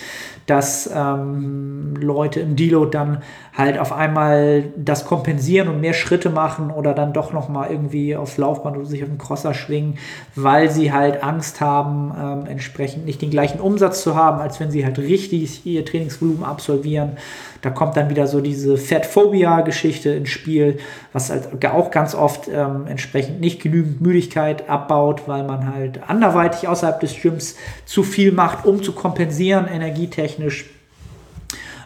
dass 0.45 0.89
ähm, 0.93 1.95
Leute 1.99 2.39
im 2.39 2.55
Deload 2.55 2.91
dann 2.91 3.21
halt 3.55 3.77
auf 3.77 3.91
einmal 3.91 4.63
das 4.77 5.05
kompensieren 5.05 5.67
und 5.67 5.81
mehr 5.81 5.93
Schritte 5.93 6.29
machen 6.29 6.71
oder 6.71 6.93
dann 6.93 7.13
doch 7.13 7.33
nochmal 7.33 7.69
irgendwie 7.71 8.15
aufs 8.15 8.37
Laufband 8.37 8.77
oder 8.77 8.85
sich 8.85 9.03
auf 9.03 9.09
den 9.09 9.17
Crosser 9.17 9.53
schwingen, 9.53 9.97
weil 10.35 10.71
sie 10.71 10.93
halt 10.93 11.23
Angst 11.23 11.59
haben, 11.61 12.13
ähm, 12.17 12.45
entsprechend 12.49 13.05
nicht 13.05 13.21
den 13.21 13.29
gleichen 13.29 13.59
Umsatz 13.59 14.01
zu 14.01 14.15
haben, 14.15 14.39
als 14.39 14.59
wenn 14.59 14.71
sie 14.71 14.85
halt 14.85 14.97
richtig 14.97 15.65
ihr 15.65 15.85
Trainingsvolumen 15.85 16.43
absolvieren. 16.43 17.17
Da 17.61 17.69
kommt 17.69 17.97
dann 17.97 18.09
wieder 18.09 18.25
so 18.27 18.39
diese 18.39 18.77
Fatphobia-Geschichte 18.77 20.11
ins 20.11 20.29
Spiel, 20.29 20.77
was 21.11 21.29
halt 21.29 21.65
auch 21.65 21.91
ganz 21.91 22.15
oft 22.15 22.47
ähm, 22.47 22.87
entsprechend 22.87 23.41
nicht 23.41 23.61
genügend 23.61 23.99
Müdigkeit 23.99 24.69
abbaut, 24.69 25.27
weil 25.27 25.43
man 25.43 25.73
halt 25.73 25.99
anderweitig 26.07 26.69
außerhalb 26.69 27.01
des 27.01 27.21
Gyms 27.21 27.57
zu 27.85 28.03
viel 28.03 28.31
macht, 28.31 28.65
um 28.69 28.83
zu 28.83 28.93
kompensieren, 28.93 29.67
energietechnisch. 29.67 30.69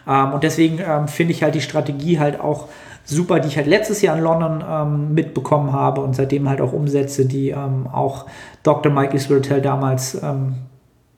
Ähm, 0.06 0.32
und 0.32 0.44
deswegen 0.44 0.78
ähm, 0.78 1.08
finde 1.08 1.32
ich 1.32 1.42
halt 1.42 1.54
die 1.54 1.60
Strategie 1.60 2.18
halt 2.18 2.40
auch 2.40 2.68
super, 3.04 3.40
die 3.40 3.48
ich 3.48 3.56
halt 3.56 3.66
letztes 3.66 4.02
Jahr 4.02 4.16
in 4.16 4.22
London 4.22 4.64
ähm, 4.68 5.14
mitbekommen 5.14 5.72
habe 5.72 6.00
und 6.00 6.14
seitdem 6.14 6.48
halt 6.48 6.60
auch 6.60 6.72
umsetze, 6.72 7.26
die 7.26 7.50
ähm, 7.50 7.86
auch 7.86 8.26
Dr. 8.62 8.92
Mike 8.92 9.14
Israel 9.14 9.60
damals 9.60 10.14
ähm, 10.22 10.56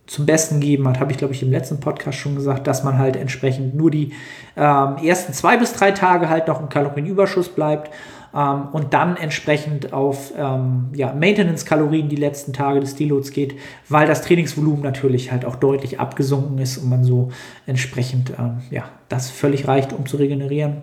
zum 0.06 0.24
Besten 0.26 0.60
geben 0.60 0.86
hat, 0.88 1.00
habe 1.00 1.10
ich 1.10 1.18
glaube 1.18 1.34
ich 1.34 1.42
im 1.42 1.50
letzten 1.50 1.80
Podcast 1.80 2.18
schon 2.18 2.36
gesagt, 2.36 2.66
dass 2.66 2.84
man 2.84 2.98
halt 2.98 3.16
entsprechend 3.16 3.74
nur 3.74 3.90
die 3.90 4.12
ähm, 4.56 4.96
ersten 5.02 5.32
zwei 5.32 5.56
bis 5.56 5.72
drei 5.72 5.90
Tage 5.90 6.28
halt 6.28 6.48
noch 6.48 6.60
im 6.60 6.68
Kalorienüberschuss 6.68 7.48
bleibt 7.48 7.90
ähm, 8.36 8.68
und 8.72 8.92
dann 8.92 9.16
entsprechend 9.16 9.92
auf 9.94 10.32
ähm, 10.36 10.90
ja, 10.94 11.12
Maintenance-Kalorien 11.14 12.08
die 12.08 12.16
letzten 12.16 12.52
Tage 12.52 12.80
des 12.80 12.94
Deloads 12.94 13.30
geht, 13.30 13.54
weil 13.88 14.06
das 14.06 14.20
Trainingsvolumen 14.22 14.82
natürlich 14.82 15.32
halt 15.32 15.46
auch 15.46 15.56
deutlich 15.56 15.98
abgesunken 15.98 16.58
ist 16.58 16.76
und 16.76 16.90
man 16.90 17.02
so 17.02 17.30
entsprechend 17.66 18.32
ähm, 18.38 18.58
ja, 18.70 18.84
das 19.08 19.30
völlig 19.30 19.66
reicht, 19.66 19.92
um 19.92 20.06
zu 20.06 20.18
regenerieren. 20.18 20.82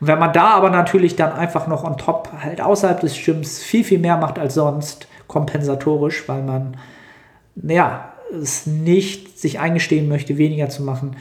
Und 0.00 0.08
wenn 0.08 0.18
man 0.18 0.32
da 0.32 0.50
aber 0.50 0.68
natürlich 0.68 1.16
dann 1.16 1.32
einfach 1.32 1.66
noch 1.66 1.84
on 1.84 1.96
top 1.96 2.30
halt 2.38 2.60
außerhalb 2.60 3.00
des 3.00 3.16
Gyms 3.24 3.62
viel, 3.62 3.84
viel 3.84 3.98
mehr 3.98 4.18
macht 4.18 4.38
als 4.38 4.54
sonst, 4.54 5.08
kompensatorisch, 5.26 6.28
weil 6.28 6.42
man 6.42 6.76
ja, 7.62 8.12
es 8.30 8.66
nicht 8.66 9.38
sich 9.38 9.58
eingestehen 9.58 10.08
möchte, 10.08 10.38
weniger 10.38 10.68
zu 10.68 10.82
machen, 10.82 11.16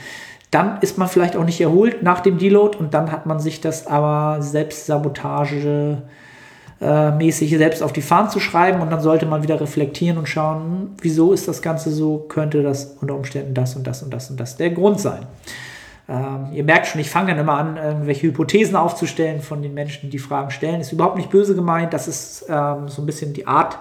dann 0.51 0.79
ist 0.81 0.97
man 0.97 1.07
vielleicht 1.07 1.35
auch 1.35 1.45
nicht 1.45 1.61
erholt 1.61 2.01
nach 2.01 2.21
dem 2.21 2.37
Deload 2.37 2.77
und 2.77 2.93
dann 2.93 3.11
hat 3.11 3.25
man 3.25 3.39
sich 3.39 3.61
das 3.61 3.85
aber 3.85 4.41
Selbstsabotage 4.41 6.01
äh, 6.81 7.11
mäßig 7.11 7.55
selbst 7.57 7.83
auf 7.83 7.93
die 7.93 8.01
Fahnen 8.01 8.29
zu 8.29 8.39
schreiben 8.39 8.81
und 8.81 8.89
dann 8.89 9.01
sollte 9.01 9.25
man 9.25 9.43
wieder 9.43 9.59
reflektieren 9.59 10.17
und 10.17 10.27
schauen, 10.27 10.61
hm, 10.61 10.89
wieso 11.01 11.33
ist 11.33 11.47
das 11.47 11.61
Ganze 11.61 11.91
so, 11.91 12.25
könnte 12.29 12.63
das 12.63 12.95
unter 13.01 13.15
Umständen 13.15 13.53
das 13.53 13.75
und 13.75 13.85
das 13.85 14.01
und 14.01 14.13
das 14.13 14.29
und 14.29 14.39
das 14.39 14.57
der 14.57 14.71
Grund 14.71 14.99
sein. 14.99 15.27
Ähm, 16.07 16.47
ihr 16.53 16.63
merkt 16.63 16.87
schon, 16.87 17.01
ich 17.01 17.09
fange 17.09 17.31
dann 17.31 17.39
immer 17.39 17.57
an, 17.57 17.77
irgendwelche 17.77 18.27
Hypothesen 18.27 18.75
aufzustellen 18.75 19.41
von 19.41 19.61
den 19.61 19.75
Menschen, 19.75 20.09
die 20.09 20.17
Fragen 20.17 20.49
stellen. 20.49 20.81
Ist 20.81 20.91
überhaupt 20.91 21.17
nicht 21.17 21.29
böse 21.29 21.53
gemeint, 21.53 21.93
das 21.93 22.07
ist 22.07 22.45
ähm, 22.49 22.87
so 22.87 23.03
ein 23.03 23.05
bisschen 23.05 23.33
die 23.33 23.45
Art, 23.45 23.77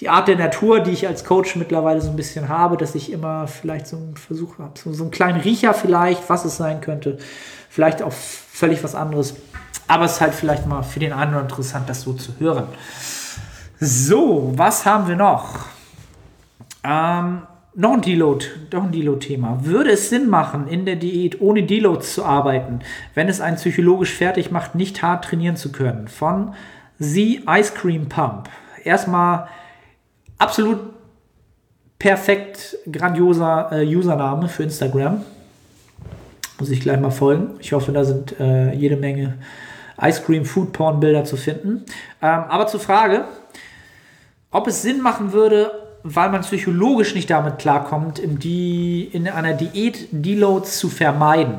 die 0.00 0.08
Art 0.08 0.28
der 0.28 0.36
Natur, 0.36 0.80
die 0.80 0.92
ich 0.92 1.06
als 1.06 1.24
Coach 1.24 1.56
mittlerweile 1.56 2.00
so 2.00 2.10
ein 2.10 2.16
bisschen 2.16 2.48
habe, 2.48 2.76
dass 2.76 2.94
ich 2.94 3.10
immer 3.10 3.48
vielleicht 3.48 3.86
so 3.86 3.96
einen 3.96 4.16
Versuch 4.16 4.58
habe, 4.58 4.78
so, 4.78 4.92
so 4.92 5.04
einen 5.04 5.10
kleinen 5.10 5.40
Riecher 5.40 5.74
vielleicht, 5.74 6.28
was 6.28 6.44
es 6.44 6.56
sein 6.56 6.80
könnte. 6.80 7.18
Vielleicht 7.68 8.02
auch 8.02 8.12
völlig 8.12 8.82
was 8.84 8.94
anderes. 8.94 9.34
Aber 9.88 10.04
es 10.04 10.12
ist 10.12 10.20
halt 10.20 10.34
vielleicht 10.34 10.66
mal 10.66 10.82
für 10.82 11.00
den 11.00 11.12
oder 11.12 11.40
interessant, 11.40 11.88
das 11.88 12.02
so 12.02 12.12
zu 12.12 12.32
hören. 12.38 12.68
So, 13.80 14.52
was 14.56 14.86
haben 14.86 15.08
wir 15.08 15.16
noch? 15.16 15.66
Ähm, 16.84 17.42
noch 17.74 17.92
ein 17.92 18.00
Deload, 18.00 18.44
doch 18.70 18.82
ein 18.82 18.92
Deload-Thema. 18.92 19.64
Würde 19.64 19.90
es 19.90 20.10
Sinn 20.10 20.28
machen, 20.28 20.68
in 20.68 20.84
der 20.84 20.96
Diät 20.96 21.40
ohne 21.40 21.62
Deloads 21.62 22.14
zu 22.14 22.24
arbeiten, 22.24 22.80
wenn 23.14 23.28
es 23.28 23.40
einen 23.40 23.56
psychologisch 23.56 24.12
fertig 24.12 24.50
macht, 24.50 24.74
nicht 24.74 25.02
hart 25.02 25.24
trainieren 25.24 25.56
zu 25.56 25.70
können? 25.70 26.08
Von 26.08 26.54
The 26.98 27.44
Ice 27.48 27.72
Cream 27.74 28.08
Pump. 28.08 28.48
Erstmal 28.82 29.48
absolut 30.38 30.78
perfekt 31.98 32.76
grandioser 32.90 33.70
äh, 33.72 33.96
Username 33.96 34.48
für 34.48 34.62
Instagram. 34.62 35.24
Muss 36.58 36.70
ich 36.70 36.80
gleich 36.80 37.00
mal 37.00 37.10
folgen. 37.10 37.50
Ich 37.60 37.72
hoffe, 37.72 37.92
da 37.92 38.04
sind 38.04 38.38
äh, 38.40 38.72
jede 38.72 38.96
Menge 38.96 39.38
Ice 40.00 40.22
Cream 40.22 40.44
Food 40.44 40.72
Porn 40.72 41.00
Bilder 41.00 41.24
zu 41.24 41.36
finden. 41.36 41.84
Ähm, 42.22 42.44
aber 42.48 42.66
zur 42.66 42.80
Frage, 42.80 43.24
ob 44.50 44.66
es 44.66 44.82
Sinn 44.82 45.02
machen 45.02 45.32
würde, 45.32 45.72
weil 46.04 46.30
man 46.30 46.42
psychologisch 46.42 47.14
nicht 47.14 47.30
damit 47.30 47.58
klarkommt, 47.58 48.18
in, 48.18 48.38
die, 48.38 49.04
in 49.12 49.28
einer 49.28 49.52
Diät 49.52 50.08
Deloads 50.12 50.78
zu 50.78 50.88
vermeiden. 50.88 51.58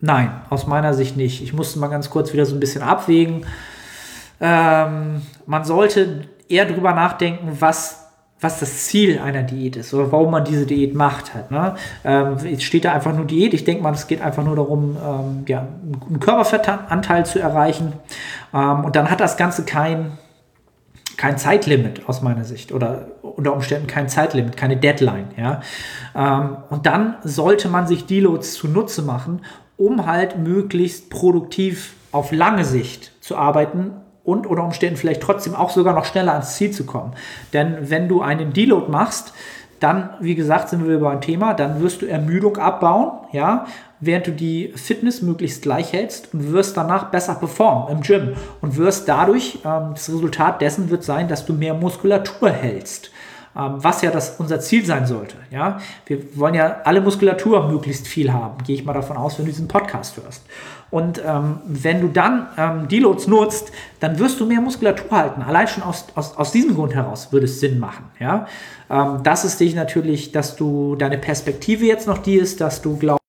Nein, 0.00 0.30
aus 0.48 0.66
meiner 0.66 0.94
Sicht 0.94 1.16
nicht. 1.16 1.42
Ich 1.42 1.52
musste 1.52 1.80
mal 1.80 1.88
ganz 1.88 2.08
kurz 2.08 2.32
wieder 2.32 2.46
so 2.46 2.54
ein 2.54 2.60
bisschen 2.60 2.82
abwägen. 2.82 3.44
Ähm, 4.40 5.22
man 5.46 5.64
sollte 5.64 6.28
eher 6.48 6.64
darüber 6.64 6.92
nachdenken, 6.92 7.56
was 7.58 8.08
was 8.40 8.60
das 8.60 8.86
Ziel 8.86 9.18
einer 9.18 9.42
Diät 9.42 9.76
ist 9.76 9.92
oder 9.92 10.12
warum 10.12 10.30
man 10.30 10.44
diese 10.44 10.64
Diät 10.64 10.94
macht. 10.94 11.34
Halt, 11.34 11.50
ne? 11.50 11.74
ähm, 12.04 12.36
jetzt 12.44 12.62
steht 12.62 12.84
da 12.84 12.92
einfach 12.92 13.14
nur 13.14 13.26
Diät. 13.26 13.52
Ich 13.52 13.64
denke 13.64 13.82
mal, 13.82 13.92
es 13.92 14.06
geht 14.06 14.20
einfach 14.20 14.44
nur 14.44 14.56
darum, 14.56 14.96
ähm, 14.96 15.44
ja, 15.48 15.66
einen 16.06 16.20
Körperfettanteil 16.20 17.26
zu 17.26 17.40
erreichen. 17.40 17.94
Ähm, 18.54 18.84
und 18.84 18.94
dann 18.94 19.10
hat 19.10 19.20
das 19.20 19.36
Ganze 19.36 19.64
kein, 19.64 20.12
kein 21.16 21.36
Zeitlimit 21.36 22.08
aus 22.08 22.22
meiner 22.22 22.44
Sicht 22.44 22.70
oder 22.70 23.08
unter 23.22 23.52
Umständen 23.52 23.88
kein 23.88 24.08
Zeitlimit, 24.08 24.56
keine 24.56 24.76
Deadline. 24.76 25.28
Ja? 25.36 25.60
Ähm, 26.14 26.58
und 26.70 26.86
dann 26.86 27.16
sollte 27.24 27.68
man 27.68 27.88
sich 27.88 28.06
Deloads 28.06 28.54
zunutze 28.54 29.02
machen, 29.02 29.40
um 29.76 30.06
halt 30.06 30.38
möglichst 30.38 31.10
produktiv 31.10 31.94
auf 32.12 32.30
lange 32.30 32.64
Sicht 32.64 33.12
zu 33.20 33.36
arbeiten 33.36 33.92
und 34.28 34.46
unter 34.46 34.62
Umständen 34.62 34.98
vielleicht 34.98 35.22
trotzdem 35.22 35.54
auch 35.54 35.70
sogar 35.70 35.94
noch 35.94 36.04
schneller 36.04 36.32
ans 36.32 36.56
Ziel 36.56 36.70
zu 36.70 36.84
kommen. 36.84 37.14
Denn 37.54 37.78
wenn 37.80 38.08
du 38.08 38.20
einen 38.20 38.52
Deload 38.52 38.90
machst, 38.90 39.32
dann, 39.80 40.10
wie 40.20 40.34
gesagt, 40.34 40.68
sind 40.68 40.86
wir 40.86 40.96
über 40.96 41.10
ein 41.10 41.22
Thema, 41.22 41.54
dann 41.54 41.80
wirst 41.80 42.02
du 42.02 42.06
Ermüdung 42.06 42.58
abbauen, 42.58 43.12
ja, 43.32 43.64
während 44.00 44.26
du 44.26 44.32
die 44.32 44.72
Fitness 44.76 45.22
möglichst 45.22 45.62
gleich 45.62 45.94
hältst 45.94 46.34
und 46.34 46.52
wirst 46.52 46.76
danach 46.76 47.10
besser 47.10 47.36
performen 47.36 47.88
im 47.96 48.02
Gym 48.02 48.34
und 48.60 48.76
wirst 48.76 49.08
dadurch, 49.08 49.60
ähm, 49.64 49.92
das 49.94 50.10
Resultat 50.10 50.60
dessen 50.60 50.90
wird 50.90 51.04
sein, 51.04 51.26
dass 51.26 51.46
du 51.46 51.54
mehr 51.54 51.72
Muskulatur 51.72 52.50
hältst. 52.50 53.10
Ähm, 53.58 53.74
was 53.78 54.02
ja 54.02 54.12
das 54.12 54.36
unser 54.38 54.60
Ziel 54.60 54.86
sein 54.86 55.06
sollte. 55.06 55.34
Ja? 55.50 55.80
Wir 56.06 56.38
wollen 56.38 56.54
ja 56.54 56.76
alle 56.84 57.00
Muskulatur 57.00 57.66
möglichst 57.68 58.06
viel 58.06 58.32
haben, 58.32 58.62
gehe 58.62 58.76
ich 58.76 58.84
mal 58.84 58.92
davon 58.92 59.16
aus, 59.16 59.36
wenn 59.36 59.46
du 59.46 59.50
diesen 59.50 59.66
Podcast 59.66 60.16
hörst. 60.16 60.44
Und 60.90 61.20
ähm, 61.26 61.58
wenn 61.66 62.00
du 62.00 62.08
dann 62.08 62.46
ähm, 62.56 62.86
Deloads 62.86 63.26
nutzt, 63.26 63.72
dann 63.98 64.18
wirst 64.20 64.38
du 64.38 64.46
mehr 64.46 64.60
Muskulatur 64.60 65.10
halten. 65.10 65.42
Allein 65.42 65.66
schon 65.66 65.82
aus, 65.82 66.06
aus, 66.14 66.36
aus 66.36 66.52
diesem 66.52 66.76
Grund 66.76 66.94
heraus 66.94 67.32
würde 67.32 67.46
es 67.46 67.58
Sinn 67.58 67.80
machen. 67.80 68.04
Ja? 68.20 68.46
Ähm, 68.88 69.24
das 69.24 69.44
ist 69.44 69.58
dich 69.58 69.74
natürlich, 69.74 70.30
dass 70.30 70.54
du 70.54 70.94
deine 70.94 71.18
Perspektive 71.18 71.84
jetzt 71.84 72.06
noch 72.06 72.18
die 72.18 72.36
ist, 72.36 72.60
dass 72.60 72.80
du 72.80 72.96
glaubst, 72.96 73.24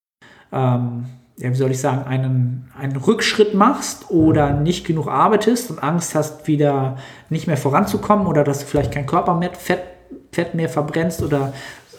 ähm, 0.51 1.05
ja, 1.37 1.49
wie 1.49 1.55
soll 1.55 1.71
ich 1.71 1.79
sagen, 1.79 2.05
einen, 2.05 2.69
einen 2.77 2.97
Rückschritt 2.97 3.55
machst 3.55 4.11
oder 4.11 4.51
nicht 4.51 4.85
genug 4.85 5.07
arbeitest 5.07 5.71
und 5.71 5.81
Angst 5.81 6.13
hast, 6.13 6.47
wieder 6.47 6.97
nicht 7.29 7.47
mehr 7.47 7.57
voranzukommen 7.57 8.27
oder 8.27 8.43
dass 8.43 8.59
du 8.59 8.65
vielleicht 8.65 8.91
kein 8.91 9.07
Körperfett 9.07 9.98
Fett 10.31 10.55
mehr 10.55 10.69
verbrennst 10.69 11.21
oder 11.21 11.53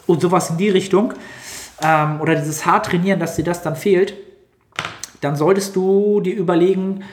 und 0.07 0.21
sowas 0.21 0.49
in 0.49 0.57
die 0.57 0.69
Richtung. 0.69 1.13
Ähm, 1.81 2.21
oder 2.21 2.35
dieses 2.35 2.65
hart 2.65 2.87
trainieren, 2.87 3.19
dass 3.19 3.35
dir 3.35 3.43
das 3.43 3.61
dann 3.61 3.75
fehlt 3.75 4.13
dann 5.21 5.35
solltest 5.35 5.75
du 5.75 6.19
dir 6.19 6.35
überlegen, 6.35 7.03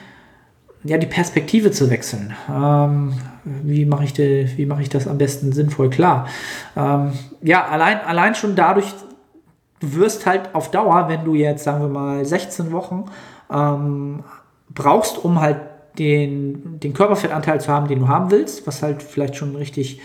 ja, 0.83 0.97
die 0.97 1.07
Perspektive 1.07 1.71
zu 1.71 1.91
wechseln. 1.91 2.35
Ähm, 2.49 3.13
wie 3.45 3.85
mache 3.85 4.05
ich, 4.05 4.67
mach 4.67 4.81
ich 4.81 4.89
das 4.89 5.07
am 5.07 5.19
besten 5.19 5.53
sinnvoll 5.53 5.91
klar? 5.91 6.27
Ähm, 6.77 7.13
ja, 7.43 7.67
allein, 7.67 8.01
allein 8.01 8.35
schon 8.35 8.57
dadurch, 8.57 8.87
du 9.81 9.95
wirst 9.95 10.27
halt 10.27 10.55
auf 10.55 10.71
Dauer, 10.71 11.09
wenn 11.09 11.25
du 11.25 11.35
jetzt, 11.35 11.65
sagen 11.65 11.83
wir 11.83 11.89
mal, 11.89 12.25
16 12.25 12.73
Wochen 12.73 13.07
ähm, 13.53 14.25
brauchst, 14.71 15.23
um 15.23 15.41
halt 15.41 15.59
den, 15.99 16.81
den 16.81 16.95
Körperfettanteil 16.95 17.61
zu 17.61 17.73
haben, 17.73 17.89
den 17.89 18.01
du 18.01 18.09
haben 18.09 18.31
willst, 18.31 18.67
was 18.67 18.83
halt 18.83 19.03
vielleicht 19.03 19.37
schon 19.37 19.57
richtig, 19.57 20.01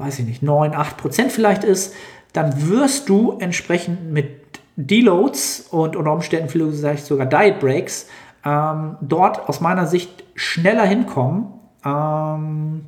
weiß 0.00 0.18
ich 0.20 0.26
nicht, 0.26 0.42
9, 0.42 0.74
8 0.74 0.96
Prozent 0.96 1.32
vielleicht 1.32 1.62
ist, 1.62 1.94
dann 2.32 2.68
wirst 2.68 3.08
du 3.08 3.36
entsprechend 3.38 4.10
mit 4.10 4.60
Deloads 4.76 5.68
und 5.70 5.94
unter 5.94 6.12
Umständen 6.12 6.48
vielleicht 6.48 7.04
sogar 7.04 7.26
Diet 7.26 7.60
Breaks 7.60 8.08
ähm, 8.44 8.96
dort 9.00 9.48
aus 9.48 9.60
meiner 9.60 9.86
Sicht 9.86 10.24
schneller 10.34 10.84
hinkommen, 10.84 11.52
ähm, 11.84 12.86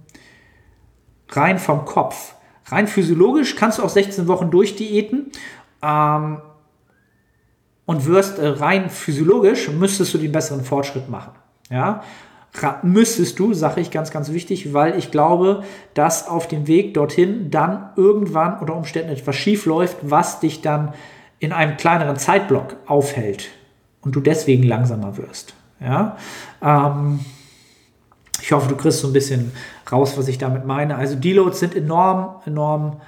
rein 1.28 1.58
vom 1.58 1.84
Kopf. 1.84 2.34
Rein 2.66 2.86
physiologisch 2.86 3.56
kannst 3.56 3.78
du 3.78 3.82
auch 3.82 3.90
16 3.90 4.28
Wochen 4.28 4.50
durchdiäten 4.50 5.30
ähm, 5.82 6.40
und 7.84 8.06
wirst 8.06 8.38
äh, 8.38 8.46
rein 8.46 8.88
physiologisch 8.88 9.68
müsstest 9.68 10.14
du 10.14 10.18
den 10.18 10.32
besseren 10.32 10.64
Fortschritt 10.64 11.10
machen. 11.10 11.32
Ja, 11.68 12.02
müsstest 12.82 13.38
du, 13.38 13.54
sage 13.54 13.80
ich 13.80 13.90
ganz, 13.90 14.10
ganz 14.10 14.30
wichtig, 14.32 14.74
weil 14.74 14.98
ich 14.98 15.10
glaube, 15.10 15.64
dass 15.94 16.28
auf 16.28 16.48
dem 16.48 16.66
Weg 16.66 16.94
dorthin 16.94 17.50
dann 17.50 17.90
irgendwann 17.96 18.58
unter 18.58 18.76
Umständen 18.76 19.10
etwas 19.10 19.36
schief 19.36 19.64
läuft, 19.66 19.96
was 20.02 20.40
dich 20.40 20.60
dann 20.60 20.92
in 21.38 21.52
einem 21.52 21.76
kleineren 21.76 22.16
Zeitblock 22.16 22.76
aufhält 22.86 23.48
und 24.02 24.14
du 24.14 24.20
deswegen 24.20 24.64
langsamer 24.64 25.16
wirst. 25.16 25.54
Ja? 25.80 26.16
Ähm, 26.62 27.20
ich 28.40 28.52
hoffe, 28.52 28.68
du 28.68 28.76
kriegst 28.76 29.00
so 29.00 29.08
ein 29.08 29.12
bisschen 29.12 29.52
raus, 29.90 30.18
was 30.18 30.28
ich 30.28 30.38
damit 30.38 30.66
meine. 30.66 30.96
Also 30.96 31.16
Deloads 31.16 31.60
sind 31.60 31.74
enorm, 31.74 32.36
enorm 32.44 33.00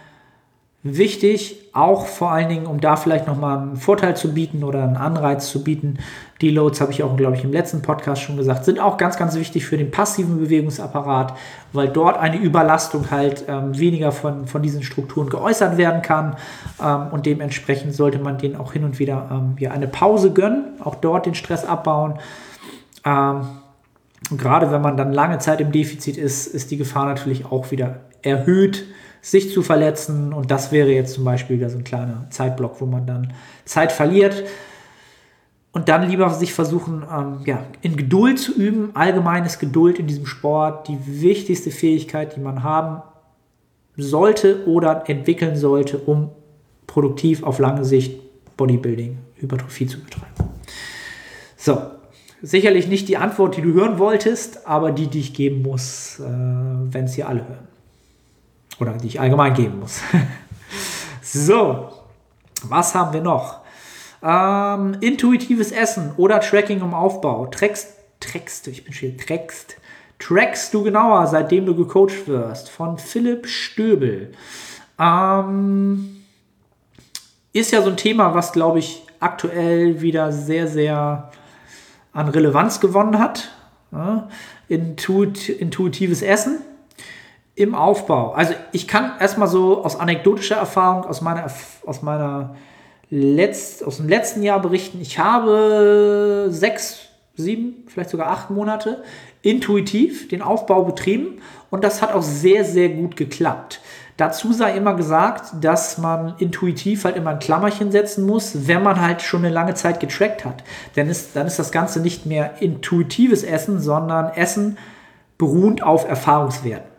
wichtig, 0.82 1.70
auch 1.72 2.07
vor 2.07 2.30
allen 2.30 2.49
Dingen, 2.49 2.66
um 2.66 2.80
da 2.80 2.97
vielleicht 2.97 3.26
nochmal 3.26 3.59
einen 3.59 3.76
Vorteil 3.76 4.16
zu 4.16 4.32
bieten 4.32 4.62
oder 4.62 4.84
einen 4.84 4.97
Anreiz 4.97 5.49
zu 5.51 5.64
bieten. 5.64 5.99
Deloads 6.45 6.80
habe 6.80 6.92
ich 6.92 7.03
auch, 7.03 7.16
glaube 7.16 7.36
ich, 7.36 7.45
im 7.45 7.53
letzten 7.53 7.80
Podcast 7.80 8.22
schon 8.22 8.36
gesagt, 8.36 8.64
sind 8.66 8.78
auch 8.78 8.99
ganz, 8.99 9.16
ganz 9.16 9.34
wichtig 9.34 9.64
für 9.64 9.78
den 9.78 9.90
passiven 9.90 10.38
Bewegungsapparat, 10.38 11.34
weil 11.72 11.88
dort 11.88 12.18
eine 12.18 12.36
Überlastung 12.36 13.11
halt 13.11 13.47
ähm, 13.49 13.78
weniger 13.78 14.12
von, 14.12 14.47
von 14.47 14.62
diesen 14.62 14.82
Strukturen 14.82 15.30
geäußert 15.30 15.78
werden 15.78 16.03
kann 16.03 16.36
ähm, 16.82 17.09
und 17.12 17.24
dementsprechend 17.24 17.95
sollte 17.95 18.18
man 18.18 18.36
denen 18.36 18.57
auch 18.57 18.74
hin 18.74 18.84
und 18.84 18.99
wieder 18.99 19.28
ähm, 19.30 19.57
ja, 19.59 19.70
eine 19.70 19.88
Pause 19.88 20.32
gönnen, 20.32 20.64
auch 20.84 20.97
dort 20.97 21.24
den 21.24 21.34
Stress 21.34 21.64
abbauen. 21.64 22.18
Ähm, 23.07 23.40
und 24.30 24.40
gerade 24.40 24.70
wenn 24.70 24.82
man 24.82 24.97
dann 24.97 25.12
lange 25.12 25.38
Zeit 25.38 25.61
im 25.61 25.72
Defizit 25.72 26.18
ist, 26.18 26.47
ist 26.47 26.70
die 26.70 26.76
Gefahr 26.76 27.07
natürlich 27.07 27.47
auch 27.47 27.70
wieder 27.70 28.01
erhöht, 28.22 28.84
sich 29.22 29.53
zu 29.53 29.62
verletzen. 29.62 30.34
Und 30.34 30.51
das 30.51 30.72
wäre 30.72 30.90
jetzt 30.90 31.14
zum 31.14 31.24
Beispiel 31.24 31.57
wieder 31.57 31.70
so 31.70 31.78
ein 31.78 31.84
kleiner 31.84 32.26
Zeitblock, 32.28 32.80
wo 32.80 32.86
man 32.86 33.07
dann 33.07 33.32
Zeit 33.64 33.92
verliert. 33.92 34.45
Und 35.75 35.89
dann 35.89 36.09
lieber 36.09 36.31
sich 36.31 36.55
versuchen, 36.55 37.03
ähm, 37.12 37.41
ja, 37.45 37.64
in 37.83 37.97
Geduld 37.97 38.39
zu 38.39 38.55
üben. 38.55 38.91
Allgemeines 38.95 39.59
Geduld 39.59 39.99
in 39.99 40.07
diesem 40.07 40.25
Sport, 40.25 40.87
die 40.87 41.20
wichtigste 41.20 41.72
Fähigkeit, 41.72 42.37
die 42.37 42.41
man 42.41 42.62
haben 42.62 43.03
sollte 43.97 44.66
oder 44.66 45.09
entwickeln 45.09 45.57
sollte, 45.57 45.99
um 45.99 46.31
produktiv 46.87 47.43
auf 47.43 47.59
lange 47.59 47.85
Sicht 47.85 48.20
Bodybuilding, 48.57 49.18
Hypertrophie 49.37 49.89
zu 49.89 50.01
betreiben. 50.01 50.33
So, 51.57 51.83
sicherlich 52.41 52.87
nicht 52.87 53.09
die 53.09 53.16
Antwort, 53.16 53.57
die 53.57 53.62
du 53.62 53.72
hören 53.72 53.99
wolltest, 53.99 54.68
aber 54.68 54.93
die, 54.93 55.09
die 55.09 55.20
ich 55.20 55.35
geben 55.35 55.62
muss, 55.62 56.20
äh, 56.20 56.22
wenn 56.25 57.07
es 57.07 57.14
hier 57.14 57.29
alle 57.29 57.49
hören. 57.49 57.68
Oder 58.79 58.93
die 58.93 59.09
ich 59.09 59.20
allgemein 59.20 59.55
geben 59.55 59.81
muss. 59.81 60.01
so, 61.22 61.89
was 62.62 62.95
haben 62.95 63.12
wir 63.12 63.22
noch? 63.22 63.64
Ähm, 64.27 64.97
intuitives 65.01 65.70
Essen 65.70 66.12
oder 66.16 66.41
Tracking 66.41 66.81
im 66.81 66.95
Aufbau. 66.95 67.47
Trackst, 67.47 67.89
trackst, 68.20 68.66
ich 68.68 68.83
bin 68.83 68.95
schon 68.95 69.18
trackst, 69.18 69.77
trackst 70.18 70.72
du 70.72 70.83
genauer, 70.83 71.27
seitdem 71.27 71.66
du 71.66 71.75
gecoacht 71.75 72.27
wirst. 72.27 72.70
Von 72.70 72.97
Philipp 72.97 73.47
Stöbel. 73.47 74.33
Ähm, 74.99 76.22
ist 77.53 77.70
ja 77.70 77.83
so 77.83 77.91
ein 77.91 77.99
Thema, 77.99 78.35
was, 78.35 78.53
glaube 78.53 78.79
ich, 78.79 79.03
aktuell 79.20 80.01
wieder 80.01 80.33
sehr, 80.33 80.68
sehr 80.68 81.31
an 82.14 82.29
Relevanz 82.29 82.81
gewonnen 82.81 83.18
hat. 83.18 83.51
Ja, 83.93 84.29
intuit, 84.68 85.51
intuitives 85.51 86.22
Essen 86.22 86.62
im 87.55 87.75
Aufbau. 87.75 88.33
Also 88.33 88.55
ich 88.72 88.89
kann 88.89 89.12
erstmal 89.20 89.49
so 89.49 89.85
aus 89.85 90.01
anekdotischer 90.01 90.57
Erfahrung, 90.57 91.05
aus 91.05 91.20
meiner, 91.20 91.47
aus 91.85 92.03
meiner 92.03 92.57
letzt, 93.11 93.84
aus 93.84 93.98
dem 93.98 94.09
letzten 94.09 94.42
Jahr 94.42 94.61
berichten, 94.61 95.00
ich 95.00 95.18
habe 95.18 96.48
sechs, 96.50 97.00
sieben, 97.36 97.84
vielleicht 97.86 98.11
sogar 98.11 98.28
acht 98.28 98.50
Monate 98.50 99.02
intuitiv 99.42 100.28
den 100.28 100.42
Aufbau 100.42 100.84
betrieben 100.84 101.40
und 101.70 101.84
das 101.84 102.00
hat 102.00 102.12
auch 102.12 102.22
sehr, 102.22 102.64
sehr 102.64 102.88
gut 102.88 103.16
geklappt. 103.16 103.80
Dazu 104.16 104.52
sei 104.52 104.76
immer 104.76 104.94
gesagt, 104.94 105.52
dass 105.61 105.98
man 105.98 106.34
intuitiv 106.38 107.05
halt 107.05 107.16
immer 107.16 107.30
ein 107.30 107.40
Klammerchen 107.40 107.90
setzen 107.90 108.24
muss, 108.24 108.68
wenn 108.68 108.82
man 108.82 109.00
halt 109.00 109.22
schon 109.22 109.44
eine 109.44 109.52
lange 109.52 109.74
Zeit 109.74 109.98
getrackt 109.98 110.44
hat. 110.44 110.62
Denn 110.94 111.11
ist, 111.11 111.34
dann 111.34 111.48
ist 111.48 111.59
das 111.59 111.72
Ganze 111.72 112.00
nicht 112.00 112.24
mehr 112.24 112.62
intuitives 112.62 113.42
Essen, 113.42 113.80
sondern 113.80 114.32
Essen 114.34 114.78
beruhend 115.36 115.82
auf 115.82 116.09
Erfahrungswerten 116.09 116.93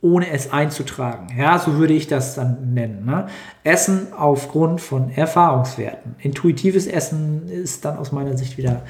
ohne 0.00 0.30
es 0.30 0.52
einzutragen. 0.52 1.28
Ja, 1.36 1.58
so 1.58 1.76
würde 1.78 1.94
ich 1.94 2.06
das 2.06 2.34
dann 2.36 2.72
nennen. 2.72 3.04
Ne? 3.04 3.26
Essen 3.64 4.08
aufgrund 4.16 4.80
von 4.80 5.10
Erfahrungswerten. 5.10 6.14
Intuitives 6.20 6.86
Essen 6.86 7.48
ist 7.48 7.84
dann 7.84 7.98
aus 7.98 8.12
meiner 8.12 8.36
Sicht 8.36 8.58
wieder, 8.58 8.82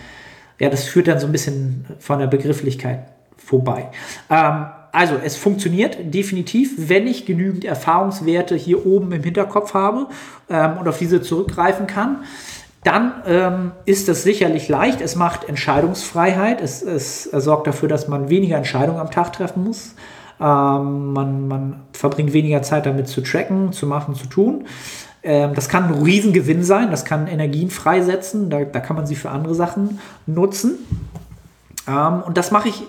ja, 0.59 0.69
das 0.69 0.85
führt 0.85 1.09
dann 1.09 1.19
so 1.19 1.27
ein 1.27 1.33
bisschen 1.33 1.87
von 1.99 2.19
der 2.19 2.27
Begrifflichkeit 2.27 3.05
vorbei. 3.37 3.91
Ähm, 4.29 4.67
also 4.93 5.15
es 5.23 5.37
funktioniert 5.37 5.97
definitiv, 6.15 6.75
wenn 6.77 7.07
ich 7.07 7.25
genügend 7.25 7.65
Erfahrungswerte 7.65 8.55
hier 8.55 8.85
oben 8.87 9.13
im 9.13 9.23
Hinterkopf 9.23 9.75
habe 9.75 10.09
ähm, 10.51 10.79
und 10.79 10.89
auf 10.89 10.99
diese 10.99 11.23
zurückgreifen 11.23 11.87
kann. 11.87 12.25
Dann 12.85 13.23
ähm, 13.27 13.73
ist 13.87 14.09
das 14.09 14.23
sicherlich 14.23 14.69
leicht. 14.69 15.01
Es 15.01 15.17
macht 15.17 15.49
Entscheidungsfreiheit. 15.49 16.61
Es, 16.61 16.83
es, 16.83 17.27
es 17.27 17.45
sorgt 17.45 17.67
dafür, 17.67 17.89
dass 17.89 18.09
man 18.09 18.29
weniger 18.29 18.57
Entscheidungen 18.57 19.01
am 19.01 19.11
Tag 19.11 19.33
treffen 19.33 19.65
muss. 19.65 19.95
Ähm, 20.41 21.13
man, 21.13 21.49
man 21.49 21.81
verbringt 21.93 22.33
weniger 22.33 22.63
Zeit 22.63 22.87
damit 22.87 23.09
zu 23.09 23.23
tracken, 23.23 23.73
zu 23.73 23.87
machen, 23.87 24.15
zu 24.15 24.27
tun. 24.27 24.67
Ähm, 25.23 25.55
das 25.55 25.69
kann 25.69 25.85
ein 25.85 26.03
Riesengewinn 26.03 26.63
sein, 26.63 26.91
das 26.91 27.05
kann 27.05 27.27
Energien 27.27 27.71
freisetzen, 27.71 28.51
da, 28.51 28.65
da 28.65 28.81
kann 28.81 28.97
man 28.97 29.07
sie 29.07 29.17
für 29.17 29.31
andere 29.31 29.55
Sachen 29.55 29.99
nutzen. 30.27 30.79
Ähm, 31.89 32.23
und 32.23 32.37
das 32.37 32.51
mache 32.51 32.69
ich, 32.69 32.83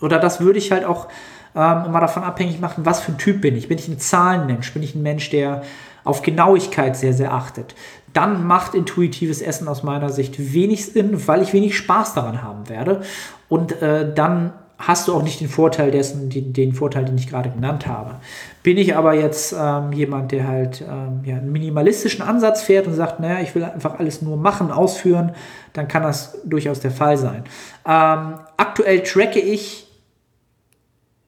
oder 0.00 0.18
das 0.18 0.40
würde 0.40 0.58
ich 0.58 0.70
halt 0.70 0.84
auch 0.84 1.08
ähm, 1.56 1.86
immer 1.86 2.00
davon 2.00 2.22
abhängig 2.22 2.60
machen, 2.60 2.84
was 2.86 3.00
für 3.00 3.12
ein 3.12 3.18
Typ 3.18 3.40
bin 3.40 3.56
ich. 3.56 3.68
Bin 3.68 3.78
ich 3.78 3.88
ein 3.88 3.98
Zahlenmensch? 3.98 4.72
Bin 4.72 4.82
ich 4.82 4.94
ein 4.94 5.02
Mensch, 5.02 5.30
der 5.30 5.62
auf 6.04 6.22
Genauigkeit 6.22 6.96
sehr, 6.96 7.14
sehr 7.14 7.32
achtet? 7.32 7.74
Dann 8.12 8.46
macht 8.46 8.74
intuitives 8.74 9.42
Essen 9.42 9.66
aus 9.66 9.82
meiner 9.82 10.10
Sicht 10.10 10.52
wenig 10.54 10.86
Sinn, 10.86 11.26
weil 11.26 11.42
ich 11.42 11.52
wenig 11.52 11.76
Spaß 11.76 12.14
daran 12.14 12.42
haben 12.42 12.68
werde. 12.68 13.02
Und 13.48 13.82
äh, 13.82 14.14
dann 14.14 14.52
hast 14.78 15.08
du 15.08 15.14
auch 15.14 15.22
nicht 15.22 15.40
den 15.40 15.48
Vorteil 15.48 15.90
dessen, 15.90 16.28
den, 16.28 16.52
den 16.52 16.72
Vorteil, 16.74 17.06
den 17.06 17.16
ich 17.16 17.28
gerade 17.28 17.50
genannt 17.50 17.86
habe. 17.86 18.16
Bin 18.62 18.76
ich 18.76 18.94
aber 18.94 19.14
jetzt 19.14 19.54
ähm, 19.58 19.92
jemand, 19.92 20.32
der 20.32 20.46
halt 20.46 20.82
ähm, 20.82 21.22
ja, 21.24 21.36
einen 21.36 21.50
minimalistischen 21.50 22.22
Ansatz 22.22 22.62
fährt 22.62 22.86
und 22.86 22.94
sagt, 22.94 23.20
naja, 23.20 23.40
ich 23.40 23.54
will 23.54 23.64
einfach 23.64 23.98
alles 23.98 24.20
nur 24.20 24.36
machen, 24.36 24.70
ausführen, 24.70 25.34
dann 25.72 25.88
kann 25.88 26.02
das 26.02 26.38
durchaus 26.44 26.80
der 26.80 26.90
Fall 26.90 27.16
sein. 27.16 27.44
Ähm, 27.86 28.34
aktuell 28.56 29.02
tracke 29.02 29.40
ich, 29.40 29.88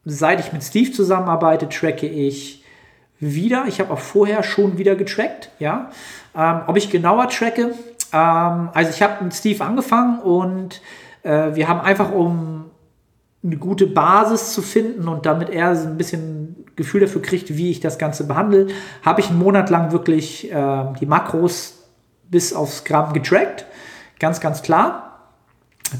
seit 0.04 0.40
ich 0.40 0.52
mit 0.52 0.62
Steve 0.62 0.92
zusammenarbeite, 0.92 1.68
tracke 1.68 2.06
ich 2.06 2.64
wieder. 3.18 3.64
Ich 3.66 3.80
habe 3.80 3.92
auch 3.92 3.98
vorher 3.98 4.42
schon 4.42 4.76
wieder 4.78 4.94
getrackt, 4.94 5.50
ja. 5.58 5.90
Ähm, 6.36 6.60
ob 6.66 6.76
ich 6.76 6.90
genauer 6.90 7.28
tracke, 7.28 7.72
ähm, 8.12 8.68
also 8.74 8.90
ich 8.90 9.02
habe 9.02 9.24
mit 9.24 9.34
Steve 9.34 9.64
angefangen 9.64 10.20
und 10.20 10.82
äh, 11.22 11.54
wir 11.54 11.66
haben 11.66 11.80
einfach 11.80 12.12
um 12.12 12.67
eine 13.48 13.58
gute 13.58 13.86
Basis 13.86 14.52
zu 14.52 14.62
finden 14.62 15.08
und 15.08 15.26
damit 15.26 15.50
er 15.50 15.74
so 15.74 15.88
ein 15.88 15.96
bisschen 15.96 16.66
Gefühl 16.76 17.00
dafür 17.00 17.22
kriegt, 17.22 17.56
wie 17.56 17.70
ich 17.70 17.80
das 17.80 17.98
Ganze 17.98 18.26
behandle, 18.26 18.68
habe 19.02 19.20
ich 19.20 19.30
einen 19.30 19.38
Monat 19.38 19.68
lang 19.68 19.90
wirklich 19.92 20.50
äh, 20.52 20.84
die 21.00 21.06
Makros 21.06 21.78
bis 22.30 22.52
aufs 22.52 22.84
Gramm 22.84 23.12
getrackt. 23.12 23.66
Ganz, 24.20 24.40
ganz 24.40 24.62
klar. 24.62 25.30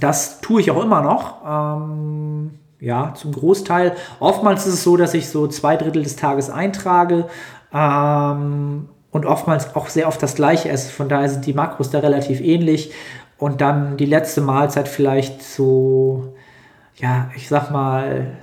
Das 0.01 0.40
tue 0.40 0.61
ich 0.61 0.70
auch 0.70 0.82
immer 0.82 1.01
noch. 1.03 1.42
Ähm, 1.46 2.59
ja, 2.80 3.12
zum 3.14 3.32
Großteil. 3.32 3.96
Oftmals 4.20 4.66
ist 4.66 4.74
es 4.74 4.84
so, 4.84 4.96
dass 4.96 5.14
ich 5.14 5.28
so 5.28 5.49
zwei 5.49 5.76
Drittel 5.76 6.03
des 6.03 6.16
Tages 6.16 6.51
eintrage 6.51 7.26
ähm, 7.72 8.88
und 9.11 9.26
oftmals 9.26 9.74
auch 9.74 9.88
sehr 9.88 10.07
oft 10.07 10.22
das 10.22 10.34
gleiche 10.34 10.68
esse. 10.68 10.90
Von 10.90 11.09
daher 11.09 11.28
sind 11.28 11.46
die 11.46 11.55
Makros 11.55 11.90
da 11.90 11.99
relativ 12.01 12.40
ähnlich. 12.40 12.92
Und 13.38 13.61
dann 13.61 13.96
die 13.96 14.05
letzte 14.05 14.40
Mahlzeit 14.40 14.88
vielleicht 14.88 15.42
so 15.42 16.34
ja, 17.01 17.30
ich 17.36 17.49
sag 17.49 17.70
mal, 17.70 18.36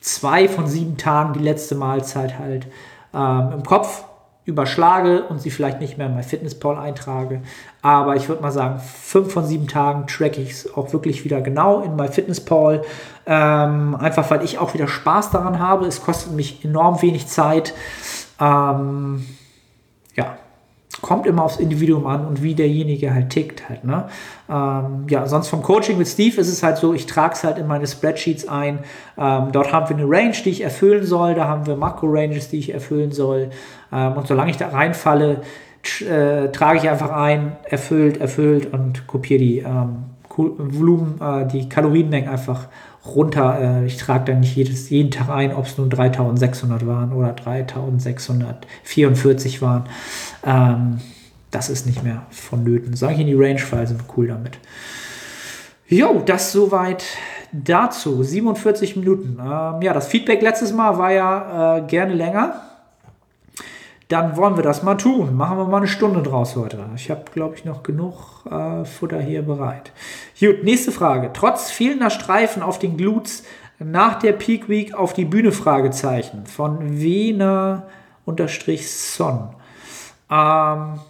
zwei 0.00 0.48
von 0.48 0.66
sieben 0.66 0.96
Tagen 0.96 1.32
die 1.32 1.40
letzte 1.40 1.74
Mahlzeit 1.74 2.38
halt 2.38 2.66
ähm, 3.14 3.52
im 3.52 3.62
Kopf 3.62 4.04
überschlage 4.44 5.24
und 5.24 5.40
sie 5.40 5.50
vielleicht 5.50 5.80
nicht 5.80 5.96
mehr 5.96 6.08
in 6.08 6.14
mein 6.14 6.22
Fitnesspal 6.22 6.76
eintrage. 6.76 7.40
Aber 7.80 8.16
ich 8.16 8.28
würde 8.28 8.42
mal 8.42 8.50
sagen, 8.50 8.78
fünf 8.78 9.32
von 9.32 9.46
sieben 9.46 9.68
Tagen 9.68 10.06
tracke 10.06 10.42
ich 10.42 10.50
es 10.50 10.74
auch 10.74 10.92
wirklich 10.92 11.24
wieder 11.24 11.40
genau 11.40 11.80
in 11.80 11.96
mein 11.96 12.12
Fitnesspal. 12.12 12.82
Ähm, 13.24 13.94
einfach 13.94 14.30
weil 14.30 14.44
ich 14.44 14.58
auch 14.58 14.74
wieder 14.74 14.86
Spaß 14.86 15.30
daran 15.30 15.58
habe. 15.58 15.86
Es 15.86 16.02
kostet 16.02 16.32
mich 16.32 16.62
enorm 16.62 17.00
wenig 17.00 17.26
Zeit. 17.26 17.72
Ähm, 18.38 19.24
ja, 20.14 20.36
kommt 21.04 21.26
immer 21.26 21.44
aufs 21.44 21.58
Individuum 21.58 22.06
an 22.06 22.26
und 22.26 22.42
wie 22.42 22.54
derjenige 22.54 23.12
halt 23.12 23.28
tickt 23.28 23.68
halt. 23.68 23.84
Ne? 23.84 24.06
Ähm, 24.48 25.04
ja, 25.10 25.26
sonst 25.26 25.48
vom 25.48 25.62
Coaching 25.62 25.98
mit 25.98 26.08
Steve 26.08 26.40
ist 26.40 26.48
es 26.48 26.62
halt 26.62 26.78
so, 26.78 26.94
ich 26.94 27.04
trage 27.04 27.34
es 27.34 27.44
halt 27.44 27.58
in 27.58 27.66
meine 27.66 27.86
Spreadsheets 27.86 28.48
ein. 28.48 28.78
Ähm, 29.18 29.48
dort 29.52 29.70
haben 29.70 29.86
wir 29.90 29.96
eine 29.98 30.08
Range, 30.08 30.32
die 30.32 30.48
ich 30.48 30.62
erfüllen 30.62 31.04
soll, 31.04 31.34
da 31.34 31.46
haben 31.46 31.66
wir 31.66 31.76
Makro-Ranges, 31.76 32.48
die 32.48 32.58
ich 32.58 32.72
erfüllen 32.72 33.12
soll. 33.12 33.50
Ähm, 33.92 34.14
und 34.14 34.26
solange 34.26 34.50
ich 34.50 34.56
da 34.56 34.68
reinfalle, 34.68 35.42
äh, 36.00 36.48
trage 36.48 36.78
ich 36.78 36.88
einfach 36.88 37.10
ein, 37.10 37.56
erfüllt, 37.68 38.18
erfüllt 38.22 38.72
und 38.72 39.06
kopiere 39.06 39.40
die 39.40 39.58
ähm, 39.58 40.04
Volumen, 40.34 41.20
äh, 41.20 41.46
die 41.46 41.68
Kalorienmengen 41.68 42.30
einfach 42.30 42.68
runter. 43.06 43.58
Äh, 43.60 43.86
ich 43.86 43.96
trage 43.96 44.32
dann 44.32 44.40
nicht 44.40 44.56
jedes, 44.56 44.90
jeden 44.90 45.10
Tag 45.10 45.28
ein, 45.28 45.54
ob 45.54 45.66
es 45.66 45.78
nun 45.78 45.90
3600 45.90 46.86
waren 46.86 47.12
oder 47.12 47.32
3644 47.32 49.62
waren. 49.62 49.84
Ähm, 50.44 51.00
das 51.50 51.68
ist 51.68 51.86
nicht 51.86 52.02
mehr 52.02 52.22
vonnöten. 52.30 52.96
Sag 52.96 53.12
ich 53.12 53.20
in 53.20 53.26
die 53.26 53.34
Range-File, 53.34 53.86
sind 53.86 54.00
wir 54.00 54.06
cool 54.16 54.28
damit. 54.28 54.58
Jo, 55.86 56.22
das 56.24 56.52
soweit 56.52 57.04
dazu. 57.52 58.22
47 58.22 58.96
Minuten. 58.96 59.38
Ähm, 59.40 59.82
ja, 59.82 59.92
das 59.92 60.08
Feedback 60.08 60.40
letztes 60.42 60.72
Mal 60.72 60.98
war 60.98 61.12
ja 61.12 61.78
äh, 61.78 61.82
gerne 61.82 62.14
länger. 62.14 62.73
Dann 64.08 64.36
wollen 64.36 64.56
wir 64.56 64.62
das 64.62 64.82
mal 64.82 64.96
tun. 64.96 65.34
Machen 65.34 65.58
wir 65.58 65.64
mal 65.64 65.78
eine 65.78 65.86
Stunde 65.88 66.22
draus 66.22 66.56
heute. 66.56 66.78
Ich 66.94 67.10
habe, 67.10 67.24
glaube 67.32 67.54
ich, 67.56 67.64
noch 67.64 67.82
genug 67.82 68.44
äh, 68.50 68.84
Futter 68.84 69.20
hier 69.20 69.42
bereit. 69.42 69.92
Gut, 70.38 70.62
nächste 70.62 70.92
Frage. 70.92 71.30
Trotz 71.32 71.70
fehlender 71.70 72.10
Streifen 72.10 72.62
auf 72.62 72.78
den 72.78 72.96
Glutes 72.96 73.44
nach 73.78 74.18
der 74.18 74.32
Peak 74.32 74.68
Week 74.68 74.94
auf 74.94 75.14
die 75.14 75.24
Bühne? 75.24 75.52
Fragezeichen. 75.52 76.46
Von 76.46 76.98
Wiener 76.98 77.84
unterstrich 78.24 78.90
Son. 78.90 79.50
Ähm, 80.30 81.00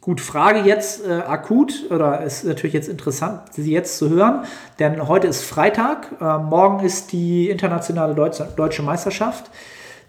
gut, 0.00 0.20
Frage 0.20 0.60
jetzt 0.60 1.06
äh, 1.06 1.12
akut 1.26 1.90
oder 1.90 2.22
ist 2.22 2.44
natürlich 2.44 2.74
jetzt 2.74 2.88
interessant, 2.88 3.52
sie 3.52 3.70
jetzt 3.70 3.98
zu 3.98 4.10
hören, 4.10 4.44
denn 4.78 5.06
heute 5.06 5.28
ist 5.28 5.44
Freitag, 5.44 6.08
äh, 6.20 6.38
morgen 6.38 6.84
ist 6.84 7.12
die 7.12 7.48
internationale 7.48 8.14
Deutsche, 8.14 8.48
Deutsche 8.56 8.82
Meisterschaft 8.82 9.50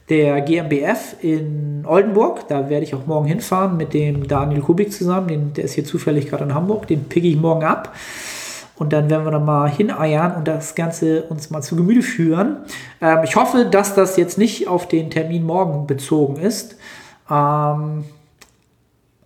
der 0.10 0.42
GmbF 0.42 1.16
in 1.22 1.84
Oldenburg. 1.88 2.48
Da 2.48 2.70
werde 2.70 2.86
ich 2.86 2.94
auch 2.94 3.06
morgen 3.06 3.28
hinfahren 3.28 3.78
mit 3.78 3.94
dem 3.94 4.28
Daniel 4.28 4.62
Kubik 4.62 4.92
zusammen. 4.92 5.28
Den, 5.28 5.54
der 5.54 5.66
ist 5.66 5.74
hier 5.74 5.86
zufällig 5.86 6.30
gerade 6.30 6.44
in 6.44 6.54
Hamburg. 6.54 6.88
Den 6.88 7.06
picke 7.06 7.28
ich 7.28 7.38
morgen 7.38 7.64
ab. 7.64 7.96
Und 8.78 8.92
dann 8.92 9.10
werden 9.10 9.26
wir 9.26 9.32
da 9.32 9.40
mal 9.40 9.70
hineiern 9.70 10.36
und 10.36 10.48
das 10.48 10.76
Ganze 10.76 11.24
uns 11.24 11.50
mal 11.50 11.62
zu 11.62 11.76
Gemüte 11.76 12.02
führen. 12.02 12.58
Ähm, 13.02 13.20
ich 13.24 13.36
hoffe, 13.36 13.66
dass 13.66 13.96
das 13.96 14.18
jetzt 14.18 14.38
nicht 14.38 14.68
auf 14.68 14.88
den 14.88 15.10
Termin 15.10 15.44
morgen 15.44 15.88
bezogen 15.88 16.36
ist. 16.36 16.76
Ähm, 17.30 18.04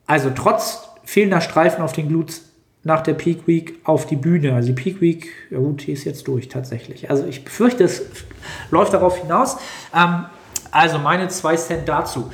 also 0.06 0.32
trotz 0.36 0.88
fehlender 1.04 1.42
Streifen 1.42 1.84
auf 1.84 1.94
den 1.94 2.08
Glutes 2.08 2.46
nach 2.84 3.02
der 3.02 3.14
Peak 3.14 3.48
Week 3.48 3.80
auf 3.84 4.06
die 4.06 4.16
Bühne. 4.16 4.54
Also 4.54 4.68
die 4.68 4.82
Peak 4.82 5.02
Week, 5.02 5.28
ja 5.50 5.58
gut, 5.58 5.86
die 5.86 5.92
ist 5.92 6.06
jetzt 6.06 6.28
durch 6.28 6.48
tatsächlich. 6.48 7.10
Also 7.10 7.26
ich 7.26 7.44
befürchte, 7.44 7.84
es 7.84 8.04
läuft 8.70 8.94
darauf 8.94 9.18
hinaus. 9.18 9.58
Ähm, 9.96 10.26
also 10.72 11.00
meine 11.00 11.28
zwei 11.30 11.56
Cent 11.56 11.88
dazu. 11.88 12.32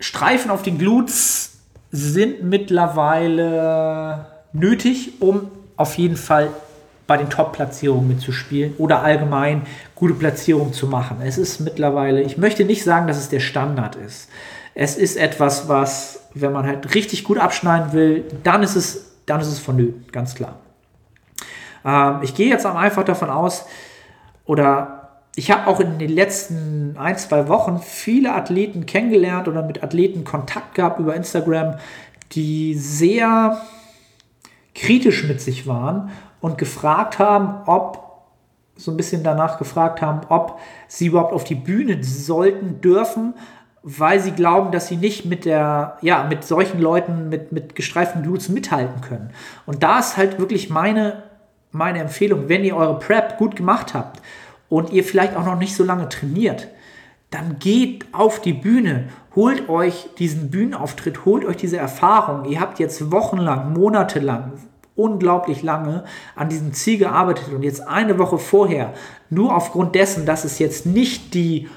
Streifen 0.00 0.50
auf 0.50 0.62
den 0.62 0.78
Glutes 0.78 1.58
sind 1.90 2.42
mittlerweile 2.42 4.26
nötig, 4.52 5.20
um 5.20 5.50
auf 5.76 5.96
jeden 5.96 6.16
Fall 6.16 6.48
bei 7.06 7.16
den 7.16 7.30
Top-Platzierungen 7.30 8.08
mitzuspielen 8.08 8.74
oder 8.78 9.02
allgemein 9.02 9.62
gute 9.94 10.14
Platzierungen 10.14 10.72
zu 10.72 10.86
machen. 10.86 11.18
Es 11.22 11.36
ist 11.38 11.60
mittlerweile, 11.60 12.22
ich 12.22 12.38
möchte 12.38 12.64
nicht 12.64 12.84
sagen, 12.84 13.06
dass 13.06 13.18
es 13.18 13.28
der 13.28 13.40
Standard 13.40 13.96
ist. 13.96 14.28
Es 14.74 14.96
ist 14.96 15.16
etwas, 15.16 15.68
was, 15.68 16.20
wenn 16.34 16.52
man 16.52 16.66
halt 16.66 16.94
richtig 16.94 17.24
gut 17.24 17.38
abschneiden 17.38 17.92
will, 17.92 18.24
dann 18.42 18.62
ist 18.62 18.76
es, 18.76 19.12
dann 19.26 19.40
ist 19.40 19.48
es 19.48 19.58
vonnöten, 19.58 20.06
ganz 20.10 20.34
klar. 20.34 20.54
Ähm, 21.84 22.20
ich 22.22 22.34
gehe 22.34 22.48
jetzt 22.48 22.64
einfach 22.64 23.04
davon 23.04 23.28
aus, 23.28 23.66
oder 24.44 25.01
ich 25.34 25.50
habe 25.50 25.66
auch 25.66 25.80
in 25.80 25.98
den 25.98 26.10
letzten 26.10 26.96
ein, 26.98 27.16
zwei 27.16 27.48
Wochen 27.48 27.78
viele 27.78 28.34
Athleten 28.34 28.84
kennengelernt 28.84 29.48
oder 29.48 29.62
mit 29.62 29.82
Athleten 29.82 30.24
Kontakt 30.24 30.74
gehabt 30.74 31.00
über 31.00 31.14
Instagram, 31.14 31.76
die 32.32 32.74
sehr 32.74 33.60
kritisch 34.74 35.24
mit 35.24 35.40
sich 35.40 35.66
waren 35.66 36.10
und 36.40 36.58
gefragt 36.58 37.18
haben, 37.18 37.62
ob, 37.66 38.24
so 38.76 38.90
ein 38.90 38.96
bisschen 38.96 39.22
danach 39.22 39.58
gefragt 39.58 40.02
haben, 40.02 40.20
ob 40.28 40.58
sie 40.86 41.06
überhaupt 41.06 41.32
auf 41.32 41.44
die 41.44 41.54
Bühne 41.54 42.02
sollten, 42.04 42.80
dürfen, 42.80 43.34
weil 43.82 44.20
sie 44.20 44.32
glauben, 44.32 44.70
dass 44.70 44.88
sie 44.88 44.96
nicht 44.96 45.24
mit 45.24 45.44
der, 45.44 45.96
ja, 46.02 46.24
mit 46.24 46.44
solchen 46.44 46.80
Leuten 46.80 47.30
mit, 47.30 47.52
mit 47.52 47.74
gestreiften 47.74 48.22
Glutes 48.22 48.48
mithalten 48.48 49.00
können. 49.00 49.30
Und 49.66 49.82
da 49.82 49.98
ist 49.98 50.16
halt 50.16 50.38
wirklich 50.38 50.68
meine, 50.70 51.22
meine 51.70 52.00
Empfehlung, 52.00 52.48
wenn 52.48 52.64
ihr 52.64 52.76
eure 52.76 52.98
Prep 52.98 53.38
gut 53.38 53.56
gemacht 53.56 53.94
habt 53.94 54.20
und 54.72 54.90
ihr 54.90 55.04
vielleicht 55.04 55.36
auch 55.36 55.44
noch 55.44 55.58
nicht 55.58 55.76
so 55.76 55.84
lange 55.84 56.08
trainiert, 56.08 56.68
dann 57.30 57.58
geht 57.58 58.06
auf 58.12 58.40
die 58.40 58.54
Bühne, 58.54 59.10
holt 59.36 59.68
euch 59.68 60.08
diesen 60.18 60.50
Bühnenauftritt, 60.50 61.26
holt 61.26 61.44
euch 61.44 61.58
diese 61.58 61.76
Erfahrung. 61.76 62.46
Ihr 62.46 62.58
habt 62.58 62.78
jetzt 62.78 63.12
wochenlang, 63.12 63.74
monatelang, 63.74 64.52
unglaublich 64.96 65.62
lange 65.62 66.04
an 66.36 66.48
diesem 66.48 66.72
Ziel 66.72 66.96
gearbeitet 66.96 67.52
und 67.54 67.64
jetzt 67.64 67.86
eine 67.86 68.18
Woche 68.18 68.38
vorher, 68.38 68.94
nur 69.28 69.54
aufgrund 69.54 69.94
dessen, 69.94 70.24
dass 70.24 70.46
es 70.46 70.58
jetzt 70.58 70.86
nicht 70.86 71.34
die, 71.34 71.68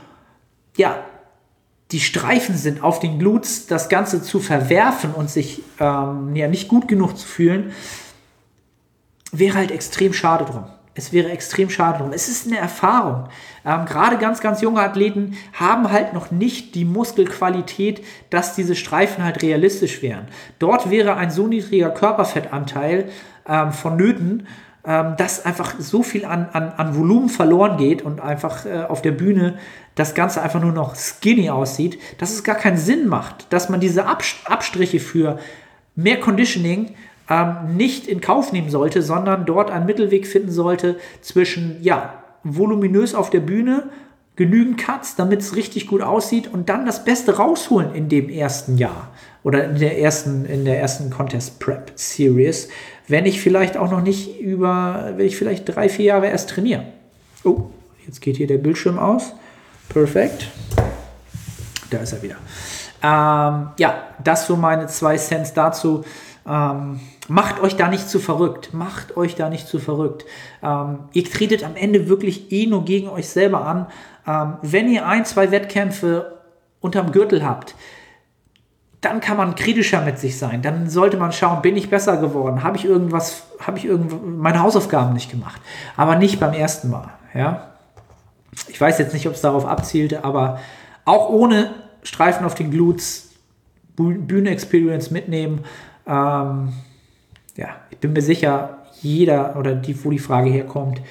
ja, 0.77 0.95
die 1.91 1.99
Streifen 1.99 2.55
sind 2.55 2.81
auf 2.81 2.99
den 2.99 3.19
Glutes, 3.19 3.67
das 3.67 3.89
Ganze 3.89 4.21
zu 4.21 4.39
verwerfen 4.39 5.11
und 5.13 5.29
sich 5.29 5.61
ähm, 5.81 6.33
ja, 6.33 6.47
nicht 6.47 6.69
gut 6.69 6.87
genug 6.87 7.17
zu 7.17 7.27
fühlen, 7.27 7.73
wäre 9.33 9.57
halt 9.57 9.71
extrem 9.71 10.13
schade 10.13 10.45
drum. 10.45 10.63
Es 10.97 11.11
wäre 11.11 11.29
extrem 11.29 11.69
schade 11.69 11.99
drum. 11.99 12.13
Es 12.13 12.29
ist 12.29 12.47
eine 12.47 12.57
Erfahrung. 12.57 13.27
Ähm, 13.65 13.85
Gerade 13.85 14.17
ganz, 14.17 14.39
ganz 14.39 14.61
junge 14.61 14.79
Athleten 14.79 15.37
haben 15.53 15.91
halt 15.91 16.13
noch 16.13 16.31
nicht 16.31 16.73
die 16.73 16.85
Muskelqualität, 16.85 18.03
dass 18.29 18.55
diese 18.55 18.75
Streifen 18.75 19.23
halt 19.23 19.43
realistisch 19.43 20.01
wären. 20.01 20.29
Dort 20.57 20.89
wäre 20.89 21.17
ein 21.17 21.31
so 21.31 21.47
niedriger 21.47 21.89
Körperfettanteil 21.89 23.09
ähm, 23.47 23.73
vonnöten, 23.73 24.47
ähm, 24.85 25.15
dass 25.17 25.45
einfach 25.45 25.75
so 25.79 26.01
viel 26.01 26.25
an, 26.25 26.47
an, 26.53 26.71
an 26.77 26.95
Volumen 26.95 27.27
verloren 27.27 27.77
geht 27.77 28.01
und 28.01 28.21
einfach 28.21 28.65
äh, 28.65 28.83
auf 28.87 29.01
der 29.01 29.11
Bühne 29.11 29.57
das 29.95 30.13
Ganze 30.13 30.41
einfach 30.41 30.61
nur 30.61 30.71
noch 30.71 30.95
skinny 30.95 31.49
aussieht, 31.49 31.99
dass 32.19 32.31
es 32.31 32.43
gar 32.43 32.55
keinen 32.55 32.77
Sinn 32.77 33.07
macht, 33.07 33.51
dass 33.51 33.67
man 33.67 33.79
diese 33.79 34.05
Abstriche 34.05 34.99
für 34.99 35.39
mehr 35.95 36.19
Conditioning 36.19 36.95
ähm, 37.29 37.75
nicht 37.75 38.07
in 38.07 38.21
Kauf 38.21 38.51
nehmen 38.51 38.69
sollte, 38.69 39.01
sondern 39.01 39.45
dort 39.45 39.71
einen 39.71 39.85
Mittelweg 39.85 40.27
finden 40.27 40.51
sollte 40.51 40.97
zwischen, 41.21 41.77
ja, 41.81 42.23
voluminös 42.43 43.15
auf 43.15 43.29
der 43.29 43.39
Bühne, 43.39 43.89
genügend 44.35 44.77
Cuts, 44.77 45.15
damit 45.15 45.39
es 45.39 45.55
richtig 45.55 45.87
gut 45.87 46.01
aussieht 46.01 46.51
und 46.51 46.69
dann 46.69 46.85
das 46.85 47.05
Beste 47.05 47.37
rausholen 47.37 47.95
in 47.95 48.09
dem 48.09 48.29
ersten 48.29 48.77
Jahr 48.77 49.09
oder 49.43 49.63
in 49.63 49.79
der 49.79 49.99
ersten, 49.99 50.45
in 50.45 50.65
der 50.65 50.79
ersten 50.79 51.09
Contest 51.09 51.59
Prep 51.59 51.91
Series, 51.95 52.67
wenn 53.07 53.25
ich 53.25 53.41
vielleicht 53.41 53.77
auch 53.77 53.89
noch 53.89 54.01
nicht 54.01 54.39
über, 54.39 55.13
wenn 55.15 55.25
ich 55.25 55.37
vielleicht 55.37 55.73
drei, 55.73 55.89
vier 55.89 56.05
Jahre 56.05 56.27
erst 56.27 56.49
trainiere. 56.49 56.85
Oh, 57.43 57.69
jetzt 58.05 58.21
geht 58.21 58.37
hier 58.37 58.47
der 58.47 58.57
Bildschirm 58.57 58.99
aus. 58.99 59.33
Perfekt. 59.89 60.49
Da 61.89 61.99
ist 61.99 62.13
er 62.13 62.21
wieder. 62.23 62.35
Ähm, 63.03 63.69
ja, 63.77 64.03
das 64.23 64.47
so 64.47 64.55
meine 64.55 64.87
zwei 64.87 65.15
Cents 65.17 65.53
dazu. 65.53 66.03
Ähm, 66.47 66.99
macht 67.27 67.59
euch 67.59 67.75
da 67.75 67.87
nicht 67.87 68.09
zu 68.09 68.19
verrückt. 68.19 68.73
Macht 68.73 69.17
euch 69.17 69.35
da 69.35 69.49
nicht 69.49 69.67
zu 69.67 69.79
verrückt. 69.79 70.25
Ähm, 70.61 70.99
ihr 71.13 71.25
tretet 71.25 71.63
am 71.63 71.75
Ende 71.75 72.07
wirklich 72.07 72.51
eh 72.51 72.67
nur 72.67 72.85
gegen 72.85 73.09
euch 73.09 73.29
selber 73.29 73.65
an. 73.65 73.87
Ähm, 74.27 74.57
wenn 74.61 74.89
ihr 74.89 75.07
ein, 75.07 75.25
zwei 75.25 75.51
Wettkämpfe 75.51 76.39
unterm 76.81 77.11
Gürtel 77.11 77.45
habt, 77.45 77.75
dann 79.01 79.19
kann 79.19 79.37
man 79.37 79.55
kritischer 79.55 80.01
mit 80.01 80.17
sich 80.17 80.37
sein. 80.39 80.61
Dann 80.61 80.89
sollte 80.89 81.17
man 81.17 81.31
schauen, 81.31 81.61
bin 81.61 81.77
ich 81.77 81.89
besser 81.89 82.17
geworden? 82.17 82.63
Habe 82.63 82.77
ich 82.77 82.85
irgendwas, 82.85 83.43
habe 83.59 83.77
ich 83.77 83.85
irgend 83.85 84.39
meine 84.39 84.61
Hausaufgaben 84.61 85.13
nicht 85.13 85.29
gemacht? 85.29 85.61
Aber 85.95 86.15
nicht 86.15 86.39
beim 86.39 86.53
ersten 86.53 86.89
Mal. 86.89 87.09
Ja? 87.33 87.73
Ich 88.67 88.81
weiß 88.81 88.97
jetzt 88.97 89.13
nicht, 89.13 89.27
ob 89.27 89.33
es 89.33 89.41
darauf 89.41 89.65
abzielte, 89.65 90.23
aber 90.23 90.59
auch 91.05 91.29
ohne 91.29 91.75
Streifen 92.01 92.45
auf 92.45 92.55
den 92.55 92.71
Glutes 92.71 93.29
Bühne-Experience 93.95 95.11
mitnehmen 95.11 95.63
ähm, 96.07 96.73
ja, 97.57 97.69
ich 97.89 97.97
bin 97.97 98.13
mir 98.13 98.21
sicher, 98.21 98.77
jeder 99.01 99.55
oder 99.57 99.75
die, 99.75 100.03
wo 100.03 100.09
die 100.09 100.19
Frage 100.19 100.49
herkommt, 100.49 101.01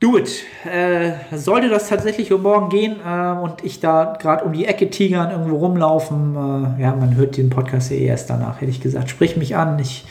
do 0.00 0.18
it. 0.18 0.44
Äh, 0.70 1.12
sollte 1.36 1.68
das 1.68 1.88
tatsächlich 1.88 2.32
um 2.32 2.42
morgen 2.42 2.68
gehen 2.68 2.96
äh, 3.06 3.30
und 3.30 3.64
ich 3.64 3.80
da 3.80 4.16
gerade 4.18 4.44
um 4.44 4.52
die 4.52 4.66
Ecke 4.66 4.90
tigern, 4.90 5.30
irgendwo 5.30 5.56
rumlaufen, 5.56 6.34
äh, 6.78 6.82
ja, 6.82 6.94
man 6.94 7.16
hört 7.16 7.36
den 7.36 7.50
Podcast 7.50 7.90
ja 7.90 7.96
erst 7.96 8.30
danach, 8.30 8.60
hätte 8.60 8.70
ich 8.70 8.80
gesagt. 8.80 9.10
Sprich 9.10 9.36
mich 9.36 9.56
an, 9.56 9.78
ich 9.78 10.06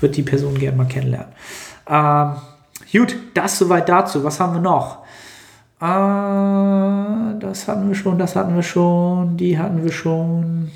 würde 0.00 0.14
die 0.14 0.22
Person 0.22 0.58
gerne 0.58 0.76
mal 0.76 0.86
kennenlernen. 0.86 1.32
Ähm, 1.88 2.32
gut, 2.92 3.16
das 3.34 3.58
soweit 3.58 3.88
dazu. 3.88 4.24
Was 4.24 4.40
haben 4.40 4.54
wir 4.54 4.60
noch? 4.60 5.04
Äh, 5.80 7.38
das 7.40 7.68
hatten 7.68 7.88
wir 7.88 7.94
schon, 7.94 8.18
das 8.18 8.36
hatten 8.36 8.54
wir 8.54 8.62
schon, 8.62 9.36
die 9.36 9.58
hatten 9.58 9.82
wir 9.82 9.92
schon. 9.92 10.70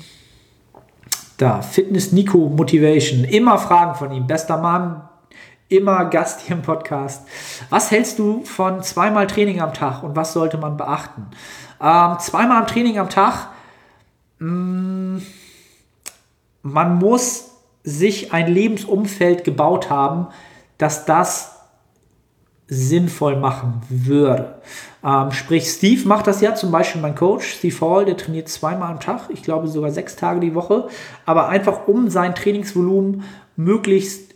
Da, 1.39 1.61
Fitness 1.61 2.11
Nico 2.11 2.49
Motivation. 2.49 3.23
Immer 3.23 3.57
Fragen 3.59 3.95
von 3.95 4.11
ihm. 4.11 4.27
Bester 4.27 4.57
Mann, 4.57 5.07
immer 5.69 6.03
Gast 6.03 6.41
hier 6.41 6.57
im 6.57 6.61
Podcast. 6.61 7.25
Was 7.69 7.91
hältst 7.91 8.19
du 8.19 8.43
von 8.43 8.83
zweimal 8.83 9.25
Training 9.25 9.61
am 9.61 9.73
Tag 9.73 10.03
und 10.03 10.17
was 10.17 10.33
sollte 10.33 10.57
man 10.57 10.75
beachten? 10.75 11.27
Ähm, 11.81 12.17
zweimal 12.19 12.65
Training 12.65 12.99
am 12.99 13.07
Tag. 13.07 13.51
Mm, 14.39 15.19
man 16.61 16.95
muss 16.97 17.51
sich 17.85 18.33
ein 18.33 18.53
Lebensumfeld 18.53 19.45
gebaut 19.45 19.89
haben, 19.89 20.27
dass 20.77 21.05
das 21.05 21.58
sinnvoll 22.69 23.35
machen 23.35 23.81
würde. 23.89 24.61
Ähm, 25.03 25.31
sprich, 25.31 25.67
Steve 25.67 26.07
macht 26.07 26.27
das 26.27 26.39
ja 26.39 26.53
zum 26.53 26.71
Beispiel 26.71 27.01
mein 27.01 27.15
Coach, 27.15 27.55
Steve 27.55 27.75
Hall, 27.81 28.05
der 28.05 28.15
trainiert 28.15 28.47
zweimal 28.47 28.91
am 28.91 28.99
Tag, 28.99 29.29
ich 29.29 29.41
glaube 29.41 29.67
sogar 29.67 29.91
sechs 29.91 30.15
Tage 30.15 30.39
die 30.39 30.53
Woche, 30.53 30.87
aber 31.25 31.49
einfach 31.49 31.87
um 31.87 32.09
sein 32.09 32.35
Trainingsvolumen 32.35 33.23
möglichst 33.55 34.35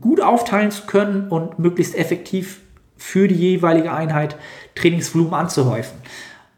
gut 0.00 0.20
aufteilen 0.20 0.70
zu 0.70 0.86
können 0.86 1.28
und 1.28 1.58
möglichst 1.58 1.96
effektiv 1.96 2.60
für 2.96 3.26
die 3.26 3.34
jeweilige 3.34 3.92
Einheit 3.92 4.36
Trainingsvolumen 4.74 5.34
anzuhäufen. 5.34 5.98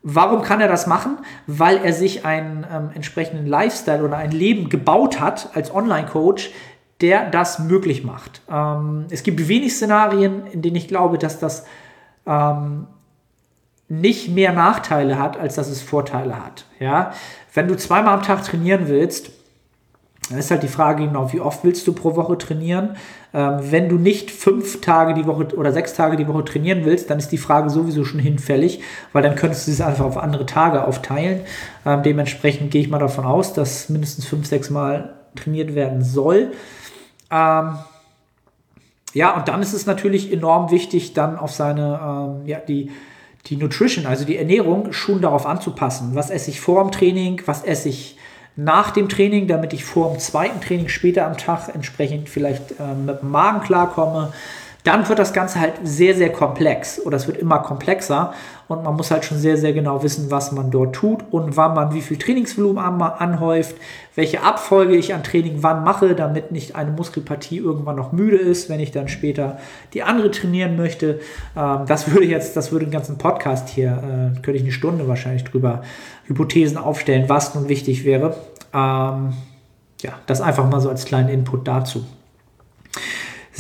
Warum 0.03 0.43
kann 0.43 0.61
er 0.61 0.69
das 0.69 0.87
machen? 0.87 1.19
Weil 1.47 1.77
er 1.79 1.93
sich 1.93 2.25
einen 2.25 2.67
ähm, 2.71 2.91
entsprechenden 2.95 3.47
Lifestyle 3.47 4.03
oder 4.03 4.17
ein 4.17 4.31
Leben 4.31 4.71
gebaut 4.71 5.21
hat 5.21 5.51
als 5.55 5.73
Online-Coach, 5.75 6.51
der 7.01 7.31
das 7.31 7.59
möglich 7.59 8.05
macht. 8.05 8.43
Ähm, 8.51 9.07
es 9.11 9.23
gibt 9.23 9.49
wenig 9.49 9.75
Szenarien, 9.75 10.47
in 10.53 10.63
denen 10.63 10.77
ich 10.77 10.89
glaube, 10.89 11.19
dass 11.19 11.39
das 11.39 11.65
ähm, 12.27 12.87
nicht 13.89 14.29
mehr 14.29 14.53
Nachteile 14.53 15.19
hat, 15.19 15.39
als 15.39 15.55
dass 15.57 15.69
es 15.69 15.83
Vorteile 15.83 16.45
hat. 16.45 16.65
Ja? 16.79 17.13
Wenn 17.55 17.69
du 17.69 17.77
zweimal 17.77 18.15
am 18.15 18.23
Tag 18.23 18.45
trainieren 18.45 18.89
willst, 18.89 19.31
Das 20.31 20.39
ist 20.39 20.51
halt 20.53 20.63
die 20.63 20.69
Frage 20.69 21.07
genau, 21.07 21.33
wie 21.33 21.41
oft 21.41 21.65
willst 21.65 21.87
du 21.89 21.93
pro 21.93 22.15
Woche 22.15 22.39
trainieren? 22.39 22.97
Ähm, 23.35 23.59
wenn 23.63 23.89
du 23.89 23.97
nicht 23.97 24.31
fünf 24.31 24.81
Tage 24.81 25.13
die 25.15 25.27
Woche 25.27 25.49
oder 25.57 25.73
sechs 25.73 25.95
Tage 25.95 26.17
die 26.17 26.29
Woche 26.29 26.45
trainieren 26.45 26.85
willst, 26.85 27.11
dann 27.11 27.19
ist 27.19 27.33
die 27.33 27.39
Frage 27.39 27.69
sowieso 27.69 28.05
schon 28.05 28.21
hinfällig, 28.21 28.81
weil 29.13 29.25
dann 29.25 29.35
könntest 29.35 29.67
du 29.67 29.73
es 29.73 29.81
einfach 29.81 30.05
auf 30.05 30.17
andere 30.17 30.47
Tage 30.47 30.87
aufteilen. 30.87 31.41
Ähm, 31.85 32.05
dementsprechend 32.05 32.71
gehe 32.71 32.81
ich 32.81 32.89
mal 32.89 32.99
davon 33.01 33.25
aus, 33.25 33.55
dass 33.55 33.89
mindestens 33.89 34.25
fünf, 34.25 34.47
sechs 34.47 34.71
Mal 34.71 35.15
trainiert 35.35 35.75
werden 35.75 36.03
soll. 36.05 36.53
Ähm, 37.31 37.79
ja, 39.13 39.35
und 39.37 39.49
dann 39.49 39.63
ist 39.63 39.73
es 39.73 39.87
natürlich 39.87 40.33
enorm 40.33 40.71
wichtig, 40.71 41.15
dann 41.15 41.37
auf 41.37 41.53
seine, 41.53 42.01
ähm, 42.03 42.47
ja, 42.47 42.59
die, 42.59 42.91
die 43.47 43.57
Nutrition, 43.57 44.07
also 44.07 44.25
die 44.25 44.37
Ernährung, 44.37 44.93
schon 44.93 45.21
darauf 45.21 45.47
anzupassen. 45.47 46.15
Was 46.15 46.31
esse 46.31 46.51
ich 46.51 46.61
vor 46.61 46.83
dem 46.83 46.93
Training, 46.93 47.43
was 47.47 47.63
esse 47.63 47.89
ich 47.89 48.17
nach 48.57 48.91
dem 48.91 49.09
Training, 49.09 49.47
damit 49.47 49.73
ich 49.73 49.85
vor 49.85 50.11
dem 50.11 50.19
zweiten 50.19 50.61
Training 50.61 50.89
später 50.89 51.27
am 51.27 51.37
Tag 51.37 51.75
entsprechend 51.75 52.29
vielleicht 52.29 52.75
ähm, 52.79 53.07
mit 53.07 53.23
dem 53.23 53.31
Magen 53.31 53.61
klarkomme. 53.61 54.33
Dann 54.85 55.09
wird 55.09 55.19
das 55.19 55.33
Ganze 55.33 55.61
halt 55.61 55.75
sehr, 55.83 56.15
sehr 56.15 56.33
komplex 56.33 57.01
oder 57.05 57.17
es 57.17 57.27
wird 57.27 57.37
immer 57.37 57.59
komplexer 57.59 58.33
und 58.67 58.85
man 58.85 58.97
muss 58.97 59.11
halt 59.11 59.25
schon 59.25 59.37
sehr, 59.37 59.57
sehr 59.57 59.73
genau 59.73 60.03
wissen, 60.03 60.31
was 60.31 60.53
man 60.53 60.71
dort 60.71 60.95
tut 60.95 61.25
und 61.31 61.57
wann 61.57 61.75
man 61.75 61.93
wie 61.93 62.01
viel 62.01 62.17
Trainingsvolumen 62.17 62.83
anhäuft, 62.83 63.77
welche 64.15 64.43
Abfolge 64.43 64.97
ich 64.97 65.13
an 65.13 65.23
Training 65.23 65.63
wann 65.63 65.85
mache, 65.85 66.15
damit 66.15 66.53
nicht 66.53 66.77
eine 66.77 66.93
Muskelpartie 66.93 67.59
irgendwann 67.59 67.97
noch 67.97 68.13
müde 68.13 68.37
ist, 68.37 68.71
wenn 68.71 68.81
ich 68.81 68.91
dann 68.91 69.09
später 69.09 69.59
die 69.93 70.03
andere 70.03 70.31
trainieren 70.31 70.77
möchte. 70.77 71.21
Ähm, 71.57 71.81
das 71.87 72.11
würde 72.11 72.27
jetzt, 72.27 72.57
das 72.57 72.73
würde 72.73 72.87
den 72.87 72.93
ganzen 72.93 73.19
Podcast 73.19 73.69
hier, 73.69 73.91
äh, 73.91 74.41
könnte 74.41 74.53
ich 74.53 74.63
eine 74.63 74.73
Stunde 74.73 75.09
wahrscheinlich 75.09 75.45
drüber 75.45 75.83
Hypothesen 76.27 76.79
aufstellen, 76.79 77.29
was 77.29 77.55
nun 77.55 77.69
wichtig 77.69 78.05
wäre. 78.05 78.37
Ähm, 78.73 79.33
ja, 80.01 80.13
das 80.27 80.41
einfach 80.41 80.69
mal 80.71 80.81
so 80.81 80.89
als 80.89 81.05
kleinen 81.05 81.29
Input 81.29 81.69
dazu. 81.69 82.05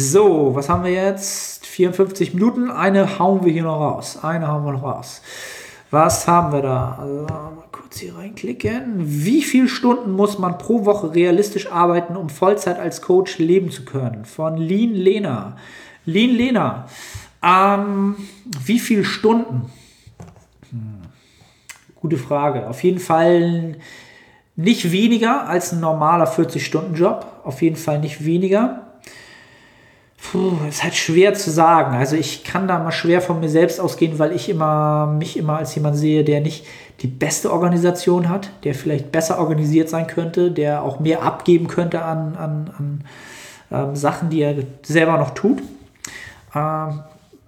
So, 0.00 0.54
was 0.54 0.70
haben 0.70 0.84
wir 0.84 0.92
jetzt? 0.92 1.66
54 1.66 2.32
Minuten. 2.32 2.70
Eine 2.70 3.18
hauen 3.18 3.44
wir 3.44 3.52
hier 3.52 3.64
noch 3.64 3.78
raus. 3.78 4.18
Eine 4.22 4.48
hauen 4.48 4.64
wir 4.64 4.72
noch 4.72 4.82
raus. 4.82 5.20
Was 5.90 6.26
haben 6.26 6.54
wir 6.54 6.62
da? 6.62 6.96
Also, 6.98 7.26
mal 7.26 7.64
kurz 7.70 7.98
hier 7.98 8.16
reinklicken. 8.16 8.94
Wie 8.96 9.42
viele 9.42 9.68
Stunden 9.68 10.12
muss 10.12 10.38
man 10.38 10.56
pro 10.56 10.86
Woche 10.86 11.14
realistisch 11.14 11.70
arbeiten, 11.70 12.16
um 12.16 12.30
Vollzeit 12.30 12.78
als 12.78 13.02
Coach 13.02 13.36
leben 13.36 13.70
zu 13.70 13.84
können? 13.84 14.24
Von 14.24 14.56
Lean 14.56 14.94
Lena. 14.94 15.58
Lean 16.06 16.30
Lena. 16.30 16.88
Ähm, 17.42 18.16
wie 18.64 18.78
viele 18.78 19.04
Stunden? 19.04 19.70
Hm. 20.70 21.02
Gute 21.96 22.16
Frage. 22.16 22.68
Auf 22.68 22.82
jeden 22.82 23.00
Fall 23.00 23.76
nicht 24.56 24.92
weniger 24.92 25.46
als 25.46 25.72
ein 25.72 25.80
normaler 25.80 26.26
40-Stunden-Job. 26.26 27.26
Auf 27.44 27.60
jeden 27.60 27.76
Fall 27.76 27.98
nicht 27.98 28.24
weniger. 28.24 28.86
Puh, 30.22 30.52
ist 30.68 30.82
halt 30.82 30.94
schwer 30.94 31.34
zu 31.34 31.50
sagen. 31.50 31.96
Also 31.96 32.14
ich 32.14 32.44
kann 32.44 32.68
da 32.68 32.78
mal 32.78 32.92
schwer 32.92 33.20
von 33.20 33.40
mir 33.40 33.48
selbst 33.48 33.80
ausgehen, 33.80 34.18
weil 34.18 34.32
ich 34.32 34.48
immer 34.48 35.06
mich 35.06 35.36
immer 35.36 35.58
als 35.58 35.74
jemand 35.74 35.96
sehe, 35.96 36.24
der 36.24 36.40
nicht 36.40 36.66
die 37.00 37.06
beste 37.06 37.50
Organisation 37.50 38.28
hat, 38.28 38.50
der 38.64 38.74
vielleicht 38.74 39.10
besser 39.10 39.38
organisiert 39.38 39.88
sein 39.88 40.06
könnte, 40.06 40.50
der 40.50 40.82
auch 40.82 41.00
mehr 41.00 41.22
abgeben 41.22 41.66
könnte 41.68 42.02
an, 42.02 42.36
an, 42.36 42.70
an 42.76 43.04
ähm, 43.72 43.96
Sachen, 43.96 44.28
die 44.28 44.42
er 44.42 44.56
selber 44.82 45.16
noch 45.16 45.30
tut. 45.30 45.62
Ähm, 46.54 47.00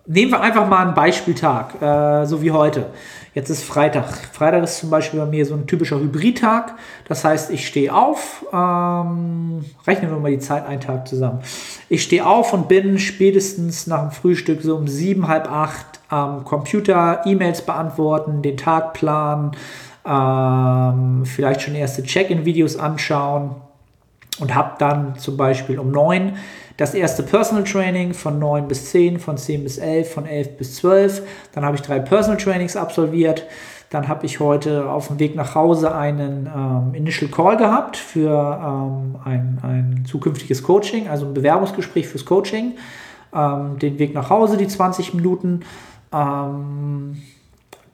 nehmen 0.07 0.33
wir 0.33 0.41
einfach 0.41 0.67
mal 0.67 0.87
einen 0.87 0.95
Beispieltag, 0.95 1.81
äh, 1.83 2.25
so 2.25 2.43
wie 2.43 2.51
heute. 2.51 2.87
Jetzt 3.35 3.49
ist 3.49 3.65
Freitag. 3.65 4.13
Freitag 4.33 4.63
ist 4.63 4.79
zum 4.79 4.91
Beispiel 4.91 5.19
bei 5.21 5.27
mir 5.27 5.47
so 5.47 5.55
ein 5.55 5.67
typischer 5.67 5.99
Hybridtag. 5.99 6.75
Das 7.09 7.25
heißt, 7.25 7.51
ich 7.51 7.67
stehe 7.67 7.95
auf, 7.95 8.45
ähm, 8.53 9.65
rechnen 9.87 10.11
wir 10.11 10.19
mal 10.19 10.31
die 10.31 10.39
Zeit 10.39 10.67
einen 10.67 10.83
Tag 10.83 11.09
zusammen. 11.09 11.41
Ich 11.89 12.03
stehe 12.03 12.27
auf 12.27 12.53
und 12.53 12.69
bin 12.69 12.99
spätestens 12.99 13.87
nach 13.87 14.03
dem 14.03 14.11
Frühstück 14.11 14.61
so 14.61 14.77
um 14.77 14.87
sieben, 14.87 15.29
halb 15.29 15.51
acht 15.51 16.01
am 16.11 16.45
Computer, 16.45 17.23
E-Mails 17.25 17.63
beantworten, 17.63 18.43
den 18.43 18.59
Tag 18.59 18.93
planen, 18.93 19.53
ähm, 20.05 21.25
vielleicht 21.25 21.63
schon 21.63 21.75
erste 21.75 22.03
Check-in-Videos 22.03 22.77
anschauen 22.77 23.55
und 24.39 24.55
habe 24.55 24.75
dann 24.79 25.19
zum 25.19 25.37
Beispiel 25.37 25.79
um 25.79 25.91
neun 25.91 26.35
das 26.77 26.95
erste 26.95 27.23
Personal 27.23 27.65
Training 27.65 28.15
von 28.15 28.39
9 28.39 28.67
bis 28.67 28.91
10, 28.91 29.19
von 29.19 29.37
10 29.37 29.63
bis 29.63 29.79
11, 29.79 30.13
von 30.13 30.27
11 30.27 30.57
bis 30.57 30.77
12. 30.77 31.23
Dann 31.53 31.65
habe 31.65 31.77
ich 31.77 31.83
drei 31.83 31.99
Personal 31.99 32.39
Trainings 32.39 32.77
absolviert. 32.77 33.47
Dann 33.91 34.09
habe 34.09 34.25
ich 34.25 34.41
heute 34.41 34.89
auf 34.89 35.09
dem 35.09 35.19
Weg 35.19 35.37
nach 35.37 35.55
Hause 35.55 35.95
einen 35.95 36.47
ähm, 36.47 36.95
Initial 36.95 37.31
Call 37.31 37.59
gehabt 37.59 37.99
für 37.99 38.31
ähm, 38.31 39.17
ein, 39.23 39.59
ein 39.63 40.05
zukünftiges 40.07 40.63
Coaching, 40.63 41.09
also 41.09 41.27
ein 41.27 41.35
Bewerbungsgespräch 41.35 42.09
fürs 42.09 42.25
Coaching. 42.25 42.73
Ähm, 43.35 43.79
den 43.79 43.99
Weg 43.99 44.15
nach 44.15 44.31
Hause, 44.31 44.57
die 44.57 44.67
20 44.67 45.13
Minuten. 45.13 45.61
Ähm, 46.11 47.23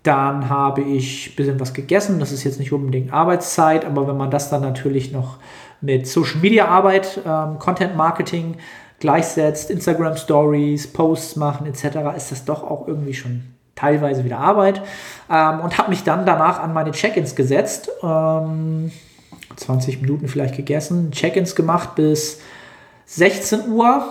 dann 0.05 0.49
habe 0.49 0.83
ich 0.83 1.31
ein 1.31 1.37
bisschen 1.37 1.61
was 1.61 1.75
gegessen. 1.75 2.21
Das 2.21 2.31
ist 2.31 2.45
jetzt 2.45 2.61
nicht 2.61 2.73
unbedingt 2.73 3.13
Arbeitszeit, 3.13 3.85
aber 3.85 4.07
wenn 4.07 4.17
man 4.17 4.31
das 4.31 4.51
dann 4.51 4.63
natürlich 4.63 5.13
noch 5.13 5.39
mit 5.81 6.07
Social 6.07 6.41
Media 6.41 6.67
Arbeit, 6.67 7.21
ähm, 7.27 7.59
Content 7.59 7.97
Marketing 7.97 8.57
gleichsetzt, 9.01 9.71
Instagram 9.71 10.17
Stories, 10.17 10.93
Posts 10.93 11.37
machen 11.37 11.67
etc., 11.67 11.99
ist 12.17 12.33
das 12.33 12.45
doch 12.45 12.63
auch 12.63 12.89
irgendwie 12.89 13.15
schon 13.15 13.43
teilweise 13.77 14.25
wieder 14.25 14.39
Arbeit. 14.39 14.83
Ähm, 15.31 15.61
und 15.61 15.79
habe 15.79 15.91
mich 15.91 16.03
dann 16.03 16.27
danach 16.27 16.61
an 16.61 16.73
meine 16.73 16.91
Check-ins 16.91 17.35
gesetzt. 17.35 17.91
Ähm, 18.03 18.91
20 19.57 20.03
Minuten 20.03 20.29
vielleicht 20.29 20.57
gegessen, 20.57 21.11
Check-ins 21.11 21.55
gemacht 21.55 21.95
bis 21.95 22.41
16 23.07 23.69
Uhr. 23.71 24.07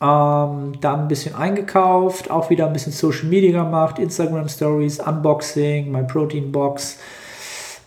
Ähm, 0.00 0.72
dann 0.80 1.02
ein 1.02 1.08
bisschen 1.08 1.34
eingekauft, 1.34 2.30
auch 2.30 2.50
wieder 2.50 2.66
ein 2.66 2.72
bisschen 2.72 2.92
Social 2.92 3.28
Media 3.28 3.62
gemacht, 3.62 3.98
Instagram 4.00 4.48
Stories, 4.48 4.98
Unboxing, 4.98 5.92
My 5.92 6.02
Protein 6.02 6.50
Box, 6.50 6.98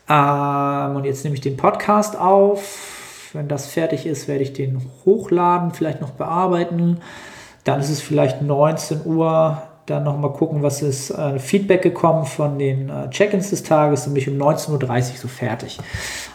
ähm, 0.07 0.95
und 0.95 1.05
jetzt 1.05 1.23
nehme 1.23 1.35
ich 1.35 1.41
den 1.41 1.57
Podcast 1.57 2.17
auf. 2.17 3.29
Wenn 3.33 3.47
das 3.47 3.67
fertig 3.67 4.05
ist, 4.05 4.27
werde 4.27 4.43
ich 4.43 4.53
den 4.53 4.81
hochladen, 5.03 5.71
vielleicht 5.71 6.01
noch 6.01 6.11
bearbeiten. 6.11 7.01
Dann 7.63 7.79
ist 7.79 7.89
es 7.89 8.01
vielleicht 8.01 8.41
19 8.41 9.05
Uhr. 9.05 9.61
Dann 9.87 10.03
nochmal 10.03 10.33
gucken, 10.33 10.63
was 10.63 10.81
ist 10.81 11.11
äh, 11.11 11.37
Feedback 11.37 11.83
gekommen 11.83 12.25
von 12.25 12.57
den 12.57 12.89
äh, 12.89 13.09
Check-ins 13.09 13.51
des 13.51 13.63
Tages. 13.63 14.05
Dann 14.05 14.13
bin 14.13 14.21
ich 14.21 14.29
um 14.29 14.37
19.30 14.37 14.71
Uhr 14.71 15.17
so 15.17 15.27
fertig. 15.27 15.77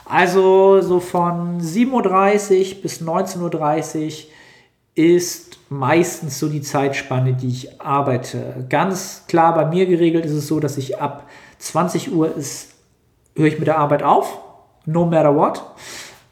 Also 0.04 0.80
so 0.82 1.00
von 1.00 1.60
7.30 1.60 2.76
Uhr 2.76 2.82
bis 2.82 3.00
19.30 3.00 4.06
Uhr 4.06 4.12
ist 4.94 5.58
meistens 5.68 6.38
so 6.38 6.48
die 6.48 6.62
Zeitspanne, 6.62 7.32
die 7.32 7.48
ich 7.48 7.80
arbeite. 7.80 8.66
Ganz 8.68 9.24
klar 9.28 9.54
bei 9.54 9.64
mir 9.64 9.86
geregelt 9.86 10.26
ist 10.26 10.32
es 10.32 10.46
so, 10.46 10.60
dass 10.60 10.76
ich 10.76 11.00
ab 11.00 11.26
20 11.58 12.12
Uhr 12.12 12.36
ist 12.36 12.69
höre 13.36 13.46
ich 13.46 13.58
mit 13.58 13.66
der 13.66 13.78
Arbeit 13.78 14.02
auf, 14.02 14.38
no 14.86 15.06
matter 15.06 15.34
what, 15.34 15.62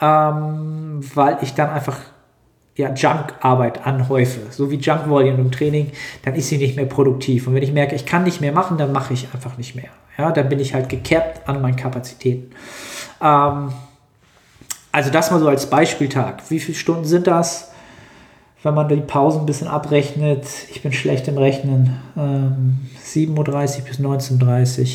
ähm, 0.00 1.00
weil 1.14 1.38
ich 1.42 1.54
dann 1.54 1.70
einfach 1.70 1.98
ja, 2.76 2.94
Junk-Arbeit 2.94 3.84
anhäufe, 3.86 4.40
so 4.50 4.70
wie 4.70 4.76
Junk-Volume 4.76 5.38
im 5.38 5.50
Training, 5.50 5.90
dann 6.24 6.34
ist 6.34 6.48
sie 6.48 6.58
nicht 6.58 6.76
mehr 6.76 6.86
produktiv. 6.86 7.48
Und 7.48 7.54
wenn 7.54 7.62
ich 7.62 7.72
merke, 7.72 7.96
ich 7.96 8.06
kann 8.06 8.22
nicht 8.22 8.40
mehr 8.40 8.52
machen, 8.52 8.78
dann 8.78 8.92
mache 8.92 9.12
ich 9.14 9.28
einfach 9.34 9.58
nicht 9.58 9.74
mehr. 9.74 9.88
Ja, 10.16 10.30
dann 10.30 10.48
bin 10.48 10.60
ich 10.60 10.74
halt 10.74 10.88
gecapped 10.88 11.48
an 11.48 11.60
meinen 11.60 11.76
Kapazitäten. 11.76 12.52
Ähm, 13.20 13.72
also 14.92 15.10
das 15.10 15.30
mal 15.30 15.40
so 15.40 15.48
als 15.48 15.68
Beispieltag. 15.68 16.48
Wie 16.50 16.60
viele 16.60 16.78
Stunden 16.78 17.04
sind 17.04 17.26
das? 17.26 17.72
Wenn 18.62 18.74
man 18.74 18.88
die 18.88 18.96
Pausen 18.96 19.40
ein 19.40 19.46
bisschen 19.46 19.68
abrechnet, 19.68 20.46
ich 20.70 20.82
bin 20.82 20.92
schlecht 20.92 21.28
im 21.28 21.38
Rechnen, 21.38 22.00
ähm, 22.16 22.88
7.30 23.04 23.36
Uhr 23.36 23.84
bis 23.84 24.00
19.30 24.00 24.80
Uhr 24.80 24.86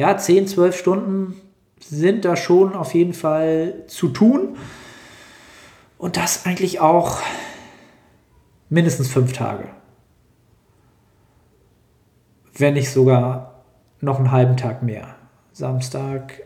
ja, 0.00 0.16
10, 0.16 0.46
12 0.46 0.78
Stunden 0.78 1.34
sind 1.78 2.24
da 2.24 2.34
schon 2.34 2.74
auf 2.74 2.94
jeden 2.94 3.12
Fall 3.12 3.84
zu 3.86 4.08
tun. 4.08 4.56
Und 5.98 6.16
das 6.16 6.46
eigentlich 6.46 6.80
auch 6.80 7.18
mindestens 8.70 9.08
fünf 9.08 9.34
Tage. 9.34 9.64
Wenn 12.56 12.72
nicht 12.72 12.90
sogar 12.90 13.62
noch 14.00 14.16
einen 14.16 14.32
halben 14.32 14.56
Tag 14.56 14.82
mehr. 14.82 15.16
Samstag 15.52 16.44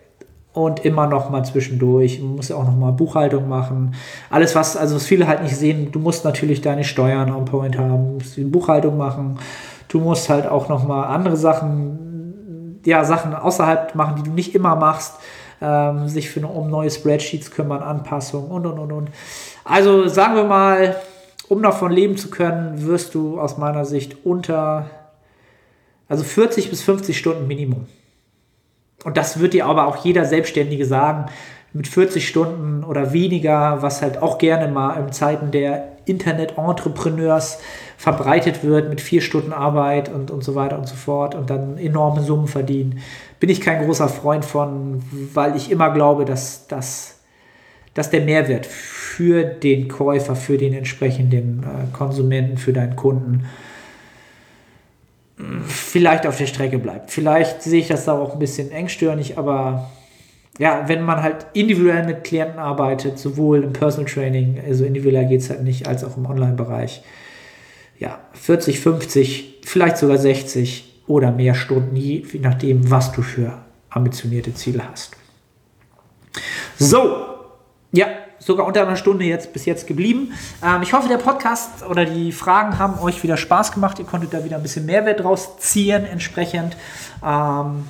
und 0.53 0.85
immer 0.85 1.07
noch 1.07 1.31
mal 1.31 1.45
zwischendurch. 1.45 2.21
Man 2.21 2.35
muss 2.35 2.49
ja 2.49 2.57
auch 2.57 2.65
noch 2.65 2.75
mal 2.75 2.91
Buchhaltung 2.91 3.49
machen. 3.49 3.95
Alles, 4.31 4.57
was, 4.57 4.77
also 4.77 4.97
was 4.97 5.07
viele 5.07 5.29
halt 5.29 5.45
nicht 5.45 5.57
sehen, 5.57 5.93
du 5.93 6.01
musst 6.01 6.25
natürlich 6.25 6.61
deine 6.61 6.83
Steuern 6.83 7.31
on 7.31 7.45
point 7.45 7.79
haben, 7.79 8.15
musst 8.15 8.37
die 8.37 8.43
Buchhaltung 8.43 8.97
machen. 8.97 9.39
Du 9.87 10.01
musst 10.01 10.29
halt 10.29 10.49
auch 10.49 10.69
noch 10.69 10.89
mal 10.89 11.05
andere 11.05 11.37
Sachen 11.37 12.04
ja, 12.85 13.05
Sachen 13.05 13.35
außerhalb 13.35 13.95
machen, 13.95 14.17
die 14.17 14.29
du 14.29 14.31
nicht 14.31 14.55
immer 14.55 14.77
machst, 14.77 15.15
ähm, 15.61 16.09
sich 16.09 16.31
für, 16.31 16.47
um 16.47 16.69
neue 16.69 16.91
Spreadsheets 16.91 17.51
kümmern, 17.51 17.83
Anpassungen 17.83 18.51
und 18.51 18.67
und 18.67 18.79
und 18.79 18.93
und. 18.93 19.09
Also 19.65 20.09
sagen 20.09 20.35
wir 20.35 20.45
mal, 20.45 20.97
um 21.49 21.63
davon 21.63 21.93
leben 21.93 22.17
zu 22.17 22.31
können, 22.31 22.87
wirst 22.87 23.15
du 23.15 23.41
aus 23.41 23.59
meiner 23.59 23.85
Sicht 23.85 24.25
unter, 24.25 24.91
also 26.09 26.25
40 26.25 26.71
bis 26.71 26.83
50 26.83 27.17
Stunden 27.17 27.47
Minimum. 27.47 27.87
Und 29.05 29.17
das 29.17 29.39
wird 29.39 29.53
dir 29.53 29.67
aber 29.67 29.87
auch 29.87 29.97
jeder 30.05 30.25
Selbstständige 30.25 30.87
sagen. 30.87 31.27
mit 31.77 31.89
40 31.89 32.29
Stunden 32.29 32.85
oder 32.85 33.13
weniger, 33.13 33.83
was 33.83 34.01
halt 34.01 34.23
auch 34.23 34.39
gerne 34.39 34.73
mal 34.73 34.95
in 35.01 35.13
Zeiten 35.13 35.51
der 35.51 35.89
Internet-Entrepreneurs 36.05 37.59
verbreitet 38.05 38.63
wird 38.63 38.91
mit 38.91 39.01
vier 39.01 39.23
Stunden 39.23 39.55
Arbeit 39.55 40.11
und, 40.13 40.31
und 40.31 40.45
so 40.45 40.55
weiter 40.55 40.79
und 40.79 40.87
so 40.87 40.95
fort 40.95 41.35
und 41.35 41.49
dann 41.49 41.79
enorme 41.79 42.21
Summen 42.21 42.49
verdienen, 42.49 42.99
bin 43.41 43.49
ich 43.49 43.63
kein 43.63 43.83
großer 43.83 44.11
Freund 44.11 44.45
von, 44.45 45.03
weil 45.33 45.57
ich 45.57 45.71
immer 45.71 45.91
glaube, 45.91 46.27
dass, 46.27 46.67
dass, 46.67 47.21
dass 47.95 48.11
der 48.11 48.21
Mehrwert 48.21 48.67
für 48.67 49.45
den 49.45 49.89
Käufer, 49.89 50.37
für 50.37 50.59
den 50.59 50.75
entsprechenden 50.75 51.63
äh, 51.63 51.97
Konsumenten, 51.97 52.59
für 52.59 52.75
deinen 52.75 52.95
Kunden 52.95 53.47
vielleicht 55.67 56.27
auf 56.27 56.37
der 56.37 56.47
Strecke 56.47 56.79
bleibt. 56.79 57.11
Vielleicht 57.11 57.63
sehe 57.63 57.81
ich 57.81 57.89
das 57.89 58.05
da 58.05 58.19
auch 58.19 58.35
ein 58.35 58.39
bisschen 58.39 58.71
engstirnig, 58.71 59.39
aber 59.39 59.91
ja, 60.59 60.85
wenn 60.89 61.03
man 61.03 61.23
halt 61.23 61.47
individuell 61.55 62.05
mit 62.05 62.23
Klienten 62.23 62.59
arbeitet, 62.59 63.19
sowohl 63.19 63.65
im 63.65 63.73
Personal 63.73 64.13
Training, 64.13 64.61
also 64.63 64.85
individuell 64.85 65.27
geht 65.27 65.41
es 65.41 65.49
halt 65.49 65.63
nicht, 65.63 65.89
als 65.89 66.05
auch 66.05 66.19
im 66.19 66.27
Online-Bereich, 66.27 67.03
ja, 67.99 68.21
40, 68.33 68.81
50, 68.81 69.61
vielleicht 69.65 69.97
sogar 69.99 70.19
60 70.19 71.03
oder 71.07 71.31
mehr 71.31 71.55
Stunden, 71.55 71.97
je 71.97 72.25
nachdem, 72.41 72.91
was 72.91 73.13
du 73.13 73.23
für 73.23 73.63
ambitionierte 73.91 74.55
Ziele 74.55 74.83
hast. 74.91 75.17
So, 76.79 77.17
ja, 77.93 78.07
sogar 78.39 78.67
unter 78.67 78.83
einer 78.83 78.97
Stunde 78.97 79.25
jetzt 79.25 79.53
bis 79.53 79.65
jetzt 79.65 79.87
geblieben. 79.87 80.33
Ähm, 80.63 80.83
ich 80.83 80.93
hoffe, 80.93 81.09
der 81.09 81.19
Podcast 81.19 81.85
oder 81.89 82.05
die 82.05 82.33
Fragen 82.33 82.79
haben 82.79 82.99
euch 83.01 83.23
wieder 83.23 83.37
Spaß 83.37 83.73
gemacht. 83.73 83.99
Ihr 83.99 84.05
konntet 84.05 84.35
da 84.35 84.45
wieder 84.45 84.57
ein 84.57 84.63
bisschen 84.63 84.87
Mehrwert 84.87 85.21
draus 85.21 85.59
ziehen 85.59 86.05
entsprechend. 86.05 86.77
Ähm, 87.25 87.87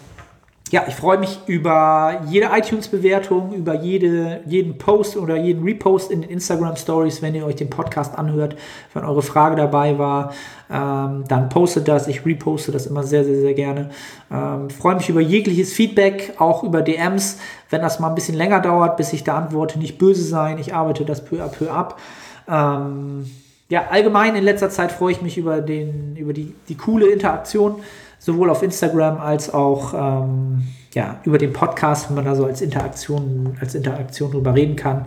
ja, 0.75 0.83
ich 0.89 0.97
freue 0.97 1.19
mich 1.19 1.39
über 1.47 2.23
jede 2.29 2.49
iTunes-Bewertung, 2.53 3.53
über 3.53 3.75
jede, 3.75 4.41
jeden 4.45 4.77
Post 4.77 5.17
oder 5.17 5.37
jeden 5.37 5.63
Repost 5.63 6.11
in 6.11 6.23
den 6.23 6.31
Instagram 6.31 6.75
Stories, 6.75 7.23
wenn 7.23 7.33
ihr 7.37 7.47
euch 7.47 7.55
den 7.55 7.71
Podcast 7.71 8.19
anhört, 8.19 8.57
wenn 8.93 9.05
eure 9.05 9.23
Frage 9.23 9.55
dabei 9.55 10.01
war. 10.01 10.35
Ähm, 10.69 11.23
dann 11.29 11.49
postet 11.49 11.87
das. 11.87 12.09
Ich 12.09 12.27
reposte 12.27 12.73
das 12.73 12.87
immer 12.87 13.05
sehr, 13.05 13.25
sehr, 13.25 13.37
sehr 13.37 13.55
gerne. 13.55 13.91
Ähm, 14.33 14.69
freue 14.69 14.97
mich 14.97 15.09
über 15.09 15.21
jegliches 15.21 15.73
Feedback, 15.73 16.33
auch 16.39 16.65
über 16.65 16.83
DMs. 16.83 17.39
Wenn 17.71 17.81
das 17.81 18.01
mal 18.01 18.09
ein 18.09 18.17
bisschen 18.17 18.35
länger 18.35 18.59
dauert, 18.59 18.97
bis 18.97 19.13
ich 19.13 19.23
da 19.23 19.37
antworte, 19.37 19.79
nicht 19.79 19.97
böse 19.97 20.25
sein. 20.25 20.59
Ich 20.59 20.75
arbeite 20.75 21.05
das 21.05 21.25
peu 21.25 21.41
à 21.41 21.47
peu 21.47 21.71
ab. 21.71 22.01
Ähm, 22.49 23.31
ja, 23.69 23.85
allgemein 23.93 24.35
in 24.35 24.43
letzter 24.43 24.71
Zeit 24.71 24.91
freue 24.91 25.13
ich 25.13 25.23
mich 25.23 25.39
über, 25.39 25.61
den, 25.61 26.17
über 26.17 26.33
die, 26.33 26.53
die 26.69 26.77
coole 26.77 27.07
Interaktion 27.07 27.77
sowohl 28.25 28.49
auf 28.49 28.63
Instagram 28.63 29.21
als 29.21 29.53
auch 29.53 29.93
ähm, 29.93 30.63
ja, 30.95 31.21
über 31.25 31.37
den 31.37 31.53
Podcast, 31.53 32.09
wenn 32.09 32.17
man 32.17 32.25
da 32.25 32.35
so 32.35 32.47
als 32.47 32.63
Interaktion, 32.63 33.59
als 33.61 33.75
Interaktion 33.75 34.31
drüber 34.31 34.55
reden 34.55 34.77
kann. 34.77 35.07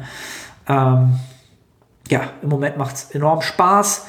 Ähm, 0.69 1.15
ja, 2.09 2.21
im 2.43 2.49
Moment 2.49 2.77
macht 2.77 2.95
es 2.95 3.11
enorm 3.11 3.41
Spaß. 3.41 4.05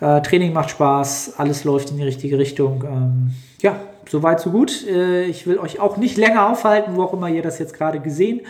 Äh, 0.00 0.22
Training 0.22 0.54
macht 0.54 0.70
Spaß, 0.70 1.34
alles 1.36 1.64
läuft 1.64 1.90
in 1.90 1.98
die 1.98 2.04
richtige 2.04 2.38
Richtung. 2.38 2.84
Ähm, 2.84 3.34
ja, 3.60 3.76
soweit, 4.08 4.40
so 4.40 4.50
gut. 4.50 4.86
Äh, 4.86 5.24
ich 5.24 5.46
will 5.46 5.58
euch 5.58 5.78
auch 5.78 5.98
nicht 5.98 6.16
länger 6.16 6.48
aufhalten, 6.48 6.96
wo 6.96 7.02
auch 7.02 7.12
immer 7.12 7.28
ihr 7.28 7.42
das 7.42 7.58
jetzt 7.58 7.74
gerade 7.74 8.00
gesehen 8.00 8.40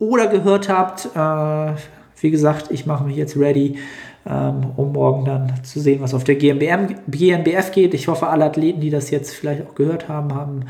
oder 0.00 0.26
gehört 0.26 0.68
habt. 0.68 1.06
Äh, 1.14 1.80
wie 2.20 2.30
gesagt, 2.32 2.72
ich 2.72 2.86
mache 2.86 3.04
mich 3.04 3.16
jetzt 3.16 3.36
ready 3.36 3.78
um 4.24 4.92
morgen 4.92 5.24
dann 5.24 5.64
zu 5.64 5.80
sehen, 5.80 6.00
was 6.00 6.14
auf 6.14 6.24
der 6.24 6.36
GmbM, 6.36 6.96
GmbF 7.08 7.72
geht. 7.72 7.92
Ich 7.94 8.08
hoffe, 8.08 8.28
alle 8.28 8.46
Athleten, 8.46 8.80
die 8.80 8.90
das 8.90 9.10
jetzt 9.10 9.34
vielleicht 9.34 9.66
auch 9.66 9.74
gehört 9.74 10.08
haben, 10.08 10.34
haben 10.34 10.64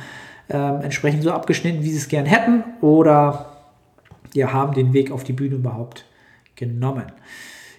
ähm, 0.51 0.81
entsprechend 0.83 1.23
so 1.23 1.31
abgeschnitten, 1.31 1.83
wie 1.83 1.91
sie 1.91 1.99
es 1.99 2.09
gern 2.09 2.27
hätten 2.27 2.65
oder 2.81 3.47
ja, 4.35 4.53
haben 4.53 4.75
den 4.75 4.93
Weg 4.93 5.11
auf 5.11 5.25
die 5.25 5.33
Bühne 5.33 5.55
überhaupt 5.55 6.05
genommen. 6.57 7.07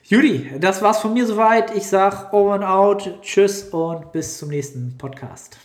Judy, 0.03 0.51
das 0.59 0.81
war's 0.81 0.99
von 0.99 1.13
mir 1.13 1.25
soweit. 1.25 1.75
Ich 1.75 1.87
sag 1.87 2.31
over 2.31 2.53
and 2.53 2.63
out, 2.63 3.19
tschüss 3.21 3.63
und 3.63 4.11
bis 4.11 4.37
zum 4.37 4.49
nächsten 4.49 4.97
Podcast. 4.97 5.57